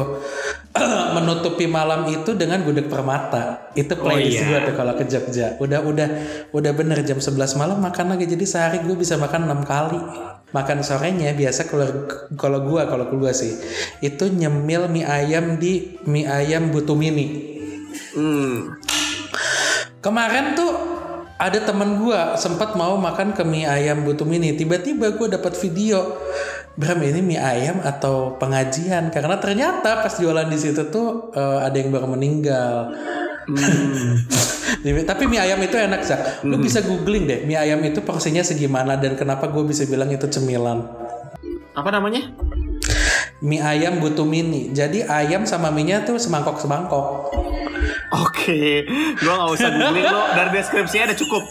menutupi 1.16 1.66
malam 1.66 2.06
itu 2.12 2.36
dengan 2.36 2.62
gudeg 2.62 2.92
permata. 2.92 3.72
Itu 3.74 3.96
playlist 3.96 4.44
iya. 4.44 4.48
gue 4.48 4.60
tuh 4.72 4.76
kalau 4.76 4.94
ke 5.00 5.04
Jogja. 5.08 5.58
Udah 5.58 5.80
udah 5.82 6.08
udah 6.52 6.72
bener 6.76 7.02
jam 7.08 7.18
11 7.18 7.58
malam 7.58 7.80
makan 7.80 8.14
lagi. 8.14 8.28
Jadi 8.28 8.46
sehari 8.46 8.84
gue 8.84 8.94
bisa 8.94 9.16
makan 9.16 9.48
enam 9.48 9.64
kali. 9.64 10.00
Makan 10.50 10.82
sorenya 10.82 11.38
biasa 11.38 11.70
kalau 11.70 12.10
kalau 12.34 12.66
gua 12.66 12.90
kalau 12.90 13.06
gua 13.14 13.30
sih 13.30 13.54
itu 14.02 14.34
nyemil 14.34 14.90
mie 14.90 15.06
ayam 15.06 15.62
di 15.62 16.02
mie 16.10 16.26
ayam 16.26 16.74
butuh 16.74 16.98
mini. 16.98 17.54
Hmm. 18.18 18.74
Kemarin 20.02 20.58
tuh 20.58 20.89
ada 21.40 21.60
teman 21.64 22.04
gua 22.04 22.36
sempat 22.36 22.76
mau 22.76 23.00
makan 23.00 23.32
ke 23.32 23.48
mie 23.48 23.64
ayam 23.64 24.04
butuh 24.04 24.28
mini. 24.28 24.60
Tiba-tiba 24.60 25.16
gua 25.16 25.32
dapat 25.32 25.56
video 25.56 26.20
Bram 26.80 27.00
ini 27.04 27.20
mie 27.20 27.40
ayam 27.40 27.84
atau 27.84 28.40
pengajian 28.40 29.12
karena 29.12 29.36
ternyata 29.40 30.00
pas 30.00 30.16
jualan 30.16 30.48
di 30.48 30.56
situ 30.56 30.88
tuh 30.88 31.32
eh, 31.36 31.60
ada 31.64 31.76
yang 31.76 31.92
baru 31.92 32.08
meninggal. 32.12 32.96
Jadi, 34.86 35.04
Tapi 35.04 35.24
mie 35.28 35.44
ayam 35.44 35.60
itu 35.60 35.76
enak 35.76 36.02
Zak. 36.08 36.22
Lu 36.48 36.56
bisa 36.56 36.80
googling 36.80 37.28
deh 37.28 37.40
mie 37.44 37.60
ayam 37.60 37.84
itu 37.84 38.00
porsinya 38.00 38.44
segimana 38.44 38.96
dan 38.96 39.20
kenapa 39.20 39.52
gue 39.52 39.64
bisa 39.68 39.84
bilang 39.88 40.08
itu 40.08 40.24
cemilan. 40.28 40.88
Apa 41.76 41.90
namanya? 41.92 42.32
Mie 43.44 43.60
ayam 43.60 44.00
butuh 44.00 44.24
mini. 44.24 44.72
Jadi 44.72 45.04
ayam 45.04 45.44
sama 45.44 45.72
mie-nya 45.72 46.08
tuh 46.08 46.16
semangkok 46.16 46.64
semangkok. 46.64 47.32
Oke, 48.10 48.90
gua 49.22 49.34
nggak 49.38 49.52
usah 49.54 49.70
googling 49.70 50.08
lo. 50.10 50.22
Dari 50.34 50.50
deskripsinya 50.50 51.14
ada 51.14 51.18
cukup. 51.18 51.44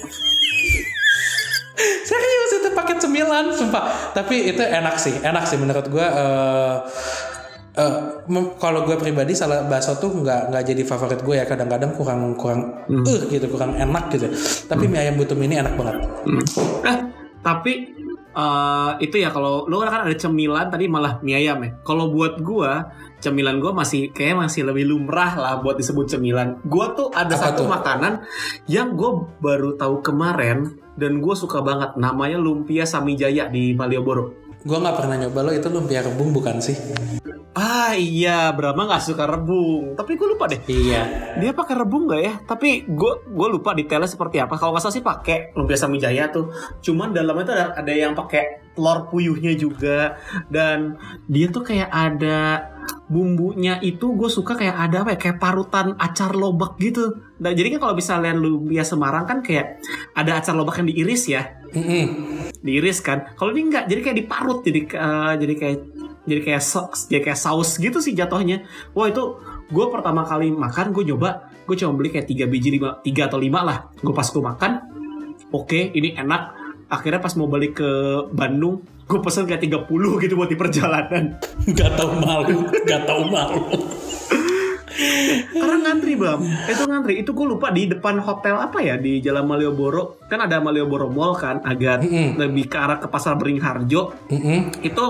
Serius 1.78 2.50
itu 2.58 2.68
paket 2.74 2.98
cemilan, 2.98 3.54
sumpah. 3.54 4.10
Tapi 4.10 4.50
itu 4.50 4.62
enak 4.62 4.98
sih, 4.98 5.14
enak 5.22 5.46
sih 5.46 5.54
menurut 5.54 5.86
eh 5.94 6.74
eh, 7.78 7.94
mem- 8.26 8.58
kalau 8.58 8.82
gue 8.82 8.98
pribadi 8.98 9.38
salah 9.38 9.62
bakso 9.70 9.94
tuh 10.02 10.10
nggak 10.10 10.50
nggak 10.50 10.62
jadi 10.66 10.82
favorit 10.82 11.22
gue 11.22 11.38
ya 11.38 11.46
kadang-kadang 11.46 11.94
kurang 11.94 12.34
kurang 12.34 12.74
eh 12.90 13.20
gitu 13.30 13.46
kurang 13.46 13.78
enak 13.78 14.10
gitu 14.10 14.26
tapi 14.66 14.90
mie 14.90 14.98
ayam 14.98 15.14
butuh 15.14 15.38
ini 15.38 15.62
enak 15.62 15.78
banget 15.78 15.96
Eh, 16.82 16.98
tapi 17.38 17.94
eh, 18.34 18.90
itu 18.98 19.16
ya 19.22 19.30
kalau 19.30 19.70
lo 19.70 19.78
kan 19.78 20.10
ada 20.10 20.16
cemilan 20.18 20.66
tadi 20.74 20.90
malah 20.90 21.22
mie 21.22 21.38
ayam 21.38 21.62
ya. 21.62 21.70
Kalau 21.86 22.10
buat 22.10 22.42
gua 22.42 22.90
cemilan 23.18 23.58
gua 23.58 23.74
masih 23.74 24.10
kayak 24.10 24.38
masih 24.48 24.66
lebih 24.66 24.88
lumrah 24.88 25.34
lah 25.34 25.54
buat 25.60 25.78
disebut 25.78 26.06
cemilan. 26.08 26.62
Gua 26.66 26.94
tuh 26.94 27.10
ada 27.10 27.34
Apa 27.34 27.52
satu 27.52 27.64
tuh? 27.64 27.70
makanan 27.70 28.12
yang 28.70 28.94
gue 28.94 29.10
baru 29.38 29.74
tahu 29.74 30.00
kemarin 30.02 30.78
dan 30.94 31.22
gue 31.22 31.34
suka 31.34 31.62
banget 31.62 31.94
namanya 31.94 32.38
lumpia 32.38 32.82
Samijaya 32.82 33.46
di 33.46 33.72
Malioboro. 33.72 34.34
gue 34.58 34.74
nggak 34.74 34.96
pernah 34.98 35.14
nyoba 35.14 35.46
lo 35.46 35.54
itu 35.54 35.70
lumpia 35.70 36.02
rebung 36.02 36.34
bukan 36.34 36.58
sih 36.58 36.74
Ah 37.58 37.98
iya, 37.98 38.54
Brahma 38.54 38.86
nggak 38.86 39.02
suka 39.02 39.26
rebung. 39.26 39.98
Tapi 39.98 40.14
gue 40.14 40.28
lupa 40.30 40.46
deh. 40.46 40.62
iya 40.70 41.34
Dia 41.42 41.50
pakai 41.50 41.74
rebung 41.74 42.06
nggak 42.06 42.22
ya? 42.22 42.34
Tapi 42.46 42.86
gue 42.86 43.12
gue 43.26 43.48
lupa 43.50 43.74
detailnya 43.74 44.06
seperti 44.06 44.38
apa. 44.38 44.54
Kalau 44.54 44.70
nggak 44.70 44.82
salah 44.86 44.94
sih 44.94 45.02
pakai 45.02 45.58
lumpia 45.58 45.74
Samijaya 45.74 46.30
tuh. 46.30 46.54
Cuman 46.78 47.10
dalamnya 47.10 47.44
tuh 47.50 47.54
ada, 47.58 47.64
ada 47.74 47.90
yang 47.90 48.14
pakai 48.14 48.67
telur 48.78 49.10
puyuhnya 49.10 49.58
juga. 49.58 50.14
Dan 50.46 50.94
dia 51.26 51.50
tuh 51.50 51.66
kayak 51.66 51.90
ada 51.90 52.70
bumbunya 53.10 53.82
itu 53.82 54.14
gue 54.14 54.30
suka 54.30 54.54
kayak 54.54 54.78
ada 54.78 55.02
apa 55.02 55.10
ya 55.16 55.18
kayak 55.18 55.38
parutan 55.42 55.98
acar 55.98 56.38
lobak 56.38 56.78
gitu. 56.78 57.18
Nah, 57.42 57.50
jadi 57.50 57.74
kan 57.76 57.90
kalau 57.90 57.94
misalnya 57.98 58.32
lumpia 58.38 58.86
Semarang 58.86 59.26
kan 59.26 59.42
kayak 59.42 59.82
ada 60.14 60.38
acar 60.38 60.54
lobak 60.54 60.78
yang 60.78 60.88
diiris 60.94 61.26
ya 61.26 61.58
diiris 62.62 62.98
kan. 63.04 63.32
Kalau 63.36 63.52
ini 63.52 63.68
enggak, 63.68 63.84
jadi 63.86 64.00
kayak 64.00 64.16
diparut, 64.24 64.58
jadi 64.64 64.80
eh, 64.88 65.32
jadi 65.40 65.54
kayak 65.56 65.78
jadi 66.28 66.40
kayak 66.44 66.62
saus, 66.62 67.08
jadi 67.08 67.20
kayak 67.24 67.40
saus 67.40 67.70
gitu 67.80 67.98
sih 68.00 68.12
jatuhnya. 68.12 68.64
Wah 68.92 69.08
itu 69.08 69.40
gue 69.68 69.86
pertama 69.92 70.24
kali 70.24 70.52
makan 70.52 70.92
gue 70.92 71.04
nyoba, 71.12 71.48
gue 71.64 71.76
cuma 71.76 71.92
beli 71.96 72.12
kayak 72.12 72.28
tiga 72.28 72.44
biji 72.48 72.72
lima, 72.72 73.00
tiga 73.04 73.28
atau 73.28 73.40
lima 73.40 73.60
lah. 73.64 73.78
Gue 74.00 74.12
pas 74.12 74.28
gue 74.28 74.42
makan, 74.42 74.72
oke 75.52 75.80
ini 75.92 76.16
enak. 76.16 76.67
Akhirnya 76.88 77.20
pas 77.20 77.36
mau 77.36 77.44
balik 77.44 77.84
ke 77.84 77.90
Bandung, 78.32 78.80
gue 79.04 79.20
pesen 79.20 79.44
kayak 79.44 79.60
30 79.60 80.24
gitu 80.24 80.32
buat 80.36 80.48
di 80.48 80.56
perjalanan. 80.56 81.36
nggak 81.72 81.90
tahu 82.00 82.10
malu 82.24 82.64
nggak 82.64 83.02
tahu 83.04 83.22
malu 83.28 83.60
Karena 85.54 85.78
ngantri 85.78 86.18
bang, 86.18 86.42
itu 86.66 86.82
ngantri. 86.82 87.14
Itu 87.22 87.30
gue 87.30 87.46
lupa 87.46 87.70
di 87.70 87.86
depan 87.86 88.18
hotel 88.18 88.58
apa 88.58 88.82
ya 88.82 88.98
di 88.98 89.22
Jalan 89.22 89.46
Malioboro. 89.46 90.18
Kan 90.26 90.42
ada 90.42 90.58
Malioboro 90.58 91.06
Mall 91.06 91.38
kan, 91.38 91.62
agak 91.62 92.02
Mm-mm. 92.02 92.34
lebih 92.34 92.66
ke 92.66 92.74
arah 92.74 92.98
ke 92.98 93.06
pasar 93.06 93.38
Beringharjo. 93.38 94.26
Mm-mm. 94.26 94.74
itu 94.82 95.04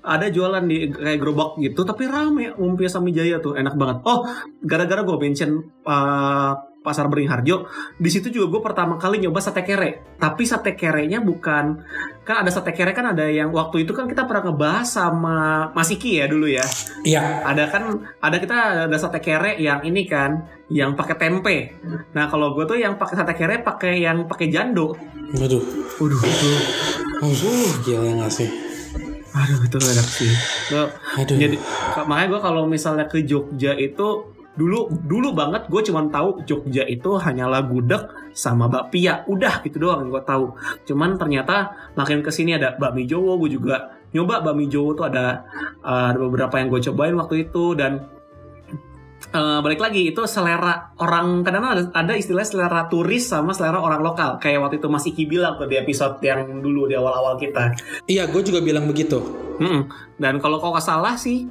ada 0.00 0.32
jualan 0.32 0.64
di 0.64 0.88
kayak 0.88 1.20
gerobak 1.20 1.60
gitu 1.60 1.84
tapi 1.84 2.08
rame 2.08 2.56
lumpia 2.56 2.88
Samijaya 2.88 3.36
tuh 3.36 3.60
enak 3.60 3.76
banget 3.76 4.00
oh 4.08 4.24
gara-gara 4.64 5.04
gue 5.04 5.16
mention 5.20 5.50
uh, 5.84 6.52
pasar 6.86 7.10
Beringharjo 7.10 7.66
di 7.98 8.06
situ 8.06 8.30
juga 8.30 8.46
gue 8.54 8.60
pertama 8.62 8.94
kali 8.94 9.18
nyoba 9.18 9.42
sate 9.42 9.66
kere. 9.66 10.14
Tapi 10.22 10.46
sate 10.46 10.78
kerenya 10.78 11.18
bukan 11.18 11.82
kan 12.22 12.46
ada 12.46 12.50
sate 12.54 12.70
kere 12.70 12.94
kan 12.94 13.10
ada 13.10 13.26
yang 13.26 13.50
waktu 13.50 13.82
itu 13.82 13.90
kan 13.90 14.06
kita 14.06 14.22
pernah 14.30 14.46
ngebahas 14.46 14.86
sama 14.86 15.68
Mas 15.74 15.90
Iki 15.90 16.22
ya 16.22 16.26
dulu 16.30 16.46
ya. 16.46 16.62
Iya. 17.02 17.42
Ada 17.42 17.66
kan 17.74 17.82
ada 18.22 18.36
kita 18.38 18.86
ada 18.86 18.96
sate 19.02 19.18
kere 19.18 19.58
yang 19.58 19.82
ini 19.82 20.06
kan 20.06 20.46
yang 20.70 20.94
pakai 20.94 21.18
tempe. 21.18 21.74
Nah 22.14 22.30
kalau 22.30 22.54
gue 22.54 22.62
tuh 22.70 22.78
yang 22.78 22.94
pakai 22.94 23.18
sate 23.18 23.34
kere 23.34 23.66
pakai 23.66 23.98
yang 24.06 24.30
pakai 24.30 24.46
jando. 24.46 24.94
Waduh. 25.34 25.62
Waduh 25.98 26.20
itu. 26.22 26.50
Uh, 27.18 27.70
gila 27.82 28.22
nggak 28.22 28.30
sih? 28.30 28.46
Aduh 29.36 29.60
itu 29.64 29.76
enak 29.76 30.08
sih. 30.08 30.32
Aduh. 30.72 31.36
Jadi 31.36 31.56
ka- 31.92 32.06
makanya 32.08 32.28
gue 32.36 32.40
kalau 32.40 32.62
misalnya 32.64 33.04
ke 33.08 33.20
Jogja 33.24 33.72
itu 33.76 34.35
dulu 34.56 34.88
dulu 34.88 35.36
banget 35.36 35.68
gue 35.68 35.82
cuma 35.84 36.08
tahu 36.08 36.42
Jogja 36.48 36.82
itu 36.88 37.20
hanyalah 37.20 37.62
gudeg 37.68 38.08
sama 38.32 38.66
bakpia. 38.66 39.22
Udah 39.28 39.60
gitu 39.62 39.76
doang 39.78 40.08
yang 40.08 40.10
gue 40.16 40.24
tahu. 40.24 40.56
Cuman 40.88 41.20
ternyata 41.20 41.76
makin 41.94 42.24
ke 42.24 42.32
sini 42.32 42.56
ada 42.56 42.74
bakmi 42.74 43.04
Jowo 43.04 43.36
gue 43.44 43.52
juga 43.52 43.92
nyoba 44.16 44.40
bakmi 44.40 44.66
Jowo 44.66 44.96
tuh 44.96 45.12
ada 45.12 45.44
uh, 45.84 46.10
ada 46.10 46.18
beberapa 46.18 46.56
yang 46.56 46.72
gue 46.72 46.80
cobain 46.90 47.14
waktu 47.14 47.48
itu 47.48 47.76
dan 47.76 48.08
uh, 49.36 49.60
balik 49.60 49.80
lagi 49.80 50.08
itu 50.08 50.22
selera 50.24 50.96
orang 51.00 51.44
kadang 51.44 51.64
ada, 51.66 51.82
ada 51.92 52.12
istilah 52.16 52.44
selera 52.44 52.88
turis 52.88 53.28
sama 53.28 53.52
selera 53.52 53.80
orang 53.80 54.00
lokal. 54.00 54.40
Kayak 54.40 54.64
waktu 54.64 54.76
itu 54.80 54.88
Mas 54.88 55.04
Iki 55.04 55.24
bilang 55.28 55.60
tuh 55.60 55.68
di 55.68 55.76
episode 55.76 56.16
yang 56.24 56.64
dulu 56.64 56.88
di 56.88 56.96
awal-awal 56.96 57.36
kita. 57.36 57.76
Iya 58.08 58.28
gue 58.30 58.42
juga 58.44 58.64
bilang 58.64 58.88
begitu. 58.88 59.20
Mm-mm. 59.56 59.88
Dan 60.20 60.40
kalau 60.40 60.60
kau 60.60 60.76
salah 60.76 61.16
sih, 61.16 61.48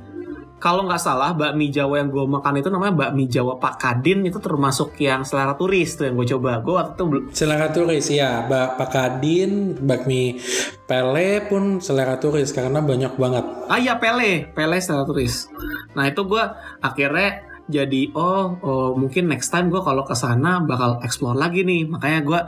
kalau 0.65 0.81
nggak 0.89 0.97
salah 0.97 1.37
bakmi 1.37 1.69
Jawa 1.69 2.01
yang 2.01 2.09
gue 2.09 2.25
makan 2.25 2.57
itu 2.57 2.73
namanya 2.73 3.05
bakmi 3.05 3.29
Jawa 3.29 3.61
Pak 3.61 3.77
Kadin 3.77 4.25
itu 4.25 4.41
termasuk 4.41 4.97
yang 4.97 5.21
selera 5.21 5.53
turis 5.53 5.93
tuh 5.93 6.09
yang 6.09 6.17
gue 6.17 6.25
coba. 6.33 6.57
Gue 6.65 6.73
waktu 6.73 6.97
itu 6.97 7.05
selera 7.37 7.69
turis 7.69 8.09
ya 8.09 8.49
Bak 8.49 8.81
Pak 8.81 8.89
Kadin 8.89 9.77
bakmi 9.77 10.41
Pele 10.89 11.45
pun 11.45 11.77
selera 11.77 12.17
turis 12.17 12.49
karena 12.49 12.81
banyak 12.81 13.13
banget 13.13 13.45
ah 13.69 13.77
iya 13.77 14.01
Pele, 14.01 14.49
Pele 14.57 14.81
selera 14.81 15.05
turis. 15.05 15.53
Nah 15.93 16.09
itu 16.09 16.25
gue 16.25 16.41
akhirnya 16.81 17.44
jadi 17.65 18.13
oh, 18.13 18.61
oh 18.61 18.89
mungkin 18.93 19.25
next 19.25 19.49
time 19.49 19.73
gue 19.73 19.81
kalau 19.81 20.05
ke 20.05 20.13
sana 20.13 20.61
bakal 20.61 21.01
explore 21.01 21.33
lagi 21.33 21.65
nih. 21.65 21.89
Makanya 21.89 22.19
gue 22.21 22.39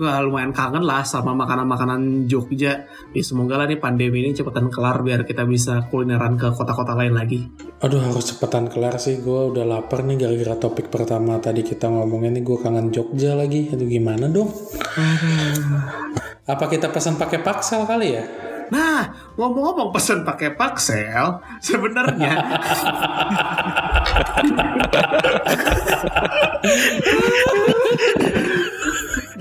gue 0.00 0.12
lumayan 0.24 0.56
kangen 0.56 0.80
lah 0.80 1.04
sama 1.04 1.36
makanan-makanan 1.36 2.24
Jogja. 2.24 2.88
Ya 3.12 3.22
semoga 3.22 3.60
lah 3.60 3.68
nih 3.68 3.76
pandemi 3.76 4.24
ini 4.24 4.32
cepetan 4.32 4.72
kelar 4.72 5.04
biar 5.04 5.28
kita 5.28 5.44
bisa 5.44 5.84
kulineran 5.92 6.40
ke 6.40 6.48
kota-kota 6.56 6.96
lain 6.96 7.12
lagi. 7.12 7.44
Aduh 7.84 8.00
harus 8.00 8.32
cepetan 8.32 8.72
kelar 8.72 8.96
sih. 8.96 9.20
Gue 9.20 9.52
udah 9.52 9.68
lapar 9.68 10.08
nih 10.08 10.16
gara-gara 10.16 10.56
topik 10.56 10.88
pertama 10.88 11.36
tadi 11.36 11.60
kita 11.60 11.92
ngomongin 11.92 12.32
nih. 12.40 12.42
Gue 12.44 12.56
kangen 12.56 12.88
Jogja 12.88 13.36
lagi. 13.36 13.68
Aduh 13.68 13.84
gimana 13.84 14.32
dong? 14.32 14.48
Apa 16.48 16.64
kita 16.72 16.88
pesan 16.88 17.20
pakai 17.20 17.44
paksel 17.44 17.84
kali 17.84 18.08
ya? 18.16 18.51
Nah, 18.70 19.32
ngomong-ngomong 19.34 19.90
pesen 19.90 20.22
pakai 20.22 20.54
paksel, 20.54 21.40
sebenarnya 21.58 22.34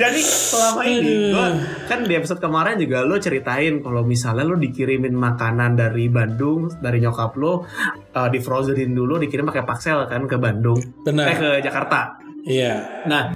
Jadi 0.02 0.22
selama 0.24 0.82
ini 0.88 1.30
gua 1.30 1.54
kan 1.86 2.08
di 2.10 2.14
episode 2.18 2.42
kemarin 2.42 2.80
juga 2.82 3.06
lo 3.06 3.22
ceritain 3.22 3.84
kalau 3.86 4.02
misalnya 4.02 4.48
lo 4.48 4.58
dikirimin 4.58 5.14
makanan 5.14 5.78
dari 5.78 6.10
Bandung 6.10 6.74
dari 6.82 6.98
nyokap 6.98 7.38
lo 7.38 7.68
uh, 8.16 8.30
di 8.32 8.40
frozenin 8.42 8.98
dulu 8.98 9.22
dikirim 9.22 9.46
pakai 9.46 9.62
paksel 9.62 10.10
kan 10.10 10.26
ke 10.26 10.42
Bandung 10.42 10.80
Benar. 11.06 11.26
eh 11.30 11.38
ke 11.38 11.50
Jakarta. 11.62 12.18
Iya 12.42 13.06
Nah, 13.06 13.30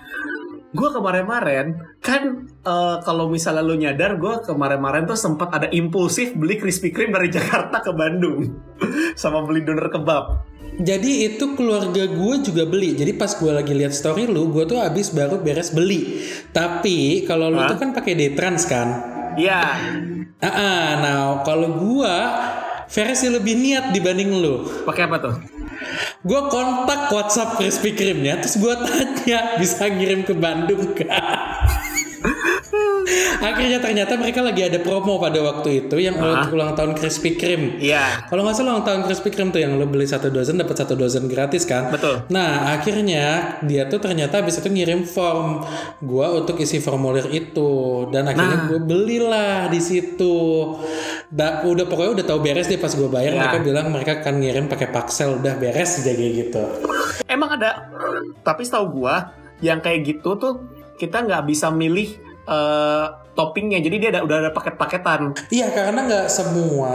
gue 0.75 0.89
kemarin-kemarin 0.91 1.79
kan 2.03 2.45
eh, 2.51 2.97
kalau 3.07 3.31
misalnya 3.31 3.63
lu 3.63 3.79
nyadar, 3.79 4.19
gue 4.19 4.43
kemarin-kemarin 4.43 5.07
tuh 5.07 5.15
sempat 5.15 5.49
ada 5.55 5.67
impulsif 5.71 6.35
beli 6.35 6.59
Krispy 6.59 6.91
Kreme 6.91 7.15
dari 7.15 7.31
Jakarta 7.35 7.79
ke 7.79 7.95
Bandung 7.95 8.59
sama 9.15 9.41
beli 9.47 9.63
doner 9.63 9.87
kebab. 9.87 10.51
Jadi 10.75 11.31
itu 11.31 11.55
keluarga 11.55 12.03
gue 12.03 12.35
juga 12.43 12.67
beli. 12.67 12.99
Jadi 12.99 13.15
pas 13.15 13.31
gue 13.31 13.47
lagi 13.47 13.71
lihat 13.71 13.95
story 13.95 14.27
lu, 14.27 14.51
gue 14.51 14.67
tuh 14.67 14.83
abis 14.83 15.15
baru 15.15 15.39
beres 15.39 15.71
beli. 15.71 16.19
Tapi 16.51 17.23
kalau 17.23 17.47
lu 17.47 17.63
Hah? 17.63 17.71
tuh 17.71 17.79
kan 17.79 17.95
pakai 17.95 18.11
Detrans 18.19 18.67
kan? 18.67 18.87
Iya, 19.39 19.63
Ah, 20.43 20.47
ah, 20.51 20.85
nah 20.99 21.19
kalau 21.47 21.79
gue 21.79 22.15
versi 22.89 23.27
lebih 23.31 23.55
niat 23.57 23.91
dibanding 23.91 24.29
lu. 24.41 24.67
pakai 24.85 25.09
apa 25.09 25.17
tuh? 25.21 25.35
Gue 26.25 26.41
kontak 26.49 27.11
WhatsApp 27.11 27.59
Krispy 27.61 27.93
Kreme-nya, 27.93 28.41
terus 28.41 28.57
gue 28.57 28.73
tanya 28.73 29.59
bisa 29.61 29.85
ngirim 29.85 30.25
ke 30.25 30.33
Bandung 30.33 30.95
kan? 30.97 31.54
Akhirnya 33.37 33.79
ternyata 33.79 34.15
mereka 34.15 34.39
lagi 34.39 34.61
ada 34.61 34.79
promo 34.79 35.17
pada 35.17 35.39
waktu 35.39 35.85
itu 35.85 35.95
yang 35.97 36.15
Ah. 36.17 36.47
ulang 36.47 36.73
tahun 36.73 36.93
Krispy 36.93 37.35
Kreme. 37.35 37.77
Iya. 37.77 38.25
Kalau 38.25 38.41
nggak 38.41 38.55
salah 38.55 38.71
ulang 38.75 38.85
tahun 38.85 39.01
Krispy 39.05 39.29
Kreme 39.29 39.51
tuh 39.51 39.61
yang 39.61 39.75
lo 39.75 39.85
beli 39.85 40.05
satu 40.05 40.27
dozen 40.27 40.57
dapat 40.57 40.75
satu 40.75 40.93
dozen 40.93 41.27
gratis 41.27 41.63
kan? 41.63 41.91
Betul. 41.91 42.25
Nah 42.29 42.73
akhirnya 42.73 43.25
dia 43.61 43.85
tuh 43.85 43.99
ternyata 43.99 44.39
habis 44.39 44.57
itu 44.57 44.67
ngirim 44.67 45.03
form 45.03 45.61
gua 45.99 46.33
untuk 46.33 46.57
isi 46.57 46.79
formulir 46.79 47.27
itu 47.29 47.71
dan 48.09 48.25
akhirnya 48.25 48.57
Nah. 48.57 48.67
gue 48.67 48.79
belilah 48.79 49.67
di 49.67 49.79
situ. 49.79 50.35
Da, 51.27 51.61
udah 51.63 51.85
pokoknya 51.85 52.11
udah 52.21 52.25
tahu 52.25 52.39
beres 52.39 52.65
deh 52.65 52.77
pas 52.77 52.89
gue 52.89 53.07
bayar 53.07 53.33
Ya. 53.33 53.39
mereka 53.41 53.57
bilang 53.59 53.85
mereka 53.89 54.11
akan 54.19 54.35
ngirim 54.39 54.65
pakai 54.65 54.87
paksel 54.87 55.37
udah 55.37 55.53
beres 55.55 55.99
aja 55.99 56.11
kayak 56.11 56.33
gitu. 56.39 56.63
Emang 57.25 57.53
ada, 57.53 57.89
tapi 58.41 58.63
setahu 58.63 59.01
gua 59.01 59.33
yang 59.59 59.79
kayak 59.79 60.05
gitu 60.05 60.35
tuh 60.35 60.63
kita 60.95 61.21
nggak 61.21 61.43
bisa 61.45 61.67
milih 61.67 62.15
eh, 62.45 63.05
toppingnya. 63.35 63.83
Jadi 63.83 63.95
dia 63.99 64.09
ada, 64.15 64.23
udah 64.23 64.37
ada 64.47 64.51
paket-paketan. 64.55 65.35
Iya 65.51 65.67
karena 65.75 66.07
nggak 66.07 66.27
semua, 66.31 66.93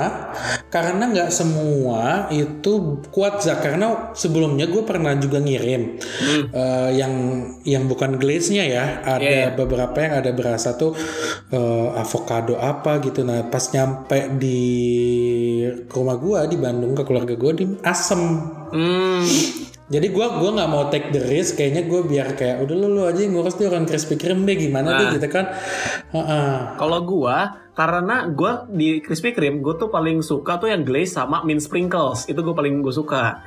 karena 0.72 1.04
nggak 1.12 1.30
semua 1.30 2.32
itu 2.32 3.04
kuat 3.12 3.44
Zak. 3.44 3.60
Karena 3.60 4.10
sebelumnya 4.16 4.64
gue 4.64 4.80
pernah 4.88 5.12
juga 5.20 5.36
ngirim 5.36 6.00
eh, 6.48 6.90
yang 6.96 7.12
yang 7.68 7.84
bukan 7.84 8.16
glaze-nya 8.16 8.64
ya. 8.64 8.84
Ada 9.04 9.20
Iya, 9.20 9.36
iya. 9.36 9.48
beberapa 9.52 9.96
yang 10.00 10.14
ada 10.24 10.30
berasa 10.32 10.74
tuh 10.80 10.96
eh, 11.52 11.88
avocado 11.94 12.56
apa 12.56 13.04
gitu. 13.04 13.20
Nah 13.20 13.44
pas 13.52 13.68
nyampe 13.70 14.32
di 14.40 14.62
rumah 15.92 16.16
gue 16.16 16.40
di 16.48 16.56
Bandung 16.56 16.96
ke 16.96 17.04
keluarga 17.04 17.36
gue 17.36 17.52
di 17.52 17.64
asem. 17.84 18.22
Hmm, 18.70 19.26
Jadi 19.90 20.06
gue 20.14 20.22
gua 20.22 20.50
nggak 20.54 20.70
mau 20.70 20.86
take 20.86 21.10
the 21.10 21.18
risk. 21.18 21.58
Kayaknya 21.58 21.82
gue 21.90 22.00
biar 22.06 22.28
kayak 22.38 22.62
udah 22.62 22.74
lu, 22.78 22.86
lu 22.94 23.02
aja 23.02 23.26
ngurus 23.26 23.58
deh 23.58 23.66
orang 23.66 23.90
Krispy 23.90 24.14
Kreme 24.14 24.46
deh 24.46 24.54
gimana 24.54 24.94
deh 24.94 25.06
Nah. 25.10 25.12
gitu 25.18 25.26
kan. 25.26 25.50
Heeh. 26.10 26.54
kalau 26.78 27.02
gua 27.02 27.58
karena 27.74 28.30
gua 28.30 28.70
di 28.70 29.02
Krispy 29.02 29.34
Kreme 29.34 29.58
gue 29.58 29.74
tuh 29.74 29.90
paling 29.90 30.22
suka 30.22 30.62
tuh 30.62 30.70
yang 30.70 30.86
glaze 30.86 31.18
sama 31.18 31.42
mint 31.42 31.58
sprinkles. 31.58 32.30
Itu 32.30 32.38
gue 32.46 32.54
paling 32.54 32.86
gue 32.86 32.94
suka. 32.94 33.42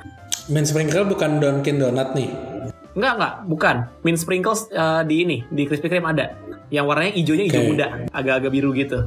Mint 0.52 0.68
sprinkle 0.68 1.08
bukan 1.08 1.40
Dunkin 1.40 1.80
Donut 1.80 2.12
nih. 2.12 2.53
Enggak, 2.94 3.12
enggak, 3.18 3.34
bukan. 3.50 3.76
Mint 4.06 4.18
sprinkles 4.18 4.70
eh, 4.70 5.02
di 5.06 5.26
ini, 5.26 5.38
di 5.50 5.62
Krispy 5.66 5.90
Kreme 5.90 6.14
ada. 6.14 6.26
Yang 6.72 6.84
warnanya 6.90 7.12
hijaunya 7.14 7.44
hijau 7.46 7.60
Oke. 7.60 7.70
muda, 7.76 7.86
agak-agak 8.10 8.50
biru 8.50 8.70
gitu. 8.74 8.98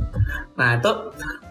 Nah, 0.55 0.77
itu 0.77 0.91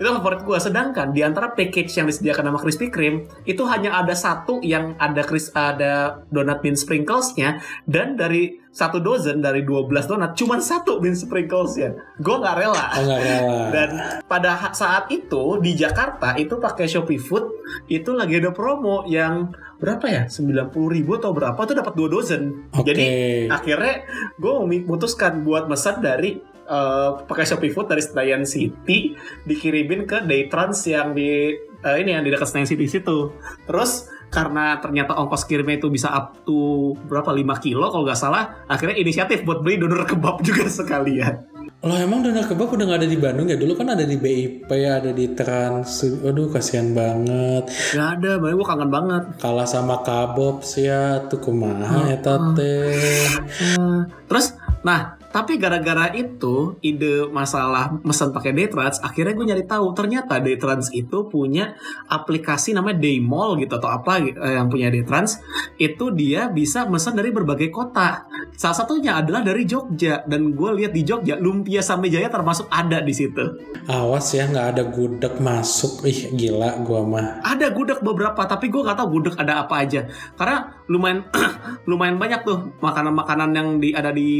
itu 0.01 0.09
favorit 0.09 0.41
gue. 0.47 0.59
Sedangkan 0.62 1.11
di 1.12 1.20
antara 1.20 1.53
package 1.53 1.93
yang 1.99 2.07
disediakan 2.09 2.53
sama 2.53 2.61
Krispy 2.62 2.87
Kreme, 2.89 3.26
itu 3.45 3.62
hanya 3.66 4.01
ada 4.01 4.14
satu 4.14 4.62
yang 4.62 4.95
ada 4.97 5.26
kris 5.26 5.51
ada 5.53 6.22
donat 6.30 6.62
mint 6.62 6.78
sprinklesnya 6.78 7.61
dan 7.84 8.14
dari 8.14 8.55
satu 8.76 9.01
dozen 9.01 9.41
dari 9.41 9.64
12 9.64 9.89
donat 10.05 10.37
cuman 10.37 10.61
satu 10.61 11.01
mint 11.01 11.16
sprinklesnya. 11.16 11.97
Gue 12.20 12.37
nggak 12.39 12.57
rela. 12.61 12.87
Oh 12.97 13.16
rela. 13.16 13.61
Dan 13.74 13.91
pada 14.28 14.72
saat 14.76 15.09
itu 15.09 15.59
di 15.64 15.72
Jakarta 15.72 16.37
itu 16.37 16.61
pakai 16.61 16.84
Shopee 16.84 17.20
Food 17.20 17.45
itu 17.89 18.12
lagi 18.12 18.37
ada 18.37 18.53
promo 18.53 19.09
yang 19.09 19.49
berapa 19.77 20.07
ya 20.09 20.22
90.000 20.29 20.72
ribu 20.72 21.20
atau 21.20 21.37
berapa 21.37 21.61
tuh 21.68 21.77
dapat 21.77 21.93
dua 21.93 22.09
dozen. 22.09 22.68
Oke. 22.72 22.93
Jadi 22.93 23.05
akhirnya 23.49 24.05
gue 24.41 24.53
memutuskan 24.64 25.45
buat 25.45 25.68
pesan 25.68 26.01
dari 26.01 26.41
eh, 26.64 27.11
pakai 27.29 27.45
Shopee 27.45 27.72
Food 27.72 27.93
dari 27.93 28.03
Senayan 28.03 28.49
City 28.49 29.12
dikirimin 29.45 30.09
ke 30.09 30.24
Daytrans 30.24 30.81
yang 30.89 31.12
di 31.12 31.53
eh, 31.61 31.97
ini 32.01 32.16
yang 32.16 32.24
di 32.24 32.33
dekat 32.33 32.49
Senayan 32.49 32.68
City 32.68 32.89
situ. 32.89 33.37
Terus 33.68 34.09
karena 34.27 34.83
ternyata 34.83 35.14
ongkos 35.14 35.47
kirimnya 35.47 35.79
itu 35.79 35.89
bisa 35.93 36.11
up 36.11 36.35
to 36.43 36.93
berapa 37.07 37.31
5 37.31 37.62
kilo 37.62 37.87
kalau 37.95 38.03
nggak 38.03 38.18
salah 38.18 38.66
akhirnya 38.66 38.99
inisiatif 38.99 39.47
buat 39.47 39.62
beli 39.62 39.79
donor 39.79 40.03
kebab 40.03 40.43
juga 40.47 40.66
sekalian. 40.66 41.56
Loh 41.85 41.99
emang 42.01 42.24
donor 42.24 42.49
kebab 42.49 42.72
udah 42.72 42.89
gak 42.89 43.01
ada 43.05 43.09
di 43.09 43.18
Bandung 43.20 43.53
ya? 43.53 43.61
Dulu 43.61 43.77
kan 43.77 43.93
ada 43.93 44.09
di 44.09 44.16
BIP, 44.16 44.70
ada 44.70 45.12
di 45.12 45.37
Trans. 45.37 46.09
Aduh 46.24 46.49
kasihan 46.49 46.97
banget. 46.97 47.68
Gak 47.93 48.09
ada, 48.20 48.41
makanya 48.41 48.57
gue 48.57 48.66
kangen 48.66 48.91
banget. 48.91 49.22
Kalah 49.37 49.68
sama 49.68 50.01
Kabob 50.01 50.64
sih 50.64 50.89
ya. 50.89 51.29
Tuh 51.29 51.37
kumaha 51.37 52.09
eta 52.09 52.57
teh. 52.57 53.29
Eh, 53.37 54.01
terus, 54.24 54.57
nah, 54.81 55.16
tapi 55.37 55.61
gara-gara 55.61 56.09
itu 56.16 56.80
ide 56.80 57.28
masalah 57.28 57.93
mesen 58.01 58.32
pakai 58.32 58.57
Daytrans, 58.57 59.05
akhirnya 59.05 59.37
gue 59.37 59.47
nyari 59.53 59.64
tahu 59.68 59.93
ternyata 59.93 60.41
Daytrans 60.41 60.89
itu 60.97 61.28
punya 61.28 61.76
aplikasi 62.09 62.72
namanya 62.72 63.05
Daymall 63.05 63.61
gitu 63.61 63.76
atau 63.76 63.93
apa 63.93 64.16
eh, 64.16 64.32
yang 64.57 64.72
punya 64.72 64.89
Daytrans 64.89 65.45
itu 65.76 66.09
dia 66.16 66.49
bisa 66.49 66.89
mesen 66.89 67.12
dari 67.12 67.37
berbagai 67.37 67.68
kota. 67.68 68.24
Salah 68.57 68.80
satunya 68.80 69.20
adalah 69.20 69.45
dari 69.45 69.68
Jogja 69.68 70.24
dan 70.24 70.57
gue 70.57 70.70
lihat 70.80 70.97
di 70.97 71.05
Jogja 71.05 71.37
Lumpia 71.37 71.84
Samijaya 71.84 72.32
termasuk 72.32 72.72
ada 72.72 73.05
di 73.05 73.12
situ. 73.12 73.45
Awas 73.93 74.32
ya 74.32 74.49
nggak 74.49 74.66
ada 74.72 74.82
gudeg 74.89 75.37
masuk. 75.37 76.01
Ih 76.09 76.32
gila 76.32 76.80
gua 76.80 77.05
mah. 77.05 77.45
Ada 77.45 77.76
gudeg 77.76 78.01
beberapa, 78.01 78.41
tapi 78.49 78.72
gue 78.72 78.80
nggak 78.80 78.97
tahu 78.97 79.09
gudeg 79.20 79.37
ada 79.37 79.68
apa 79.68 79.84
aja. 79.84 80.09
Karena 80.32 80.76
lumayan 80.87 81.26
lumayan 81.91 82.16
banyak 82.18 82.47
tuh 82.47 82.74
makanan-makanan 82.78 83.51
yang 83.55 83.68
di 83.82 83.91
ada 83.91 84.11
di 84.14 84.30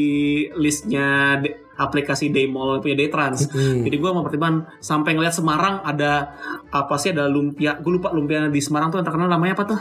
listnya 0.55 1.39
de- 1.43 1.67
aplikasi 1.77 2.33
Daymall 2.33 2.81
punya 2.81 2.97
Daytrans. 2.97 3.53
Hmm. 3.53 3.85
Jadi 3.85 3.97
gue 4.01 4.11
mempertimbangkan 4.11 4.81
sampai 4.81 5.13
ngeliat 5.13 5.35
Semarang 5.37 5.85
ada 5.85 6.33
apa 6.73 6.95
sih 6.97 7.13
ada 7.13 7.29
lumpia. 7.29 7.77
Gue 7.79 8.01
lupa 8.01 8.11
lumpia 8.17 8.49
di 8.49 8.61
Semarang 8.65 8.89
tuh 8.89 8.99
yang 9.03 9.07
terkenal 9.07 9.29
namanya 9.29 9.61
apa 9.61 9.65
tuh? 9.69 9.81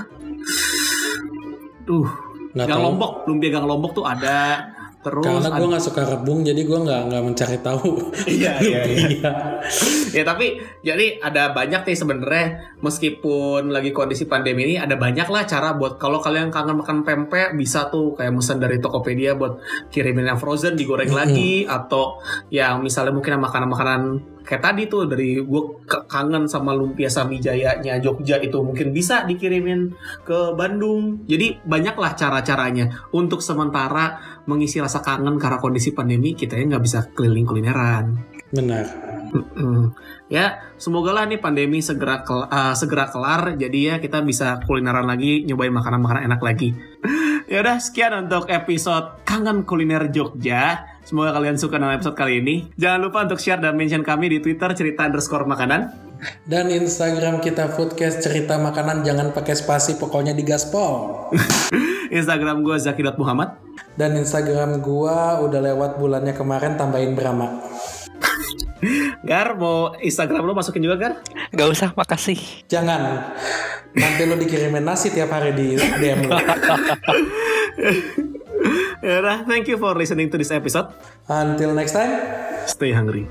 Duh, 1.86 2.10
Nggak 2.56 2.68
Gang 2.68 2.80
tahu. 2.80 2.86
Lombok, 2.92 3.12
lumpia 3.28 3.50
Gang 3.52 3.68
Lombok 3.68 3.92
tuh 3.96 4.06
ada. 4.08 4.72
Terus 5.06 5.22
Karena 5.22 5.54
gue 5.54 5.68
nggak 5.70 5.86
suka 5.86 6.02
rebung, 6.02 6.42
jadi 6.42 6.58
gue 6.66 6.80
nggak 6.82 7.02
nggak 7.14 7.24
mencari 7.24 7.58
tahu. 7.62 7.90
Iya, 8.26 8.58
iya, 8.58 8.80
iya. 8.90 9.32
Ya 10.16 10.24
tapi 10.24 10.64
jadi 10.80 11.20
ada 11.20 11.52
banyak 11.52 11.84
nih 11.84 11.98
sebenarnya 12.00 12.46
meskipun 12.80 13.68
lagi 13.68 13.92
kondisi 13.92 14.24
pandemi 14.32 14.64
ini 14.64 14.76
ada 14.80 14.96
banyak 14.96 15.28
lah 15.28 15.44
cara 15.44 15.76
buat 15.76 16.00
kalau 16.00 16.24
kalian 16.24 16.56
kangen 16.56 16.80
makan 16.80 17.04
pempek 17.04 17.52
bisa 17.60 17.92
tuh 17.92 18.16
kayak 18.16 18.32
pesan 18.40 18.64
dari 18.64 18.80
Tokopedia 18.80 19.36
buat 19.36 19.60
kirimin 19.92 20.32
yang 20.32 20.40
frozen 20.40 20.80
digoreng 20.80 21.12
Mm-mm. 21.12 21.20
lagi 21.20 21.68
atau 21.68 22.24
yang 22.48 22.80
misalnya 22.80 23.12
mungkin 23.12 23.44
makanan-makanan 23.44 24.02
kayak 24.46 24.64
tadi 24.64 24.88
tuh 24.88 25.10
dari 25.10 25.42
gue 25.42 25.64
kangen 26.08 26.48
sama 26.48 26.72
lumpia 26.72 27.12
samijayanya 27.12 28.00
Jogja 28.00 28.40
itu 28.40 28.62
mungkin 28.62 28.96
bisa 28.96 29.28
dikirimin 29.28 29.92
ke 30.24 30.56
Bandung 30.56 31.28
jadi 31.28 31.60
banyaklah 31.66 32.16
cara-caranya 32.16 33.10
untuk 33.12 33.44
sementara 33.44 34.40
mengisi 34.48 34.80
rasa 34.80 35.04
kangen 35.04 35.36
karena 35.42 35.60
kondisi 35.60 35.92
pandemi 35.92 36.38
kita 36.38 36.56
ya 36.56 36.64
nggak 36.72 36.86
bisa 36.86 37.10
keliling 37.12 37.44
kulineran 37.44 38.06
Benar. 38.54 38.86
Mm-mm. 39.36 39.92
Ya, 40.32 40.64
semoga 40.80 41.12
lah 41.12 41.28
nih 41.28 41.44
pandemi 41.44 41.84
segera 41.84 42.24
kel- 42.24 42.48
uh, 42.48 42.72
segera 42.72 43.12
kelar. 43.12 43.60
Jadi 43.60 43.92
ya 43.92 43.96
kita 44.00 44.24
bisa 44.24 44.64
kulineran 44.64 45.04
lagi, 45.04 45.44
nyobain 45.44 45.76
makanan-makanan 45.76 46.32
enak 46.32 46.42
lagi. 46.42 46.72
ya 47.52 47.60
udah, 47.60 47.78
sekian 47.84 48.16
untuk 48.16 48.48
episode 48.48 49.28
Kangen 49.28 49.68
Kuliner 49.68 50.08
Jogja. 50.08 50.88
Semoga 51.06 51.38
kalian 51.38 51.60
suka 51.60 51.78
dengan 51.78 52.00
episode 52.00 52.18
kali 52.18 52.42
ini. 52.42 52.56
Jangan 52.80 53.00
lupa 53.04 53.28
untuk 53.28 53.38
share 53.38 53.62
dan 53.62 53.78
mention 53.78 54.02
kami 54.02 54.32
di 54.32 54.40
Twitter 54.42 54.74
cerita 54.74 55.06
underscore 55.06 55.46
makanan. 55.46 55.94
Dan 56.48 56.72
Instagram 56.74 57.44
kita 57.44 57.70
Foodcast 57.76 58.26
cerita 58.26 58.58
makanan 58.58 59.06
jangan 59.06 59.30
pakai 59.30 59.54
spasi 59.54 60.00
pokoknya 60.02 60.34
digaspol. 60.34 61.30
Instagram 62.18 62.66
gue 62.66 62.82
zaki.muhammad. 62.82 63.62
Dan 63.96 64.20
Instagram 64.20 64.84
gua 64.84 65.40
udah 65.40 65.62
lewat 65.72 65.96
bulannya 65.96 66.36
kemarin 66.36 66.76
tambahin 66.76 67.16
Brahma. 67.16 67.64
Gar, 69.24 69.58
mau 69.58 69.96
Instagram 69.98 70.46
lo 70.46 70.54
masukin 70.54 70.84
juga 70.84 70.96
Gar? 71.00 71.14
Gak 71.52 71.68
usah, 71.70 71.90
makasih. 71.96 72.38
Jangan. 72.70 73.34
Nanti 73.96 74.22
lo 74.28 74.36
dikirimin 74.36 74.84
nasi 74.84 75.10
tiap 75.10 75.32
hari 75.32 75.56
di 75.56 75.80
DM 75.80 76.28
lo. 76.28 76.36
ya 79.06 79.16
udah, 79.22 79.38
thank 79.48 79.66
you 79.70 79.78
for 79.80 79.96
listening 79.96 80.28
to 80.30 80.38
this 80.38 80.52
episode. 80.52 80.92
Until 81.32 81.74
next 81.74 81.96
time. 81.96 82.20
Stay 82.66 82.92
hungry. 82.94 83.26